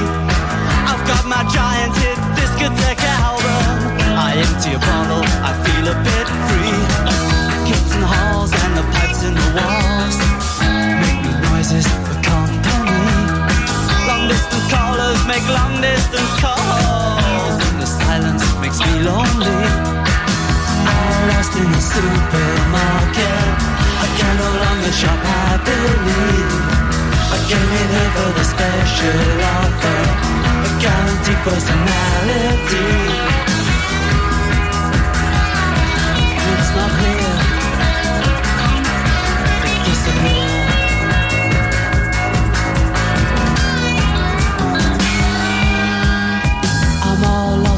I've 0.90 1.04
got 1.06 1.24
my 1.30 1.44
giant 1.54 1.94
hit 2.02 2.18
discotheque 2.38 3.06
album. 3.22 3.70
I 4.18 4.30
empty 4.44 4.72
a 4.74 4.82
bottle, 4.82 5.26
I 5.50 5.52
feel 5.64 5.86
a 5.94 5.98
bit 6.10 6.28
free. 6.48 6.78
Kids 7.70 7.90
in 7.94 8.00
the 8.02 8.10
halls 8.10 8.52
and 8.64 8.74
the 8.80 8.86
pipes 8.96 9.22
in 9.28 9.34
the 9.34 9.50
walls 9.58 10.16
make 11.02 11.20
no 11.26 11.34
noises. 11.50 12.15
Long 14.26 14.34
distance 14.34 14.68
callers 14.74 15.22
make 15.28 15.46
long 15.50 15.82
distance 15.82 16.34
calls, 16.42 17.62
and 17.62 17.80
the 17.80 17.86
silence 17.86 18.42
makes 18.60 18.80
me 18.80 19.04
lonely. 19.06 19.62
I'm 20.90 21.30
lost 21.30 21.54
in 21.54 21.70
the 21.70 21.84
supermarket. 21.94 23.46
I 24.02 24.08
can 24.18 24.34
no 24.42 24.50
longer 24.66 24.94
shop 24.98 25.22
happily. 25.30 26.42
I 27.30 27.38
came 27.50 27.72
in 27.82 27.88
here 27.94 28.12
for 28.18 28.32
the 28.34 28.46
special 28.50 29.46
offer, 29.62 30.02
a 30.66 30.70
guaranteed 30.82 31.40
personality. 31.46 33.55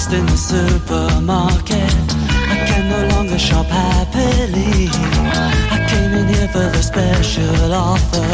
Lost 0.07 0.13
in 0.13 0.25
the 0.25 0.37
supermarket. 0.37 1.93
I 2.49 2.65
can 2.67 2.89
no 2.89 3.15
longer 3.15 3.39
shop 3.39 3.65
happily. 3.65 4.89
I 5.71 5.85
came 5.89 6.13
in 6.13 6.27
here 6.27 6.47
for 6.47 6.69
the 6.75 6.81
special 6.81 7.73
offer, 7.73 8.27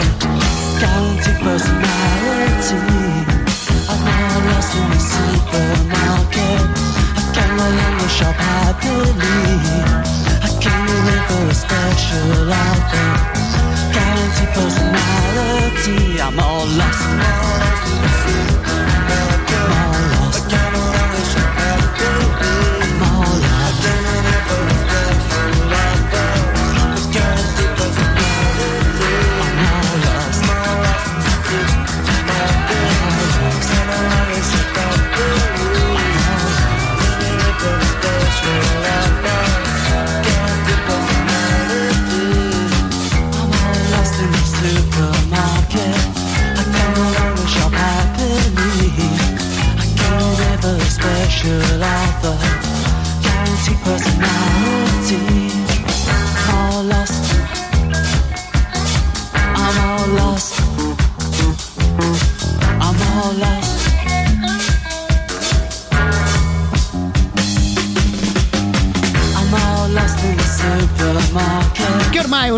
guaranteed 0.80 1.40
personality. 1.42 2.78
I'm 3.90 4.08
all 4.08 4.42
lost 4.50 4.76
in 4.76 4.90
the 4.90 5.00
supermarket. 5.14 6.62
I 7.18 7.24
can 7.34 7.50
no 7.58 7.68
longer 7.82 8.10
shop 8.10 8.36
happily. 8.36 9.42
I 10.42 10.50
came 10.62 10.88
in 10.94 11.02
here 11.10 11.26
for 11.30 11.44
a 11.50 11.56
special 11.56 12.54
offer, 12.66 13.10
guaranteed 13.94 14.52
personality. 14.58 16.22
I'm 16.22 16.40
all 16.40 16.66
lost. 16.78 17.04
I'm 17.04 17.44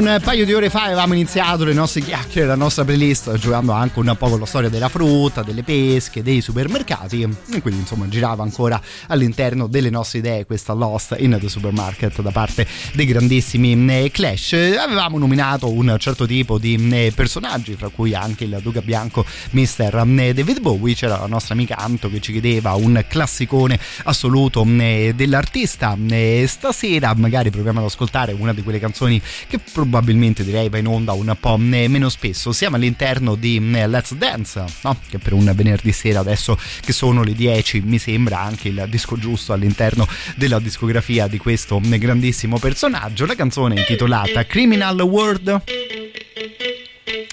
un 0.06 0.22
paio 0.24 0.46
di 0.46 0.54
ore 0.54 0.70
fa 0.70 0.84
avevamo 0.84 1.14
iniziato 1.14 1.64
le 1.64 1.74
nostre 1.74 2.02
chiacchiere, 2.02 2.46
la 2.46 2.56
nostra 2.56 2.86
playlist, 2.86 3.38
giocando 3.38 3.72
anche 3.72 3.98
un 4.00 4.16
po' 4.18 4.30
con 4.30 4.40
la 4.40 4.46
storia 4.46 4.70
della 4.70 4.88
frutta, 4.88 5.42
delle 5.42 5.64
pesche, 5.64 6.22
dei 6.22 6.42
supermercati. 6.42 7.24
E 7.24 7.62
quindi 7.62 7.80
insomma 7.80 8.08
girava 8.08 8.44
ancora 8.44 8.80
all'interno 9.08 9.66
delle 9.66 9.90
nostre 9.90 10.20
idee 10.20 10.46
questa 10.46 10.74
Lost 10.74 11.16
in 11.18 11.36
the 11.42 11.50
Supermarket 11.50 12.22
da 12.22 12.30
parte 12.30 12.68
dei 12.94 13.08
grandissimi 13.08 13.74
eh, 13.90 14.12
Clash. 14.12 14.54
Avevamo 14.80 15.18
nominato 15.18 15.72
un 15.72 15.96
certo 16.00 16.28
tipo 16.28 16.60
di 16.60 16.76
eh, 16.92 17.12
personaggi, 17.16 17.76
fra 17.76 17.90
cui 17.90 18.14
anche 18.14 18.44
il 18.44 18.60
Duca 18.62 18.82
Bianco, 18.82 19.26
Mr. 19.52 20.04
eh, 20.20 20.34
David 20.34 20.60
Bowie. 20.62 20.94
C'era 20.94 21.18
la 21.18 21.28
nostra 21.28 21.56
amica 21.56 21.78
Anto 21.78 22.12
che 22.12 22.22
ci 22.22 22.32
chiedeva 22.32 22.74
un 22.74 23.04
classicone 23.08 23.80
assoluto 24.04 24.64
dell'artista. 24.64 25.98
Stasera 26.46 27.14
magari 27.16 27.50
proviamo 27.50 27.80
ad 27.80 27.86
ascoltare 27.86 28.34
una 28.34 28.54
di 28.54 28.62
quelle 28.62 28.80
canzoni 28.80 29.20
che 29.48 29.58
probabilmente 29.58 30.04
direi 30.44 30.70
va 30.70 30.78
in 30.78 30.88
onda 30.88 31.14
un 31.14 31.36
po' 31.40 31.58
meno 31.58 32.10
spesso. 32.10 32.52
Siamo 32.52 32.76
all'interno 32.76 33.36
di 33.36 33.60
Let's 33.60 34.14
Dance, 34.14 34.64
no? 34.84 34.98
che 35.10 35.18
per 35.18 35.34
un 35.34 35.52
venerdì 35.56 35.92
sera 35.92 36.20
adesso 36.20 36.58
che 36.82 36.94
sono 36.94 37.24
le 37.24 37.34
10 37.34 37.82
mi 37.82 37.98
sembra 37.98 38.40
anche 38.40 38.70
il 38.70 38.86
disco 38.90 39.18
giusto 39.18 39.54
all'interno 39.54 40.08
della 40.36 40.60
discografia 40.60 41.28
di 41.28 41.38
questo 41.38 41.80
grandissimo 41.82 42.60
personaggio. 42.60 43.26
La 43.26 43.36
canzone 43.36 43.76
è 43.76 43.80
intitolata 43.80 44.46
Criminal 44.46 45.00
World 45.02 45.64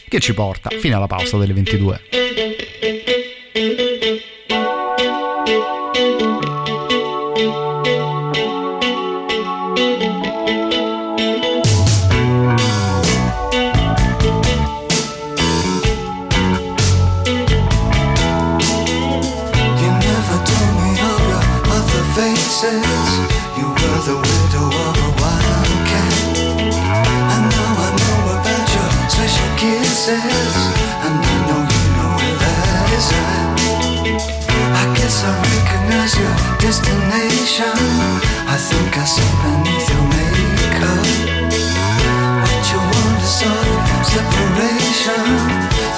che 0.09 0.21
ci 0.21 0.35
porta 0.35 0.71
fino 0.79 0.97
alla 0.97 1.07
pausa 1.07 1.39
delle 1.39 1.53
22. 1.53 2.72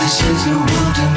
This 0.04 0.20
is 0.20 0.46
no 0.48 0.60
ordinary. 0.60 1.13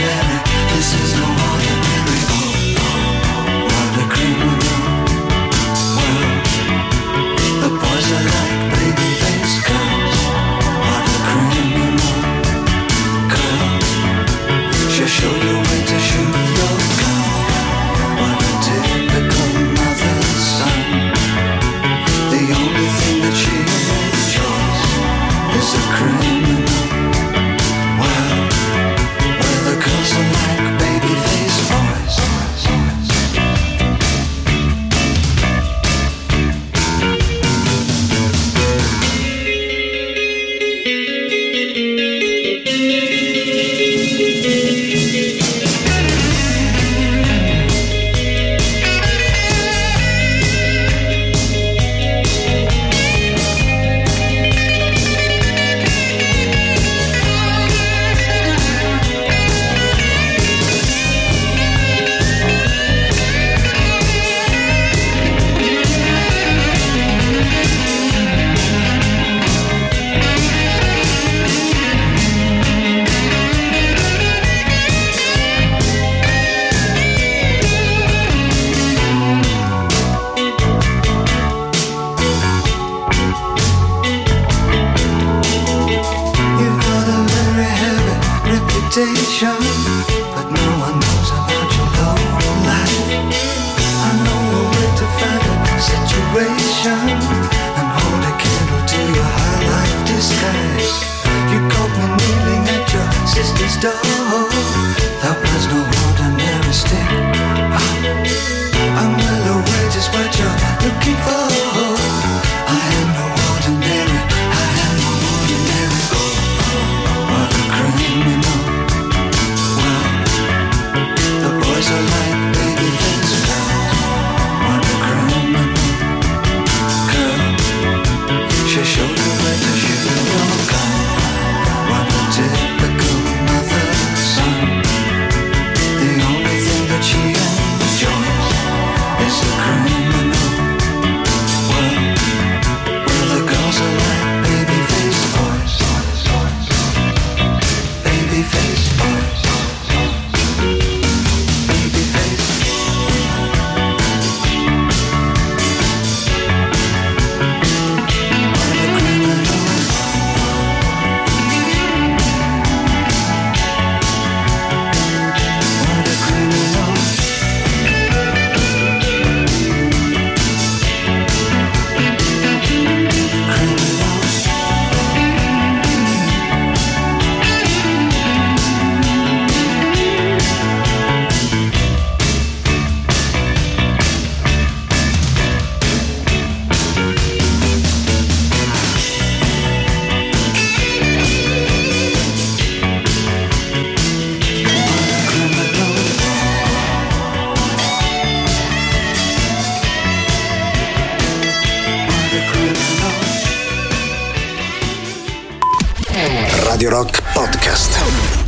Rock 206.90 207.22
Podcast. 207.36 208.47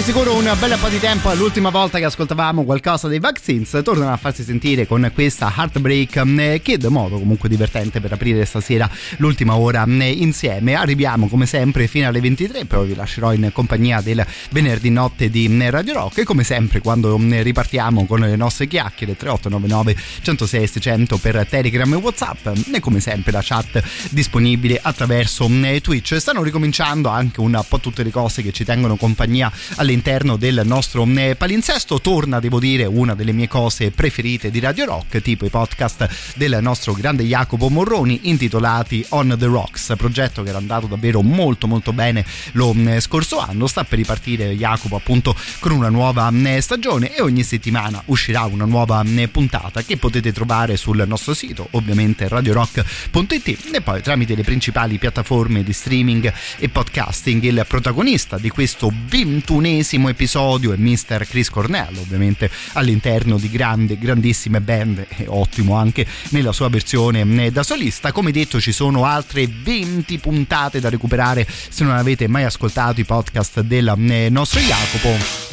Di 0.00 0.06
sicuro 0.06 0.34
un 0.34 0.50
bel 0.58 0.78
po' 0.80 0.88
di 0.88 0.98
tempo 0.98 1.28
all'ultima 1.28 1.68
volta 1.68 1.98
che 1.98 2.04
ascoltavamo 2.04 2.64
qualcosa 2.64 3.06
dei 3.06 3.18
Vaccines. 3.18 3.80
Tornano 3.84 4.12
a 4.12 4.16
farsi 4.16 4.42
sentire 4.42 4.86
con 4.86 5.10
questa 5.12 5.52
Heartbreak 5.54 6.16
eh, 6.38 6.60
Kid, 6.62 6.84
modo 6.86 7.18
comunque 7.18 7.48
divertente 7.48 8.00
per 8.00 8.12
aprire 8.12 8.44
stasera 8.44 8.88
l'ultima 9.16 9.56
ora 9.56 9.84
eh, 9.84 10.10
insieme. 10.10 10.74
Arriviamo 10.74 11.28
come 11.28 11.44
sempre 11.44 11.86
fino 11.86 12.08
alle 12.08 12.20
23, 12.20 12.64
poi 12.64 12.88
vi 12.88 12.94
lascerò 12.94 13.32
in 13.34 13.50
compagnia 13.52 14.00
del 14.00 14.24
venerdì 14.50 14.90
notte 14.90 15.28
di 15.28 15.54
eh, 15.60 15.70
Radio 15.70 15.92
Rock 15.94 16.18
e 16.18 16.24
come 16.24 16.44
sempre 16.44 16.80
quando 16.80 17.18
eh, 17.18 17.42
ripartiamo 17.42 18.06
con 18.06 18.20
le 18.20 18.36
nostre 18.36 18.66
chiacchiere 18.68 19.16
3899 19.16 19.96
106 20.22 20.66
600 20.66 21.18
per 21.18 21.46
Telegram 21.46 21.92
e 21.92 21.96
Whatsapp 21.96 22.48
e 22.72 22.80
come 22.80 23.00
sempre 23.00 23.32
la 23.32 23.42
chat 23.42 23.82
disponibile 24.10 24.78
attraverso 24.80 25.46
eh, 25.62 25.80
Twitch. 25.82 26.16
Stanno 26.16 26.42
ricominciando 26.42 27.08
anche 27.08 27.40
un 27.40 27.60
po' 27.68 27.80
tutte 27.80 28.02
le 28.02 28.10
cose 28.10 28.42
che 28.42 28.52
ci 28.52 28.64
tengono 28.64 28.96
compagnia 28.96 29.52
all'interno 29.90 30.36
del 30.36 30.62
nostro 30.64 31.04
eh, 31.16 31.34
palinsesto. 31.36 32.00
Torna, 32.00 32.38
devo 32.38 32.60
dire, 32.60 32.84
una 32.84 33.14
delle 33.14 33.32
mie 33.32 33.48
cose 33.48 33.90
preferite 33.90 34.50
di 34.50 34.60
Radio 34.60 34.84
Rock, 34.84 35.20
tipo 35.20 35.44
i 35.44 35.50
podcast 35.50 36.08
del 36.36 36.58
nostro 36.60 36.92
grande 36.92 37.24
Jacopo 37.24 37.68
Morroni 37.68 38.20
intitolati 38.24 39.04
On 39.10 39.34
the 39.36 39.46
Rocks, 39.46 39.94
progetto 39.96 40.42
che 40.42 40.50
era 40.50 40.58
andato 40.58 40.86
davvero 40.86 41.22
molto 41.22 41.66
molto 41.66 41.92
bene 41.92 42.24
lo 42.52 42.72
eh, 42.86 43.00
scorso 43.00 43.38
anno. 43.38 43.66
Sta 43.66 43.84
per 43.84 43.98
ripartire 43.98 44.54
Jacopo 44.54 44.96
appunto 44.96 45.34
con 45.58 45.72
una 45.72 45.88
nuova 45.88 46.30
eh, 46.32 46.60
stagione 46.60 47.14
e 47.14 47.20
ogni 47.20 47.42
settimana 47.42 48.00
uscirà 48.06 48.44
una 48.44 48.64
nuova 48.64 49.02
puntata 49.30 49.82
che 49.82 49.96
potete 49.96 50.32
trovare 50.32 50.76
sul 50.76 51.02
nostro 51.06 51.34
sito, 51.34 51.66
ovviamente 51.72 52.28
radiorock.it 52.28 53.74
e 53.74 53.80
poi 53.80 54.02
tramite 54.02 54.34
le 54.36 54.44
principali 54.44 54.98
piattaforme 54.98 55.64
di 55.64 55.72
streaming 55.72 56.32
e 56.58 56.68
podcasting. 56.68 57.42
Il 57.42 57.64
protagonista 57.66 58.38
di 58.38 58.50
questo 58.50 58.92
ventunesimo 59.08 59.79
episodio 60.08 60.72
è 60.72 60.76
Mr. 60.76 61.26
Chris 61.28 61.50
Cornell, 61.50 61.96
ovviamente 61.96 62.50
all'interno 62.72 63.38
di 63.38 63.50
grandi, 63.50 63.98
grandissime 63.98 64.60
band 64.60 65.06
e 65.08 65.24
ottimo 65.26 65.74
anche 65.74 66.06
nella 66.30 66.52
sua 66.52 66.68
versione 66.68 67.20
eh, 67.44 67.50
da 67.50 67.62
solista. 67.62 68.12
Come 68.12 68.30
detto 68.30 68.60
ci 68.60 68.72
sono 68.72 69.04
altre 69.04 69.46
20 69.46 70.18
puntate 70.18 70.80
da 70.80 70.88
recuperare 70.88 71.46
se 71.46 71.84
non 71.84 71.94
avete 71.96 72.28
mai 72.28 72.44
ascoltato 72.44 73.00
i 73.00 73.04
podcast 73.04 73.60
del 73.60 73.94
eh, 74.10 74.28
nostro 74.28 74.60
Jacopo 74.60 75.48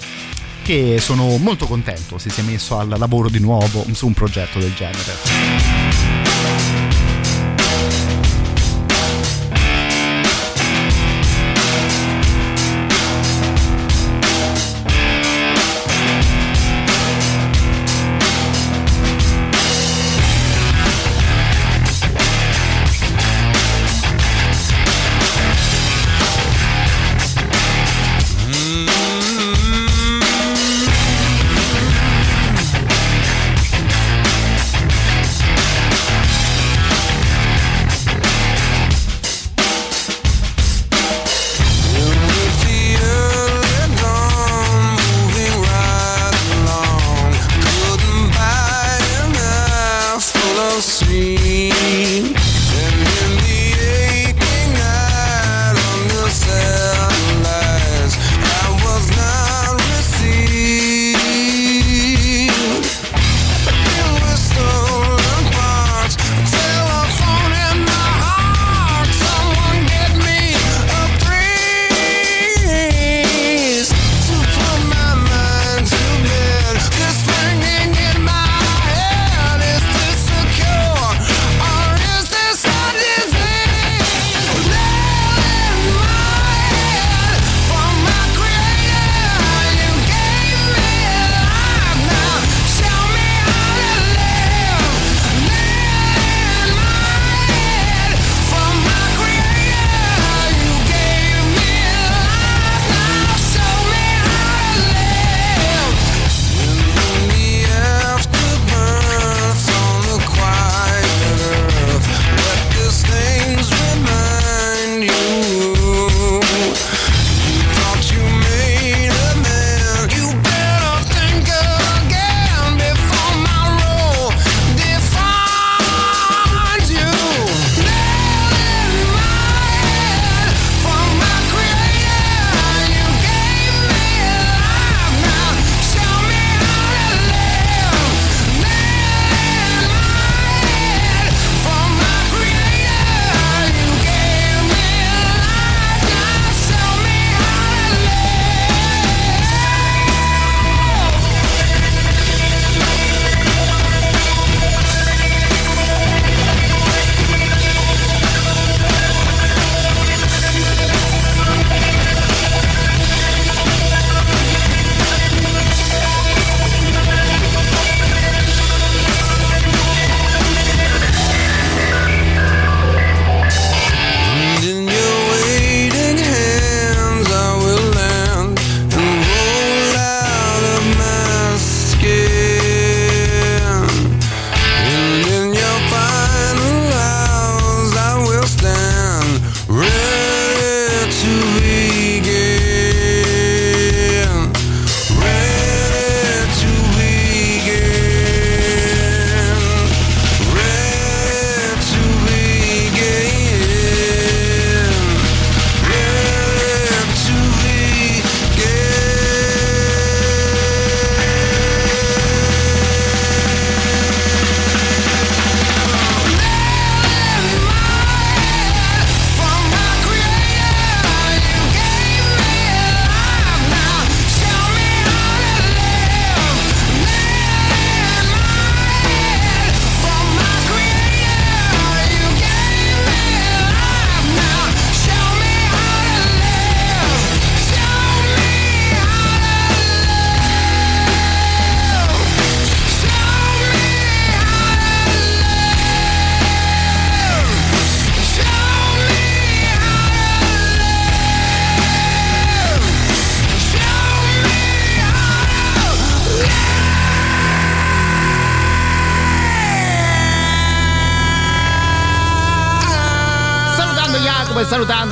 che 0.64 1.00
sono 1.00 1.38
molto 1.38 1.66
contento 1.66 2.18
si 2.18 2.30
sia 2.30 2.44
messo 2.44 2.78
al 2.78 2.90
lavoro 2.90 3.30
di 3.30 3.40
nuovo 3.40 3.86
su 3.94 4.06
un 4.06 4.14
progetto 4.14 4.60
del 4.60 4.74
genere. 4.74 6.17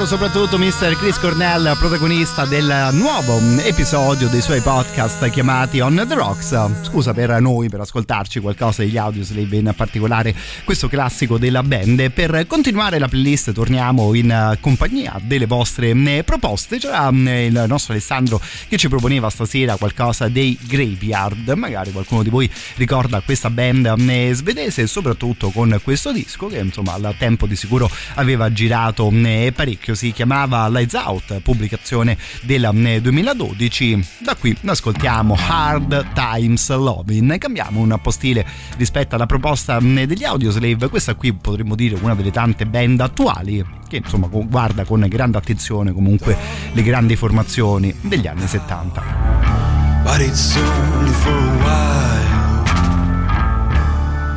Salutando 0.06 0.08
soprattutto 0.08 0.58
Mr. 0.58 0.96
Chris 0.98 1.18
Cornell, 1.20 1.78
protagonista 1.78 2.46
del 2.46 2.90
nuovo 2.92 3.40
episodio 3.60 4.28
dei 4.28 4.42
suoi 4.42 4.62
podcast 4.62 5.30
chiamati 5.30 5.80
On 5.80 6.06
the 6.08 6.14
Rocks. 6.14 6.84
Scusa 6.84 7.14
per 7.14 7.40
noi 7.42 7.70
per 7.70 7.80
ascoltarci 7.80 8.40
qualcosa 8.40 8.84
degli 8.84 8.98
Audioslave, 8.98 9.58
in 9.58 9.74
particolare 9.76 10.36
questo 10.64 10.88
classico 10.88 11.38
della 11.38 11.64
band. 11.64 12.12
Per 12.12 12.46
continuare 12.48 13.00
la 13.00 13.08
playlist 13.08 13.52
torniamo 13.52 14.14
in 14.14 14.58
compagnia 14.60 15.20
delle 15.22 15.48
vostre 15.48 16.24
proposte. 16.24 16.78
C'era 16.78 17.10
il 17.10 17.66
nostro 17.68 17.94
Alessandro 17.94 18.40
che 18.68 18.78
ci 18.78 18.88
proponeva 18.88 19.30
stasera 19.30 19.76
qualcosa 19.76 20.28
dei 20.28 20.58
Graveyard. 20.62 21.50
Magari 21.50 21.92
qualcuno 21.92 22.22
di 22.22 22.30
voi 22.30 22.50
ricorda 22.76 23.22
questa 23.22 23.50
band 23.50 24.32
svedese 24.34 24.84
e 24.84 24.88
soprattutto 24.88 25.50
con 25.50 25.80
questo 25.84 26.12
disco 26.12 26.48
che 26.48 26.60
insomma 26.60 26.94
al 26.94 27.16
tempo 27.18 27.48
di 27.48 27.56
sicuro 27.56 27.90
aveva 28.16 28.52
girato 28.52 29.12
parecchio, 29.54 29.95
si 29.96 30.12
chiamava 30.12 30.68
Lights 30.68 30.94
Out, 30.94 31.40
pubblicazione 31.40 32.18
del 32.44 33.00
2012. 33.02 34.08
Da 34.20 34.36
qui 34.36 34.56
ascoltiamo 34.66 35.36
Hard 35.36 36.14
Times 36.14 36.70
Loving. 36.70 37.38
Cambiamo 37.38 37.80
un 37.80 37.98
po' 38.02 38.12
stile 38.12 38.46
rispetto 38.78 39.16
alla 39.16 39.26
proposta 39.26 39.80
degli 39.80 40.24
Audioslave. 40.24 40.90
Questa 40.90 41.16
qui 41.16 41.34
potremmo 41.34 41.76
dire 41.76 41.98
una 42.02 42.14
delle 42.14 42.32
tante 42.32 42.66
band 42.66 43.00
attuali 43.00 43.66
che 43.88 43.98
insomma 43.98 44.28
guarda 44.28 44.84
con 44.84 45.06
grande 45.08 45.38
attenzione 45.38 45.94
comunque 45.94 46.38
le 46.74 46.84
grandi 46.84 47.16
formazioni 47.16 47.94
degli 48.02 48.28
anni 48.28 48.46
70. 48.46 50.04
But 50.04 50.20
it's 50.22 50.56
only 50.56 51.12
for 51.12 51.32
a 51.32 51.58
while. 51.64 52.44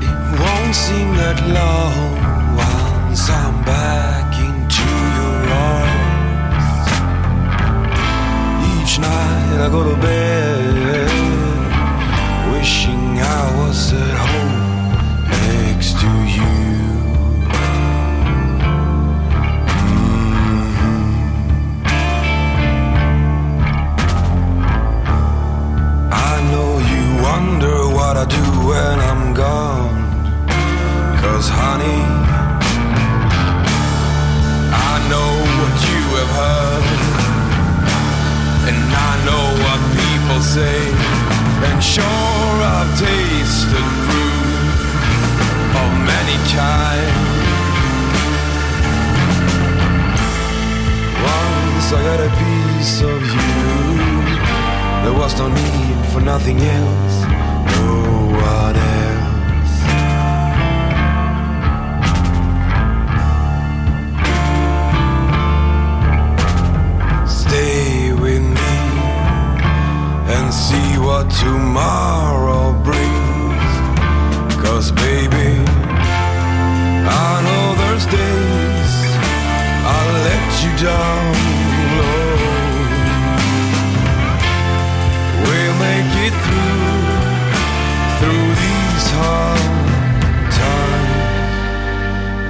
It 0.01 0.41
won't 0.41 0.75
seem 0.75 1.15
that 1.17 1.41
long 1.49 2.57
once 2.57 3.29
I'm 3.29 3.65
back 3.65 4.28
Each 9.59 9.65
I 9.65 9.71
go 9.71 9.83
to 9.83 9.97
bed 10.01 11.11
wishing 12.53 13.19
I 13.19 13.43
was 13.59 13.93
at 13.93 14.17
home 14.27 14.55
next 15.31 15.99
to 16.03 16.11
you. 16.37 16.57
Mm-hmm. 19.83 21.03
I 26.13 26.35
know 26.53 26.71
you 26.93 27.05
wonder 27.29 27.77
what 27.97 28.15
I 28.17 28.27
do 28.27 28.45
when 28.69 28.97
I'm 29.11 29.35
gone. 29.35 29.99
Cause 31.21 31.49
honey, 31.49 32.03
I 34.91 34.95
know 35.11 35.31
what 35.59 35.75
you 35.91 36.03
have 36.21 36.33
heard. 36.39 36.88
And 38.69 38.81
I 39.09 39.13
know 39.27 39.47
what 39.65 39.81
people 39.97 40.41
say. 40.57 40.81
And 41.69 41.79
sure 41.83 42.57
I've 42.77 42.93
tasted 42.99 43.89
fruit 44.07 44.81
of 45.81 45.91
many 46.13 46.37
kinds. 46.53 47.39
Once 51.33 51.87
I 51.99 52.01
got 52.09 52.21
a 52.29 52.31
piece 52.43 52.97
of 53.13 53.21
you. 53.35 53.49
There 55.05 55.17
was 55.19 55.33
no 55.39 55.49
need 55.49 55.99
for 56.13 56.21
nothing 56.21 56.61
else, 56.61 57.23
no 57.77 57.87
one 58.53 58.77
else. 58.77 59.77
Stay 67.41 67.88
and 70.39 70.55
see 70.55 70.91
what 70.99 71.27
tomorrow 71.31 72.73
brings. 72.89 73.71
Cause 74.63 74.93
baby, 74.93 75.51
I 77.27 77.31
know 77.47 77.65
there's 77.81 78.07
days 78.07 78.93
I'll 79.95 80.15
let 80.29 80.49
you 80.63 80.73
down 80.89 81.25
low. 81.99 82.33
We'll 85.45 85.77
make 85.89 86.13
it 86.27 86.35
through, 86.45 87.03
through 88.19 88.49
these 88.63 89.07
hard 89.19 90.51
times. 90.63 91.17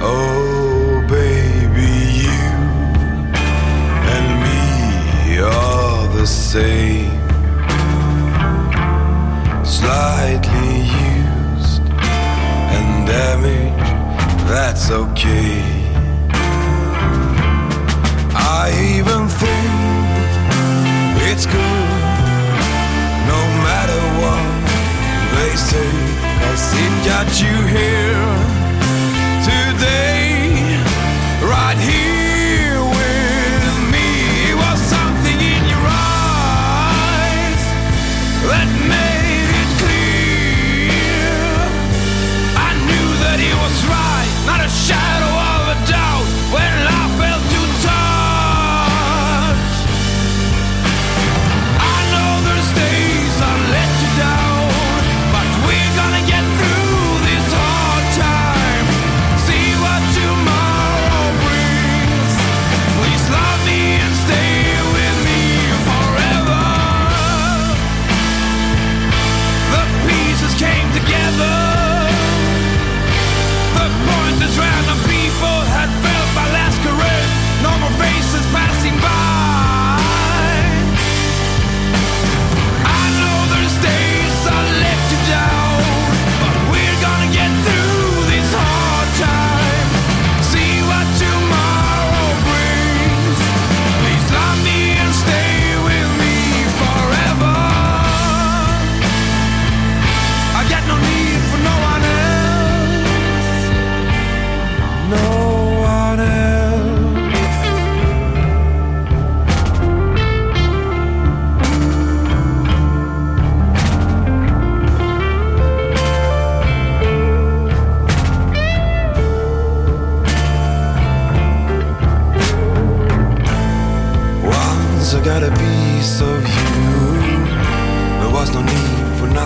Oh, 0.01 1.01
baby, 1.17 1.93
you 2.25 2.43
and 4.15 4.27
me 4.43 5.39
are 5.39 6.07
the 6.17 6.27
same. 6.27 7.18
Slightly 9.69 10.77
used 10.81 11.83
and 12.75 13.07
damaged, 13.07 14.47
that's 14.49 14.89
okay. 14.89 15.61
I 18.33 18.71
even 18.97 19.27
think 19.27 19.71
it's 21.29 21.45
good 21.45 21.89
no 23.29 23.41
matter 23.67 24.01
what 24.21 24.45
they 25.35 25.55
say. 25.55 25.91
Cause 26.41 26.73
it 26.73 26.93
got 27.05 27.29
you 27.39 27.55
here 27.77 28.48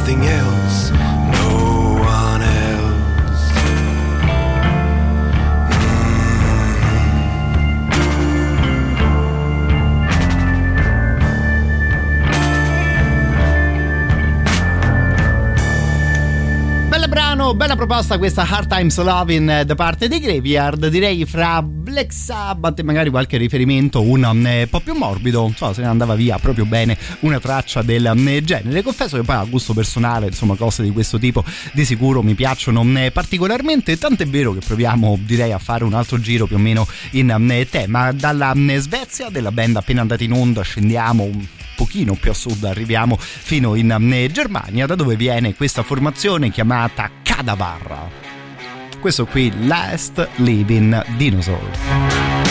nothing 0.03 0.25
else. 0.25 0.91
No 0.91 1.95
one 2.01 2.43
else. 2.43 3.51
Bel 16.89 17.07
brano, 17.07 17.53
bella 17.53 17.75
proposta 17.75 18.17
questa 18.17 18.43
Hard 18.43 18.67
Times 18.67 18.97
Loving 18.97 19.61
da 19.61 19.75
parte 19.75 20.09
dei 20.09 20.19
Graveyard, 20.19 20.87
direi 20.87 21.25
fra 21.25 21.61
Black 21.93 22.11
Sabbath 22.11 22.79
e 22.79 22.83
magari 22.83 23.11
qualche 23.11 23.37
riferimento 23.37 24.01
un 24.01 24.47
eh, 24.47 24.65
po' 24.67 24.79
più 24.79 24.95
morbido, 24.95 25.45
insomma 25.45 25.75
se 25.75 25.81
ne 25.81 25.87
andava 25.87 26.15
via 26.15 26.39
proprio 26.39 26.65
bene 26.65 26.97
una 27.19 27.39
traccia 27.39 27.83
del 27.83 28.11
eh, 28.27 28.43
genere. 28.43 28.81
Confesso 28.81 29.15
che 29.17 29.21
poi 29.21 29.35
a 29.35 29.43
gusto 29.43 29.75
personale, 29.75 30.25
insomma 30.25 30.55
cose 30.55 30.81
di 30.81 30.89
questo 30.89 31.19
tipo 31.19 31.43
di 31.71 31.85
sicuro 31.85 32.23
mi 32.23 32.33
piacciono 32.33 32.83
eh, 32.97 33.11
particolarmente, 33.11 33.95
tant'è 33.95 34.25
vero 34.25 34.53
che 34.53 34.61
proviamo 34.65 35.19
direi 35.21 35.51
a 35.51 35.59
fare 35.59 35.83
un 35.83 35.93
altro 35.93 36.19
giro 36.19 36.47
più 36.47 36.55
o 36.55 36.59
meno 36.59 36.87
in 37.11 37.29
eh, 37.29 37.69
tema. 37.69 38.11
Dalla 38.11 38.53
Svezia, 38.79 39.29
della 39.29 39.51
band 39.51 39.75
appena 39.75 40.01
andata 40.01 40.23
in 40.23 40.33
onda, 40.33 40.63
scendiamo 40.63 41.21
un 41.21 41.45
pochino 41.75 42.15
più 42.15 42.31
a 42.31 42.33
sud 42.33 42.63
arriviamo 42.63 43.17
fino 43.19 43.75
in 43.75 44.27
Germania 44.31 44.87
da 44.87 44.95
dove 44.95 45.15
viene 45.15 45.53
questa 45.53 45.83
formazione 45.83 46.49
chiamata 46.49 47.09
Cadavar 47.21 48.22
questo 49.03 49.25
qui 49.25 49.51
Last 49.67 50.29
Living 50.37 51.03
Dinosaur 51.17 52.42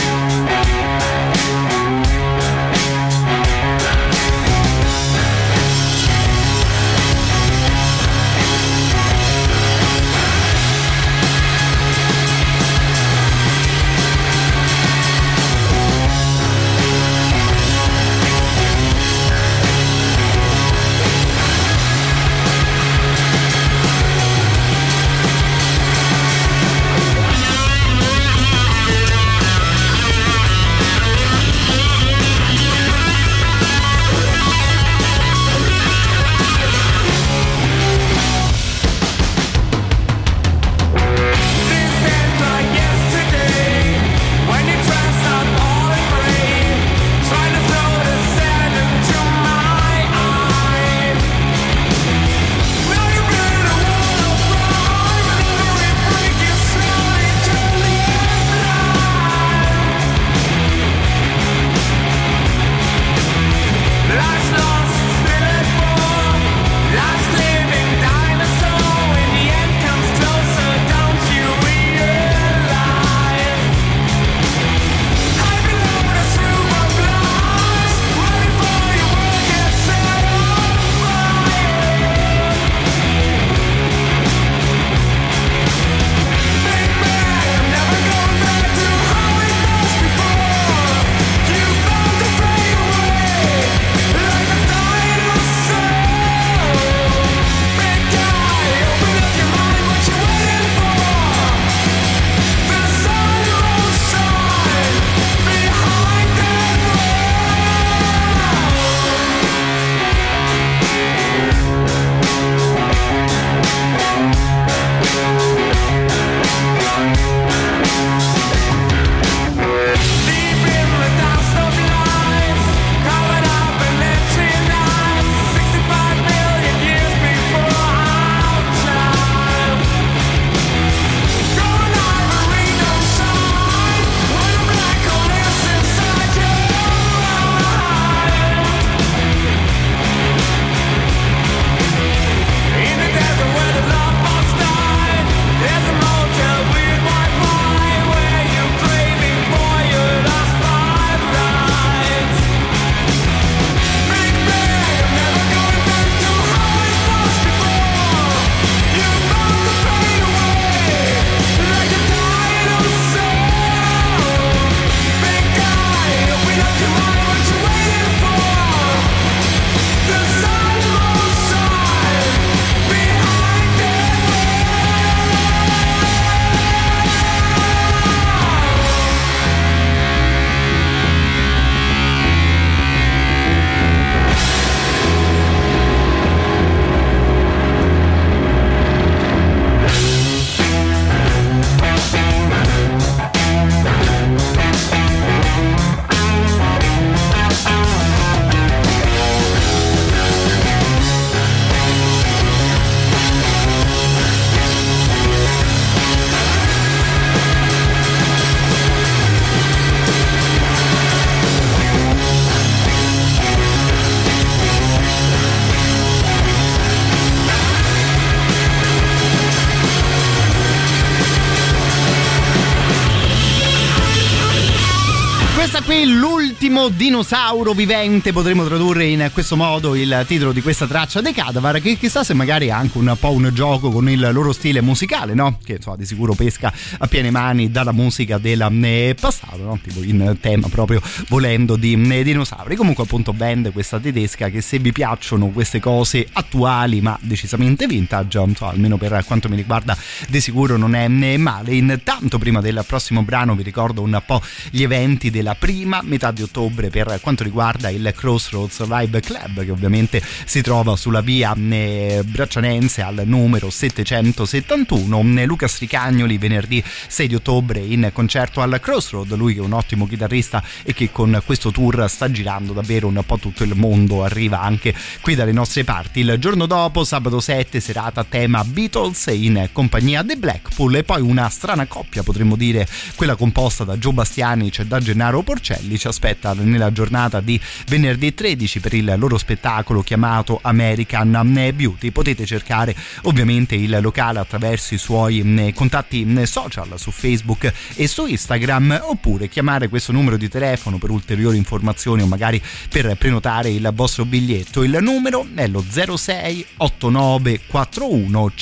dinosauro 227.02 227.72
vivente, 227.72 228.32
potremmo 228.32 228.64
tradurre 228.64 229.06
in 229.06 229.28
questo 229.32 229.56
modo 229.56 229.96
il 229.96 230.24
titolo 230.28 230.52
di 230.52 230.62
questa 230.62 230.86
traccia 230.86 231.20
dei 231.20 231.32
Cadavar, 231.32 231.80
che 231.80 231.96
chissà 231.96 232.22
se 232.22 232.32
magari 232.32 232.68
è 232.68 232.70
anche 232.70 232.96
un 232.96 233.16
po' 233.18 233.32
un 233.32 233.50
gioco 233.52 233.90
con 233.90 234.08
il 234.08 234.30
loro 234.30 234.52
stile 234.52 234.80
musicale, 234.80 235.34
no? 235.34 235.58
Che 235.64 235.72
insomma 235.72 235.96
di 235.96 236.06
sicuro 236.06 236.34
pesca 236.34 236.72
a 236.98 237.08
piene 237.08 237.32
mani 237.32 237.72
dalla 237.72 237.90
musica 237.90 238.38
del 238.38 238.60
eh, 238.84 239.16
passato, 239.52 239.62
no? 239.62 239.78
Tipo 239.82 240.02
in 240.02 240.36
tema 240.40 240.68
proprio 240.68 241.00
volendo 241.28 241.76
di 241.76 241.92
eh, 241.92 242.22
dinosauri. 242.24 242.76
Comunque 242.76 243.04
appunto 243.04 243.32
band 243.32 243.72
questa 243.72 243.98
tedesca 243.98 244.48
che 244.48 244.60
se 244.60 244.78
vi 244.78 244.92
piacciono 244.92 245.48
queste 245.48 245.80
cose 245.80 246.26
attuali 246.32 247.00
ma 247.00 247.18
decisamente 247.20 247.86
vintage, 247.86 248.38
insomma, 248.40 248.72
almeno 248.72 248.96
per 248.96 249.22
quanto 249.26 249.48
mi 249.48 249.56
riguarda 249.56 249.96
di 250.28 250.40
sicuro 250.40 250.76
non 250.76 250.94
è 250.94 251.08
male. 251.36 251.74
Intanto 251.74 252.38
prima 252.38 252.60
del 252.60 252.82
prossimo 252.86 253.22
brano 253.22 253.54
vi 253.54 253.62
ricordo 253.62 254.02
un 254.02 254.20
po' 254.24 254.42
gli 254.70 254.82
eventi 254.82 255.30
della 255.30 255.54
prima 255.54 256.00
metà 256.02 256.30
di 256.30 256.42
ottobre 256.42 256.90
per 256.90 257.18
quanto 257.20 257.42
riguarda 257.42 257.90
il 257.90 258.12
Crossroads 258.14 258.86
Live 258.86 259.20
Club 259.20 259.64
che 259.64 259.70
ovviamente 259.70 260.22
si 260.44 260.62
trova 260.62 260.96
sulla 260.96 261.20
via 261.20 261.54
eh, 261.54 262.22
Braccianense 262.24 263.02
al 263.02 263.22
numero 263.24 263.70
771 263.70 265.44
Luca 265.44 265.66
Stricagnoli 265.66 266.38
venerdì 266.38 266.82
6 266.84 267.26
di 267.26 267.34
ottobre 267.34 267.80
in 267.80 268.10
concerto 268.12 268.60
al 268.60 268.78
Crossroad 268.80 269.32
lui 269.42 269.54
che 269.54 269.60
è 269.60 269.64
un 269.64 269.72
ottimo 269.72 270.06
chitarrista 270.06 270.62
e 270.84 270.94
che 270.94 271.10
con 271.10 271.42
questo 271.44 271.72
tour 271.72 272.08
sta 272.08 272.30
girando 272.30 272.72
davvero 272.72 273.08
un 273.08 273.20
po' 273.26 273.38
tutto 273.38 273.64
il 273.64 273.74
mondo 273.74 274.22
arriva 274.22 274.60
anche 274.60 274.94
qui 275.20 275.34
dalle 275.34 275.52
nostre 275.52 275.82
parti. 275.82 276.20
Il 276.20 276.36
giorno 276.38 276.66
dopo 276.66 277.02
sabato 277.02 277.40
7 277.40 277.80
serata 277.80 278.22
tema 278.24 278.62
Beatles 278.64 279.26
in 279.32 279.68
compagnia 279.72 280.22
dei 280.22 280.36
Blackpool. 280.36 280.94
E 280.96 281.04
poi 281.04 281.20
una 281.20 281.48
strana 281.48 281.86
coppia 281.86 282.22
potremmo 282.22 282.54
dire 282.54 282.86
quella 283.16 283.34
composta 283.34 283.82
da 283.84 283.96
Joe 283.96 284.12
Bastianic 284.12 284.80
e 284.80 284.86
da 284.86 285.00
Gennaro 285.00 285.42
Porcelli 285.42 285.98
ci 285.98 286.06
aspetta 286.06 286.54
nella 286.54 286.92
giornata 286.92 287.40
di 287.40 287.60
venerdì 287.88 288.32
13 288.32 288.80
per 288.80 288.94
il 288.94 289.14
loro 289.16 289.38
spettacolo 289.38 290.02
chiamato 290.02 290.60
American 290.62 291.70
Beauty. 291.74 292.10
Potete 292.10 292.46
cercare 292.46 292.94
ovviamente 293.22 293.74
il 293.74 293.98
locale 294.00 294.38
attraverso 294.38 294.94
i 294.94 294.98
suoi 294.98 295.42
mm, 295.42 295.68
contatti 295.70 296.24
mm, 296.24 296.42
social 296.42 296.92
su 296.96 297.10
Facebook 297.10 297.72
e 297.94 298.06
su 298.06 298.26
Instagram 298.26 299.00
oppure 299.02 299.31
chiamare 299.48 299.88
questo 299.88 300.12
numero 300.12 300.36
di 300.36 300.48
telefono 300.48 300.98
per 300.98 301.10
ulteriori 301.10 301.56
informazioni 301.56 302.22
o 302.22 302.26
magari 302.26 302.62
per 302.88 303.16
prenotare 303.16 303.70
il 303.70 303.90
vostro 303.94 304.24
biglietto. 304.24 304.82
Il 304.82 304.98
numero 305.00 305.46
è 305.54 305.66
lo 305.66 305.82
06 305.82 306.66
89 306.78 307.60
41 307.66 308.52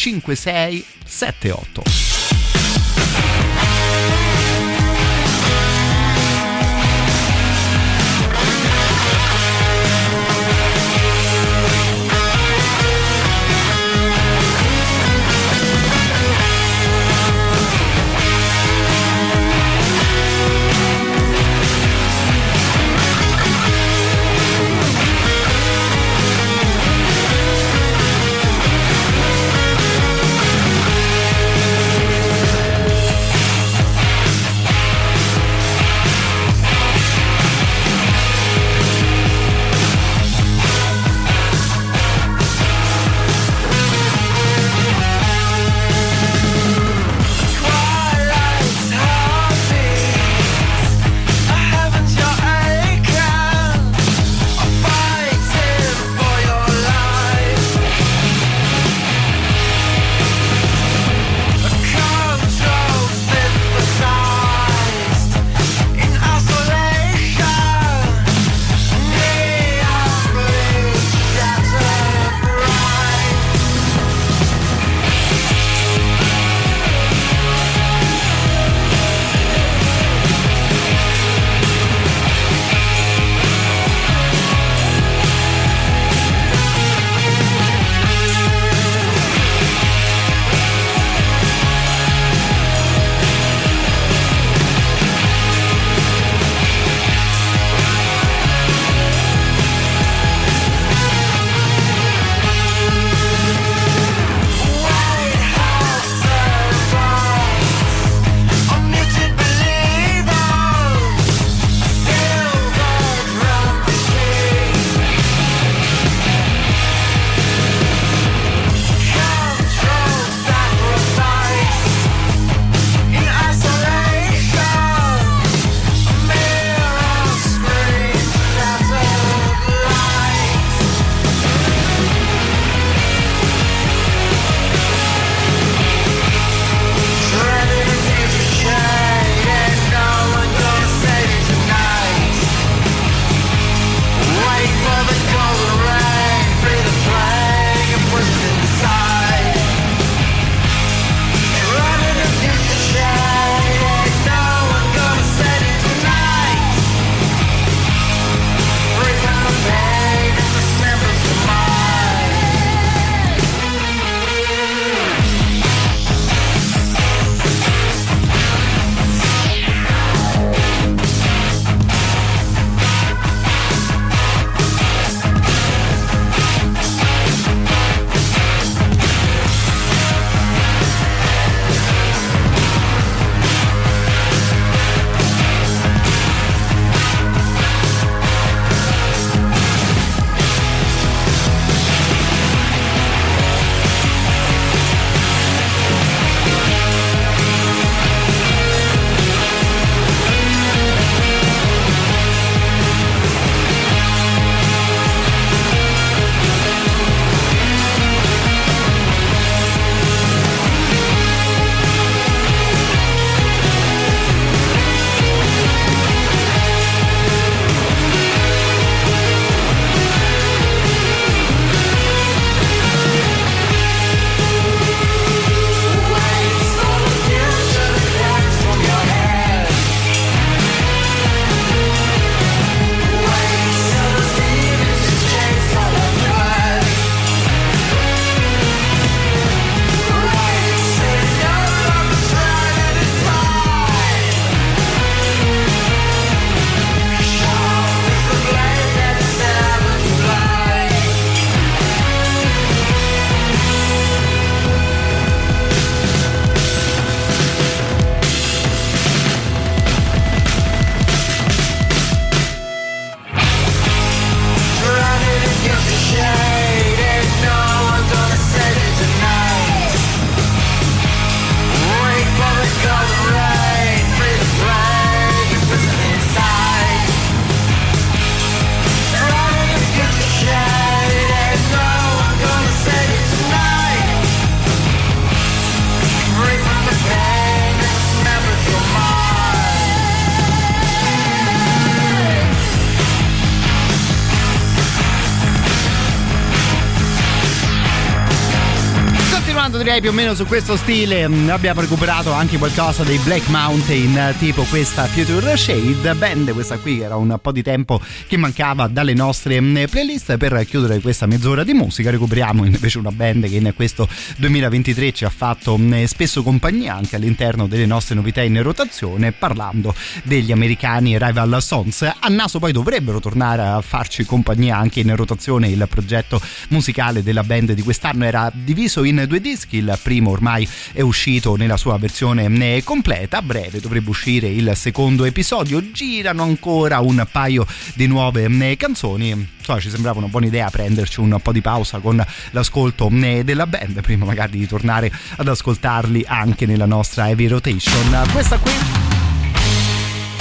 direi 299.91 300.03
più 300.03 300.11
o 300.11 300.13
meno 300.13 300.35
su 300.37 300.47
questo 300.47 300.77
stile. 300.77 301.27
Mh, 301.27 301.49
abbiamo 301.49 301.81
recuperato 301.81 302.31
anche 302.33 302.59
qualcosa 302.59 303.03
dei 303.03 303.19
Black 303.19 303.49
Mountain 303.49 304.17
eh, 304.17 304.35
tipo 304.39 304.63
questa 304.65 305.07
Future 305.07 305.57
Shade 305.57 306.15
band. 306.15 306.53
Questa 306.53 306.79
qui 306.79 307.01
era 307.01 307.17
un 307.17 307.37
po' 307.43 307.51
di 307.51 307.63
tempo 307.63 308.01
che 308.29 308.37
mancava 308.37 308.87
dalle 308.87 309.15
nostre 309.15 309.61
mh, 309.61 309.87
playlist. 309.91 310.37
Per 310.37 310.65
chiudere 310.69 311.01
questa 311.01 311.27
mezz'ora 311.27 311.65
di 311.65 311.73
musica 311.73 312.11
recuperiamo 312.11 312.63
invece 312.67 312.99
una 312.99 313.11
band 313.11 313.49
che 313.49 313.57
in 313.57 313.73
questo 313.75 314.09
2023 314.37 315.13
ci 315.13 315.25
ha 315.25 315.29
fatto 315.29 315.77
mh, 315.77 316.05
spesso 316.05 316.45
compagnia 316.45 316.95
anche 316.95 317.17
all'interno 317.17 317.67
delle 317.67 317.87
nostre 317.87 318.15
novità 318.15 318.43
in 318.43 318.63
rotazione 318.63 319.33
parlando 319.33 319.93
degli 320.23 320.53
americani 320.53 321.19
Rival 321.19 321.61
Sons. 321.61 322.03
A 322.03 322.29
naso 322.29 322.61
poi 322.61 322.71
dovrebbero 322.71 323.19
tornare 323.19 323.63
a 323.63 323.81
farci 323.81 324.25
compagnia 324.25 324.77
anche 324.77 325.01
in 325.01 325.17
rotazione 325.17 325.69
il 325.69 325.85
progetto 325.91 326.41
musicale 326.69 327.25
della 327.25 327.43
band 327.43 327.73
di 327.73 327.83
quest'anno. 327.83 328.25
Era 328.25 328.53
diviso 328.55 329.03
in 329.03 329.25
due 329.27 329.41
dischi 329.41 329.79
il 329.81 329.99
primo 330.03 330.31
ormai 330.31 330.69
è 330.93 331.01
uscito 331.01 331.57
nella 331.57 331.77
sua 331.77 331.99
versione 331.99 332.83
completa. 332.85 333.39
A 333.39 333.43
breve 333.43 333.81
dovrebbe 333.81 334.11
uscire 334.11 334.49
il 334.49 334.73
secondo 334.77 335.25
episodio. 335.25 335.91
Girano 335.91 336.43
ancora 336.43 337.01
un 337.01 337.27
paio 337.31 337.67
di 337.95 338.07
nuove 338.07 338.45
eh, 338.45 338.77
canzoni. 338.77 339.49
Ci 339.61 339.91
sembrava 339.91 340.19
una 340.19 340.29
buona 340.29 340.47
idea 340.47 340.69
prenderci 340.69 341.21
un 341.21 341.39
po' 341.43 341.53
di 341.53 341.61
pausa 341.61 341.99
con 341.99 342.25
l'ascolto 342.51 343.09
eh, 343.09 343.45
della 343.45 343.67
band 343.67 344.01
prima 344.01 344.25
magari 344.25 344.59
di 344.59 344.67
tornare 344.67 345.13
ad 345.37 345.47
ascoltarli 345.47 346.25
anche 346.27 346.67
nella 346.67 346.87
nostra 346.87 347.29
heavy 347.29 347.47
rotation. 347.47 348.27
Questa 348.33 348.59
qui 348.59 348.73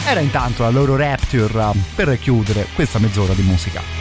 era 0.05 0.19
intanto 0.19 0.63
la 0.63 0.69
loro 0.69 0.95
Rapture 0.95 1.71
per 1.93 2.17
chiudere 2.19 2.67
questa 2.73 2.97
mezz'ora 2.97 3.33
di 3.33 3.43
musica. 3.43 3.98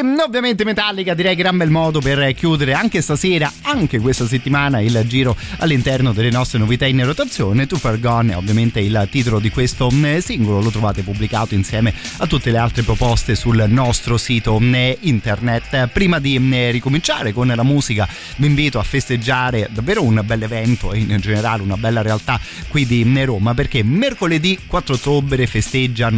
Ovviamente 0.00 0.64
Metallica, 0.64 1.14
direi 1.14 1.36
gran 1.36 1.56
bel 1.56 1.70
modo 1.70 2.00
per 2.00 2.32
chiudere 2.34 2.72
anche 2.72 3.00
stasera, 3.00 3.52
anche 3.62 4.00
questa 4.00 4.26
settimana, 4.26 4.80
il 4.80 5.04
giro 5.06 5.36
all'interno 5.58 6.12
delle 6.12 6.30
nostre 6.30 6.58
novità 6.58 6.86
in 6.86 7.04
rotazione. 7.04 7.66
Too 7.66 7.78
Far 7.78 8.00
Gone 8.00 8.32
è 8.32 8.36
ovviamente 8.36 8.80
il 8.80 9.06
titolo 9.10 9.38
di 9.38 9.50
questo 9.50 9.90
mm, 9.92 10.18
singolo, 10.18 10.60
lo 10.60 10.70
trovate 10.70 11.02
pubblicato 11.02 11.54
insieme 11.54 11.94
a 12.16 12.26
tutte 12.26 12.50
le 12.50 12.58
altre 12.58 12.82
proposte 12.82 13.36
sul 13.36 13.64
nostro 13.68 14.16
sito 14.16 14.58
mm, 14.58 14.74
internet. 15.00 15.86
Prima 15.88 16.18
di 16.18 16.38
mm, 16.38 16.70
ricominciare 16.70 17.32
con 17.32 17.46
la 17.46 17.62
musica, 17.62 18.08
vi 18.36 18.46
invito 18.46 18.78
a 18.78 18.82
festeggiare 18.82 19.68
davvero 19.70 20.02
un 20.02 20.20
bel 20.24 20.42
evento 20.42 20.92
e 20.92 20.98
in 20.98 21.18
generale 21.20 21.62
una 21.62 21.76
bella 21.76 22.02
realtà 22.02 22.40
qui 22.68 22.84
di 22.84 23.04
Roma 23.24 23.54
perché 23.54 23.84
mercoledì 23.84 24.58
4 24.66 24.94
ottobre 24.94 25.46
festeggia 25.46 26.10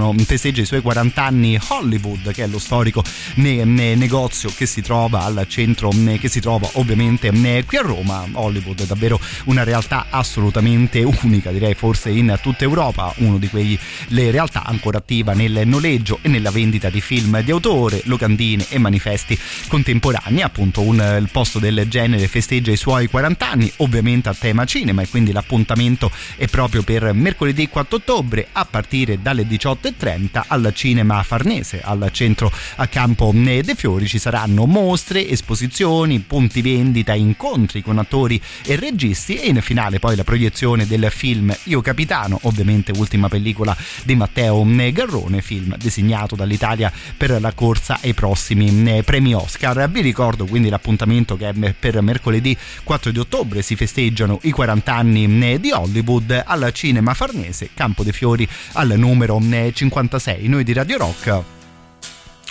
i 0.62 0.66
suoi 0.66 0.80
40 0.80 1.22
anni 1.22 1.58
Hollywood, 1.68 2.32
che 2.32 2.44
è 2.44 2.46
lo 2.46 2.58
storico 2.58 3.04
ne, 3.34 3.64
negozio 3.66 4.52
che 4.54 4.66
si 4.66 4.80
trova 4.80 5.24
al 5.24 5.44
centro, 5.48 5.90
che 6.18 6.28
si 6.28 6.40
trova 6.40 6.68
ovviamente 6.74 7.30
qui 7.64 7.76
a 7.76 7.82
Roma. 7.82 8.26
Hollywood 8.32 8.82
è 8.82 8.86
davvero 8.86 9.20
una 9.44 9.64
realtà 9.64 10.06
assolutamente 10.10 11.02
unica, 11.02 11.50
direi 11.50 11.74
forse 11.74 12.10
in 12.10 12.38
tutta 12.42 12.64
Europa, 12.64 13.12
uno 13.18 13.38
di 13.38 13.48
quelle 13.48 14.30
realtà 14.30 14.64
ancora 14.64 14.98
attiva 14.98 15.32
nel 15.32 15.62
noleggio 15.66 16.18
e 16.22 16.28
nella 16.28 16.50
vendita 16.50 16.90
di 16.90 17.00
film 17.00 17.40
di 17.42 17.50
autore, 17.50 18.02
locandine 18.04 18.66
e 18.68 18.78
manifesti 18.78 19.38
contemporanei. 19.68 20.42
Appunto, 20.42 20.80
un, 20.82 21.26
posto 21.30 21.58
del 21.58 21.86
genere 21.88 22.28
festeggia 22.28 22.70
i 22.70 22.76
suoi 22.76 23.08
40 23.08 23.50
anni, 23.50 23.72
ovviamente 23.78 24.28
a 24.28 24.34
tema 24.34 24.64
cinema, 24.64 25.02
e 25.02 25.08
quindi 25.08 25.32
l'appuntamento 25.32 26.10
è 26.36 26.46
proprio 26.46 26.82
per 26.82 27.12
mercoledì 27.12 27.68
4 27.68 27.96
ottobre 27.96 28.48
a 28.52 28.64
partire 28.64 29.20
dalle 29.20 29.46
18.30 29.46 30.44
al 30.46 30.72
cinema 30.74 31.22
Farnese, 31.22 31.80
al 31.82 32.08
centro 32.12 32.52
a 32.76 32.86
Campo 32.86 33.32
De 33.62 33.74
Fiori. 33.74 34.06
Ci 34.06 34.18
saranno 34.18 34.66
mostre, 34.66 35.28
esposizioni, 35.28 36.18
punti 36.20 36.62
vendita, 36.62 37.14
incontri 37.14 37.82
con 37.82 37.98
attori 37.98 38.40
e 38.64 38.76
registi 38.76 39.36
e 39.36 39.48
in 39.48 39.60
finale 39.60 39.98
poi 39.98 40.16
la 40.16 40.24
proiezione 40.24 40.86
del 40.86 41.08
film 41.10 41.54
Io 41.64 41.80
Capitano, 41.80 42.38
ovviamente 42.42 42.92
ultima 42.96 43.28
pellicola 43.28 43.76
di 44.04 44.14
Matteo 44.14 44.64
Garrone, 44.92 45.42
film 45.42 45.76
designato 45.76 46.36
dall'Italia 46.36 46.92
per 47.16 47.40
la 47.40 47.52
corsa 47.52 47.98
ai 48.02 48.14
prossimi 48.14 49.02
premi 49.02 49.34
Oscar. 49.34 49.88
Vi 49.90 50.00
ricordo 50.00 50.44
quindi 50.46 50.68
l'appuntamento 50.68 51.36
che 51.36 51.52
per 51.78 52.00
mercoledì 52.02 52.56
4 52.84 53.10
di 53.10 53.18
ottobre 53.18 53.62
si 53.62 53.76
festeggiano 53.76 54.38
i 54.42 54.50
40 54.50 54.94
anni 54.94 55.60
di 55.60 55.70
Hollywood 55.70 56.42
al 56.44 56.70
cinema 56.72 57.14
Farnese, 57.14 57.70
Campo 57.74 58.02
dei 58.02 58.12
Fiori 58.12 58.48
al 58.72 58.92
numero 58.96 59.40
56. 59.40 60.48
Noi 60.48 60.64
di 60.64 60.72
Radio 60.72 60.98
Rock 60.98 61.55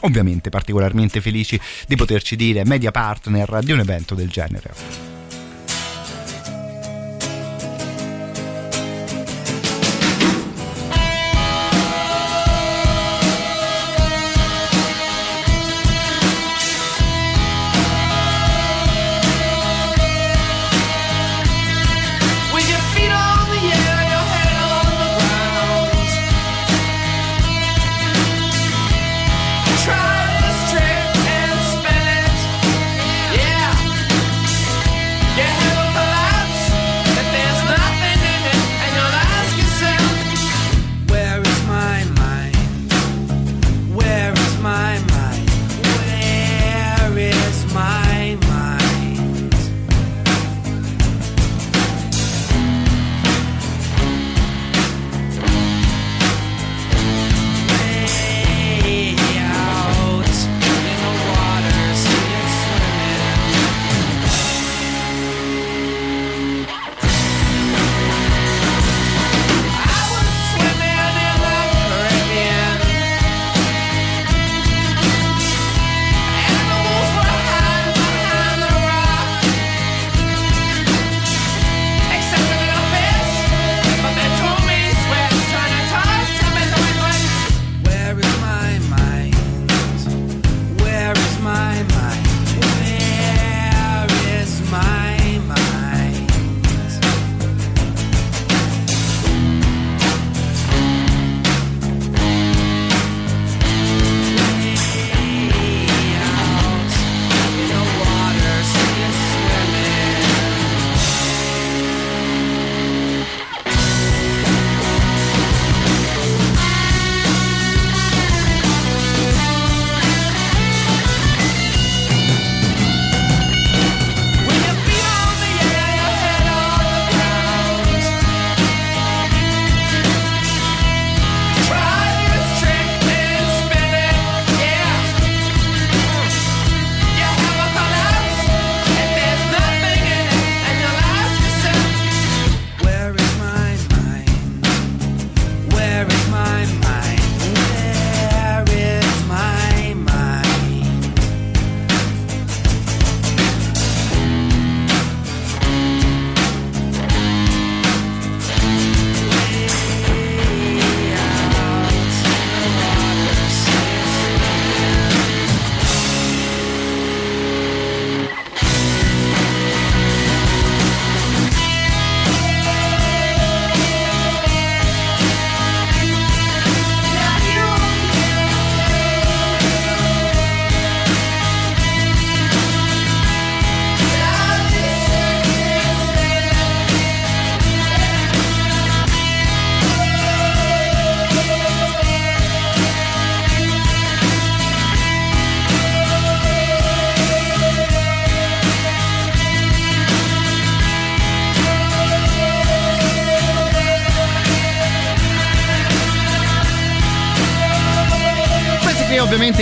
ovviamente 0.02 0.50
particolarmente 0.50 1.22
felici 1.22 1.60
di 1.88 1.96
poterci 1.96 2.36
dire 2.36 2.66
media 2.66 2.92
partner 2.92 3.60
di 3.64 3.72
un 3.72 3.80
evento 3.80 4.16
del 4.16 4.30
genere. 4.30 5.15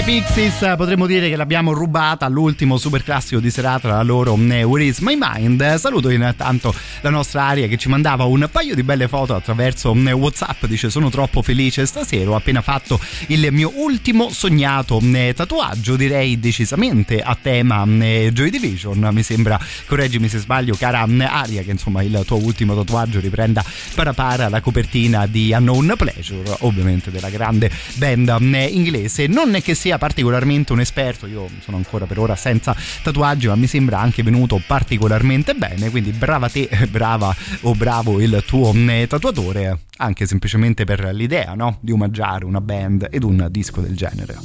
Ovviamente 0.04 0.22
Pixies 0.34 0.74
potremmo 0.76 1.06
dire 1.08 1.30
che 1.30 1.36
l'abbiamo 1.38 1.72
rubata 1.72 2.26
all'ultimo 2.26 2.78
super 2.78 3.04
classico 3.04 3.40
di 3.40 3.50
serata 3.50 3.88
la 3.88 4.02
loro 4.02 4.38
eh, 4.38 4.64
Where 4.64 4.84
is 4.84 5.00
my 5.00 5.18
mind. 5.18 5.76
Saluto 5.76 6.10
intanto 6.10 6.74
la 7.02 7.10
nostra 7.10 7.46
Aria 7.46 7.68
che 7.68 7.78
ci 7.78 7.88
mandava 7.88 8.26
un 8.26 8.48
paio 8.52 8.76
di 8.76 8.84
belle 8.84 9.08
foto 9.08 9.34
attraverso 9.34 9.96
eh, 9.96 10.12
Whatsapp 10.12 10.66
dice 10.66 10.90
sono 10.90 11.10
troppo 11.10 11.42
felice 11.42 11.86
stasera 11.86 12.30
ho 12.30 12.36
appena 12.36 12.62
fatto 12.62 13.00
il 13.28 13.48
mio 13.52 13.72
ultimo 13.76 14.30
sognato 14.30 15.00
eh, 15.02 15.34
tatuaggio 15.36 15.96
direi 15.96 16.40
decisamente 16.40 17.22
a 17.22 17.38
tema 17.40 17.86
Joy 17.86 18.50
Division. 18.50 19.10
Mi 19.12 19.24
sembra 19.24 19.60
correggimi 19.86 20.28
se 20.28 20.40
sbaglio 20.40 20.76
cara 20.76 21.08
Aria 21.08 21.64
che 21.64 21.72
insomma 21.72 22.04
il 22.04 22.24
tuo 22.26 22.38
ultimo 22.38 22.76
tatuaggio 22.76 23.20
riprenda 23.20 23.64
para 23.96 24.14
para 24.14 24.50
la 24.50 24.60
copertina 24.60 25.28
di 25.28 25.54
Unknown 25.54 25.94
Pleasure 25.98 26.58
ovviamente 26.60 27.10
della 27.10 27.30
grande 27.30 27.72
band 27.96 28.38
inglese. 28.70 29.28
Non 29.28 29.56
è 29.56 29.62
che 29.62 29.76
sia 29.76 29.93
particolarmente 29.98 30.74
un 30.74 30.80
esperto 30.80 31.28
io 31.28 31.50
sono 31.60 31.78
ancora 31.78 32.06
per 32.06 32.20
ora 32.20 32.36
senza 32.36 32.76
tatuaggi 33.02 33.48
ma 33.48 33.56
mi 33.56 33.68
sembra 33.68 34.00
anche 34.00 34.24
venuto 34.24 34.62
particolarmente 34.66 35.54
bene 35.54 35.90
quindi 35.90 36.12
brava 36.12 36.50
te 36.50 36.70
brava 36.90 37.36
o 37.62 37.74
bravo 37.74 38.22
il 38.22 38.44
tuo 38.46 38.74
tatuatore 39.08 39.80
anche 39.98 40.26
semplicemente 40.26 40.84
per 40.84 41.12
l'idea 41.14 41.54
no? 41.54 41.78
di 41.82 41.92
omaggiare 41.92 42.46
una 42.46 42.62
band 42.62 43.08
ed 43.10 43.24
un 43.24 43.48
disco 43.50 43.82
del 43.82 43.96
genere 43.96 44.38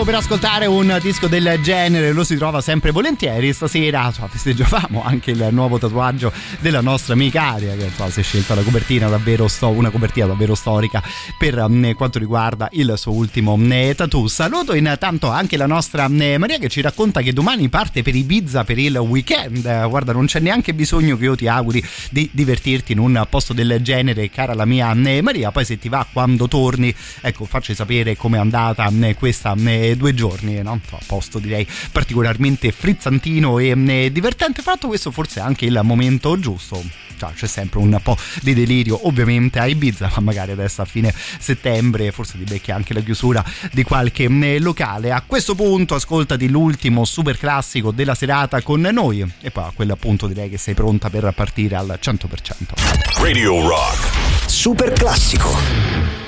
motivo 0.00 0.04
per 0.04 0.14
ascoltare 0.14 0.66
un 0.66 0.98
disco 1.02 1.26
del 1.26 1.58
genere 1.62 2.12
lo 2.12 2.24
si 2.24 2.36
trova 2.36 2.60
sempre 2.60 2.90
volentieri. 2.90 3.52
Stasera 3.52 4.10
so, 4.12 4.26
festeggiavamo 4.28 5.02
anche 5.04 5.30
il 5.30 5.48
nuovo 5.50 5.78
tatuaggio 5.78 6.32
della 6.60 6.80
nostra 6.80 7.14
amica 7.14 7.52
Aria, 7.52 7.74
che 7.74 7.90
so, 7.94 8.10
si 8.10 8.20
è 8.20 8.22
scelta 8.22 8.54
la 8.54 8.62
copertina 8.62 9.08
davvero, 9.08 9.48
sto- 9.48 9.68
una 9.68 9.90
copertina 9.90 10.26
davvero 10.26 10.54
storica 10.54 11.02
per 11.38 11.58
eh, 11.58 11.94
quanto 11.94 12.18
riguarda 12.18 12.68
il 12.72 12.92
suo 12.96 13.12
ultimo 13.12 13.58
eh, 13.70 13.94
tattoo. 13.96 14.28
Saluto 14.28 14.74
intanto 14.74 15.28
anche 15.28 15.56
la 15.56 15.66
nostra 15.66 16.06
eh, 16.06 16.38
Maria 16.38 16.58
che 16.58 16.68
ci 16.68 16.80
racconta 16.80 17.20
che 17.20 17.32
domani 17.32 17.68
parte 17.68 18.02
per 18.02 18.14
Ibiza 18.14 18.64
per 18.64 18.78
il 18.78 18.96
weekend. 18.96 19.88
Guarda, 19.88 20.12
non 20.12 20.26
c'è 20.26 20.40
neanche 20.40 20.74
bisogno 20.74 21.16
che 21.16 21.24
io 21.24 21.36
ti 21.36 21.48
auguri 21.48 21.82
di 22.10 22.28
divertirti 22.32 22.92
in 22.92 22.98
un 22.98 23.26
posto 23.28 23.52
del 23.52 23.78
genere, 23.82 24.30
cara 24.30 24.54
la 24.54 24.64
mia 24.64 24.94
Maria. 24.94 25.50
Poi 25.50 25.64
se 25.64 25.78
ti 25.78 25.88
va 25.88 26.06
quando 26.10 26.48
torni, 26.48 26.94
ecco, 27.20 27.44
facci 27.44 27.74
sapere 27.74 28.16
com'è 28.16 28.38
andata 28.38 28.88
questa 29.16 29.54
eh, 29.56 29.89
due, 29.96 30.14
giorni, 30.14 30.60
no? 30.62 30.80
a 30.90 30.98
posto 31.06 31.38
direi 31.38 31.66
particolarmente 31.92 32.72
frizzantino 32.72 33.58
e 33.58 33.68
eh, 33.70 34.12
divertente, 34.12 34.62
fatto 34.62 34.88
questo 34.88 35.10
forse 35.10 35.40
è 35.40 35.42
anche 35.42 35.66
il 35.66 35.80
momento 35.82 36.38
giusto. 36.38 36.82
Cioè, 37.20 37.32
c'è 37.34 37.46
sempre 37.46 37.80
un 37.80 38.00
po' 38.02 38.16
di 38.40 38.54
delirio 38.54 39.06
ovviamente 39.06 39.58
a 39.58 39.66
Ibiza, 39.66 40.10
ma 40.14 40.22
magari 40.22 40.52
adesso 40.52 40.80
a 40.80 40.86
fine 40.86 41.12
settembre 41.38 42.12
forse 42.12 42.38
ti 42.38 42.44
becchia 42.44 42.74
anche 42.74 42.94
la 42.94 43.00
chiusura 43.00 43.44
di 43.72 43.82
qualche 43.82 44.26
mm, 44.26 44.42
eh, 44.42 44.58
locale. 44.58 45.12
A 45.12 45.22
questo 45.26 45.54
punto 45.54 45.94
ascoltati 45.94 46.48
l'ultimo 46.48 47.04
super 47.04 47.36
classico 47.36 47.90
della 47.90 48.14
serata 48.14 48.62
con 48.62 48.80
noi 48.80 49.30
e 49.42 49.50
poi 49.50 49.64
a 49.64 49.72
quel 49.74 49.94
punto 50.00 50.26
direi 50.26 50.48
che 50.48 50.56
sei 50.56 50.72
pronta 50.72 51.10
per 51.10 51.30
partire 51.36 51.76
al 51.76 51.98
100%. 52.00 53.20
Radio 53.20 53.68
Rock. 53.68 54.48
Super 54.48 54.92
classico. 54.92 56.19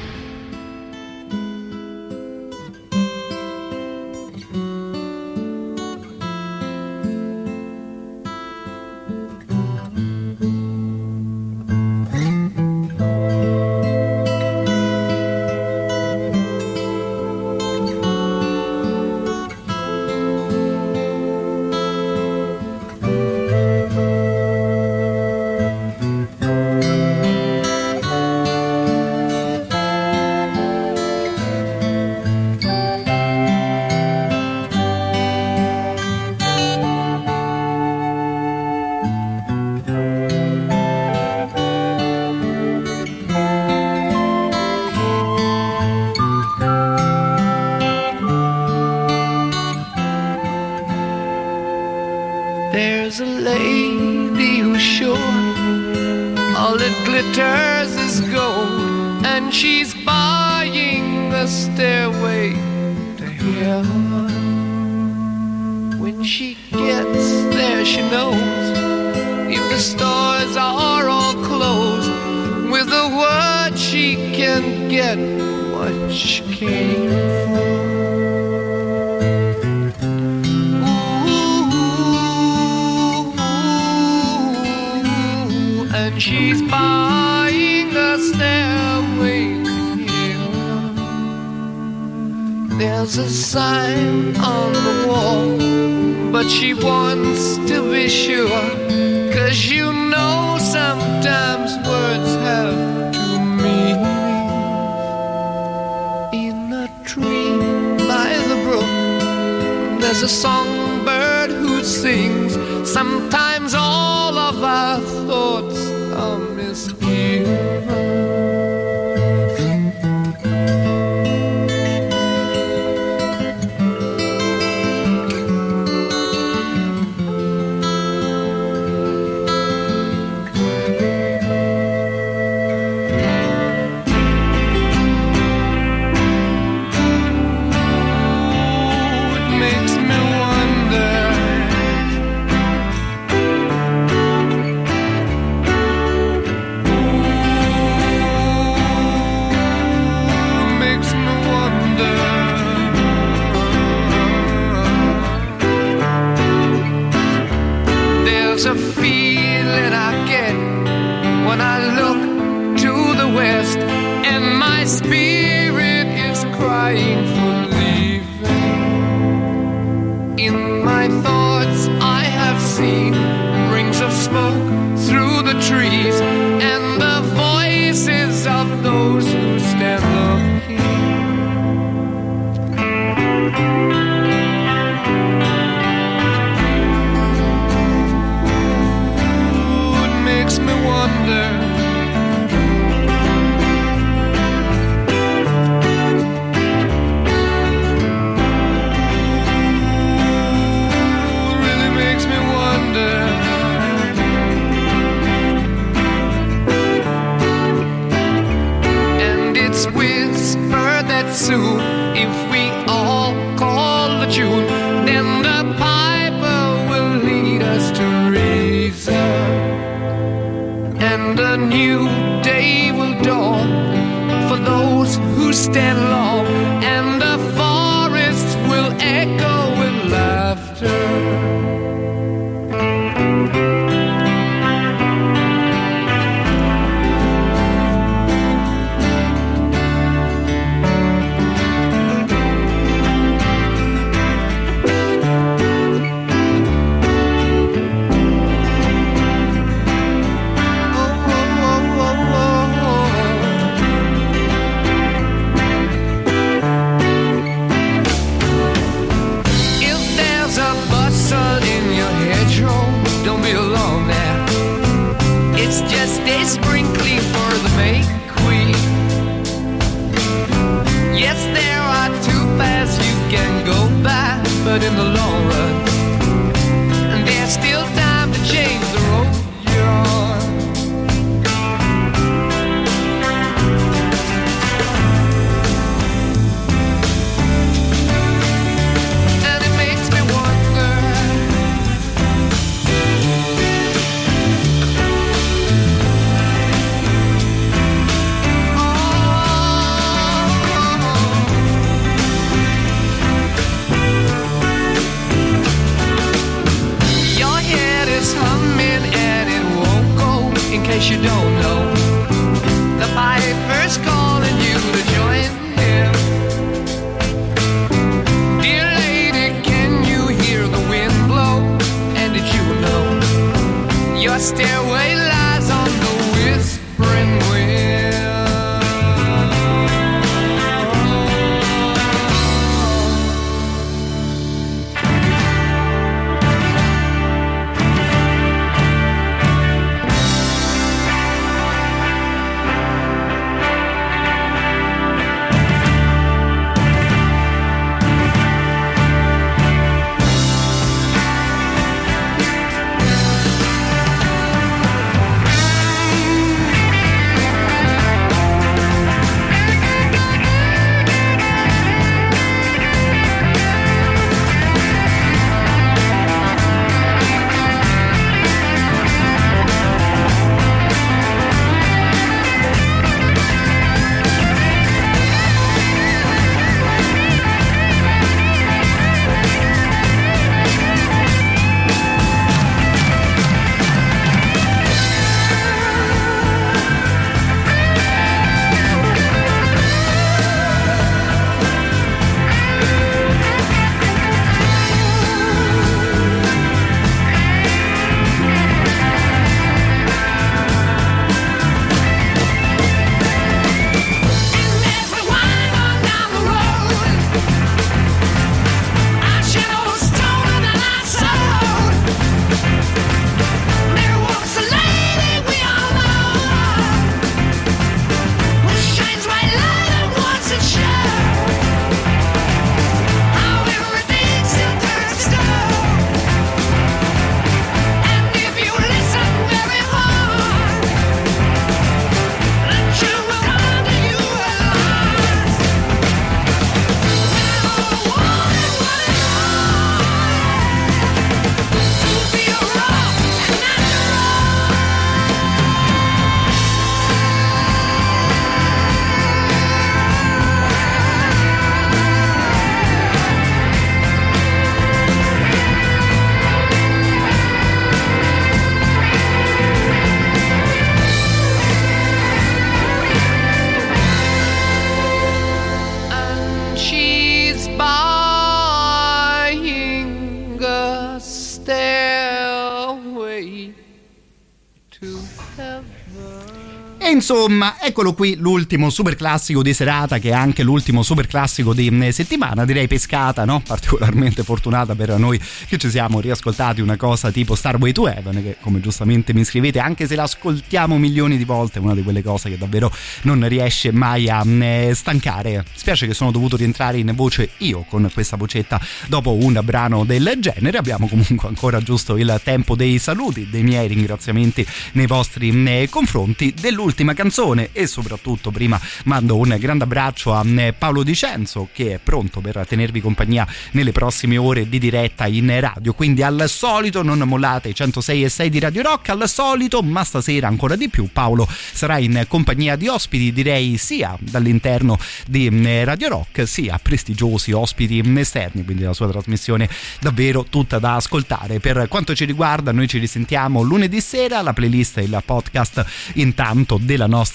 Lorenzo 477.22 477.41
insomma, 477.62 477.76
eccolo 477.80 478.12
qui 478.12 478.34
l'ultimo 478.36 478.90
super 478.90 479.14
classico 479.14 479.62
di 479.62 479.72
serata, 479.72 480.18
che 480.18 480.30
è 480.30 480.32
anche 480.32 480.64
l'ultimo 480.64 481.02
super 481.02 481.28
classico 481.28 481.72
di 481.72 481.88
eh, 481.88 482.10
settimana. 482.10 482.64
Direi 482.64 482.88
pescata, 482.88 483.44
no? 483.44 483.62
Particolarmente 483.64 484.42
fortunata 484.42 484.94
per 484.96 485.16
noi 485.18 485.40
che 485.68 485.78
ci 485.78 485.88
siamo 485.88 486.18
riascoltati 486.20 486.80
una 486.80 486.96
cosa 486.96 487.30
tipo 487.30 487.54
Starway 487.54 487.92
to 487.92 488.08
Heaven, 488.08 488.42
che 488.42 488.56
come 488.60 488.80
giustamente 488.80 489.32
mi 489.32 489.44
scrivete, 489.44 489.78
anche 489.78 490.06
se 490.06 490.16
l'ascoltiamo 490.16 490.98
milioni 490.98 491.36
di 491.36 491.44
volte, 491.44 491.78
è 491.78 491.82
una 491.82 491.94
di 491.94 492.02
quelle 492.02 492.22
cose 492.22 492.50
che 492.50 492.58
davvero 492.58 492.92
non 493.22 493.46
riesce 493.46 493.92
mai 493.92 494.28
a 494.28 494.44
eh, 494.44 494.92
stancare. 494.94 495.64
Spiace 495.72 496.06
che 496.06 496.14
sono 496.14 496.32
dovuto 496.32 496.56
rientrare 496.56 496.98
in 496.98 497.12
voce 497.14 497.50
io 497.58 497.84
con 497.88 498.10
questa 498.12 498.36
vocetta 498.36 498.80
dopo 499.06 499.34
un 499.34 499.60
brano 499.62 500.04
del 500.04 500.32
genere. 500.38 500.78
Abbiamo 500.78 501.06
comunque 501.06 501.48
ancora 501.48 501.80
giusto 501.80 502.16
il 502.16 502.40
tempo 502.42 502.74
dei 502.74 502.98
saluti, 502.98 503.48
dei 503.48 503.62
miei 503.62 503.86
ringraziamenti 503.86 504.66
nei 504.92 505.06
vostri 505.06 505.50
eh, 505.64 505.88
confronti 505.88 506.54
dell'ultima 506.58 507.14
canzone 507.14 507.51
e 507.72 507.86
soprattutto 507.86 508.50
prima 508.50 508.80
mando 509.04 509.36
un 509.36 509.56
grande 509.58 509.84
abbraccio 509.84 510.34
a 510.34 510.44
eh, 510.46 510.72
Paolo 510.72 511.02
Dicenzo 511.02 511.68
che 511.72 511.94
è 511.94 512.00
pronto 512.02 512.40
per 512.40 512.64
tenervi 512.66 513.00
compagnia 513.00 513.46
nelle 513.72 513.92
prossime 513.92 514.36
ore 514.36 514.68
di 514.68 514.78
diretta 514.78 515.26
in 515.26 515.60
radio. 515.60 515.92
Quindi 515.92 516.22
al 516.22 516.44
solito 516.48 517.02
non 517.02 517.18
mollate 517.20 517.68
i 517.68 517.74
106 517.74 518.24
e 518.24 518.28
6 518.28 518.48
di 518.48 518.58
Radio 518.58 518.82
Rock, 518.82 519.10
al 519.10 519.28
solito, 519.28 519.82
ma 519.82 520.04
stasera 520.04 520.48
ancora 520.48 520.76
di 520.76 520.88
più 520.88 521.08
Paolo 521.12 521.48
sarà 521.48 521.98
in 521.98 522.24
compagnia 522.28 522.76
di 522.76 522.88
ospiti 522.88 523.32
direi 523.32 523.76
sia 523.76 524.16
dall'interno 524.18 524.98
di 525.26 525.46
eh, 525.46 525.84
Radio 525.84 526.08
Rock 526.08 526.46
sia 526.46 526.78
prestigiosi 526.82 527.52
ospiti 527.52 528.00
esterni, 528.22 528.64
quindi 528.64 528.84
la 528.84 528.92
sua 528.92 529.08
trasmissione 529.08 529.68
davvero 530.00 530.44
tutta 530.48 530.78
da 530.78 530.96
ascoltare. 530.96 531.60
Per 531.60 531.86
quanto 531.88 532.14
ci 532.14 532.24
riguarda 532.24 532.72
noi 532.72 532.88
ci 532.88 532.98
risentiamo 532.98 533.62
lunedì 533.62 534.00
sera, 534.00 534.40
la 534.42 534.52
playlist 534.52 534.98
e 534.98 535.02
il 535.02 535.22
podcast 535.24 535.84
intanto 536.14 536.78
della 536.80 537.06
nostra 537.06 537.31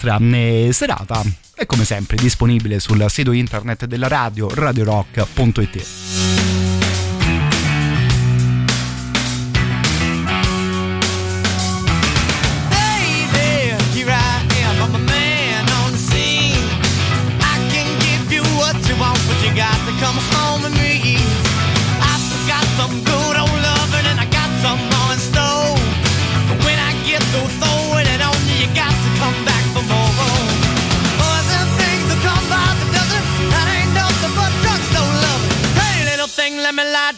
eh, 0.68 0.74
serata 0.74 1.24
è 1.56 1.66
come 1.66 1.84
sempre 1.84 2.18
disponibile 2.18 2.80
sul 2.80 3.04
sito 3.10 3.32
internet 3.32 3.86
della 3.86 4.08
radio 4.08 4.48
radiorock.it. 4.54 6.87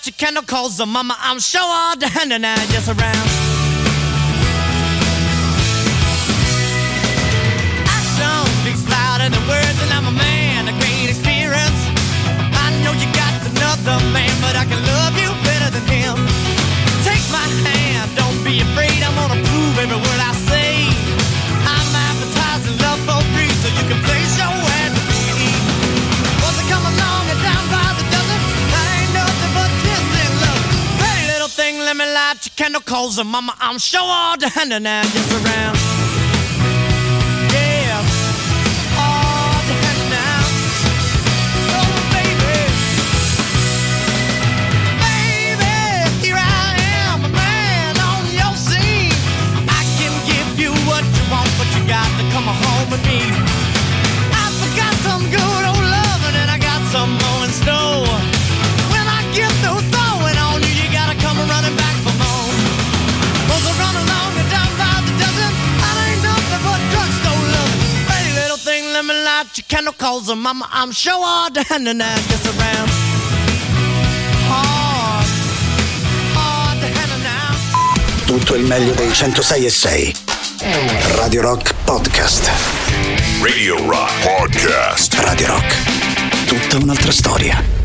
your 0.09 0.15
candle, 0.17 0.43
cause 0.43 0.77
the 0.77 0.85
mama, 0.85 1.15
I'm 1.19 1.39
sure 1.39 1.61
all 1.61 1.95
the 1.95 2.07
hand 2.07 2.33
and 2.33 2.45
I 2.45 2.55
just 2.73 2.89
around. 2.89 3.29
Action 7.85 8.41
speaks 8.61 8.83
louder 8.89 9.29
than 9.29 9.43
words, 9.45 9.77
and 9.85 9.91
I'm 9.93 10.07
a 10.09 10.15
man 10.15 10.65
of 10.65 10.75
great 10.81 11.13
experience. 11.13 11.79
I 12.57 12.73
know 12.81 12.93
you 12.97 13.05
got 13.13 13.33
another 13.53 14.01
man, 14.09 14.33
but 14.41 14.57
I 14.57 14.65
can 14.65 14.81
love 14.81 15.13
you 15.13 15.29
better 15.45 15.69
than 15.77 15.85
him. 15.85 16.17
Take 17.05 17.25
my 17.29 17.45
hand, 17.69 18.09
don't 18.17 18.39
be 18.41 18.61
afraid. 18.65 18.97
I'm 19.05 19.13
gonna 19.13 19.41
prove 19.45 19.75
every 19.77 19.99
word 19.99 20.18
let 32.39 32.45
me 32.45 32.45
light 32.45 32.45
your 32.45 32.55
candle, 32.55 32.81
cause 32.81 33.15
the 33.15 33.23
mama, 33.23 33.53
I'm 33.59 33.79
sure 33.79 34.01
all 34.01 34.37
the 34.37 34.49
hand 34.49 34.73
and 34.73 34.87
I 34.87 35.03
just 35.03 35.31
around. 35.31 35.77
Yeah. 37.53 37.97
All 38.97 39.61
the 39.67 39.73
hand 39.73 39.99
candle, 69.69 69.93
cause 69.93 70.25
the 70.25 70.35
mama, 70.35 70.67
I'm 70.71 70.91
sure 70.91 71.13
all 71.13 71.49
the 71.51 71.63
hand 71.63 71.87
and 71.87 72.01
I 72.01 72.15
just 72.27 72.45
around. 72.47 72.89
Hard, 74.49 75.27
hard 76.35 76.79
to 76.81 76.87
handle 76.87 77.19
now. 77.23 78.25
Tutto 78.25 78.55
il 78.55 78.63
meglio 78.63 78.93
dei 78.93 79.13
106 79.13 79.65
e 79.65 79.69
6. 79.69 80.13
Radio 81.15 81.41
Rock 81.41 81.73
Podcast. 81.85 82.49
Radio 83.41 83.77
Rock 83.85 84.11
Podcast. 84.23 85.13
Radio 85.19 85.47
Rock. 85.47 86.45
Tutta 86.45 86.77
un'altra 86.77 87.11
storia. 87.11 87.78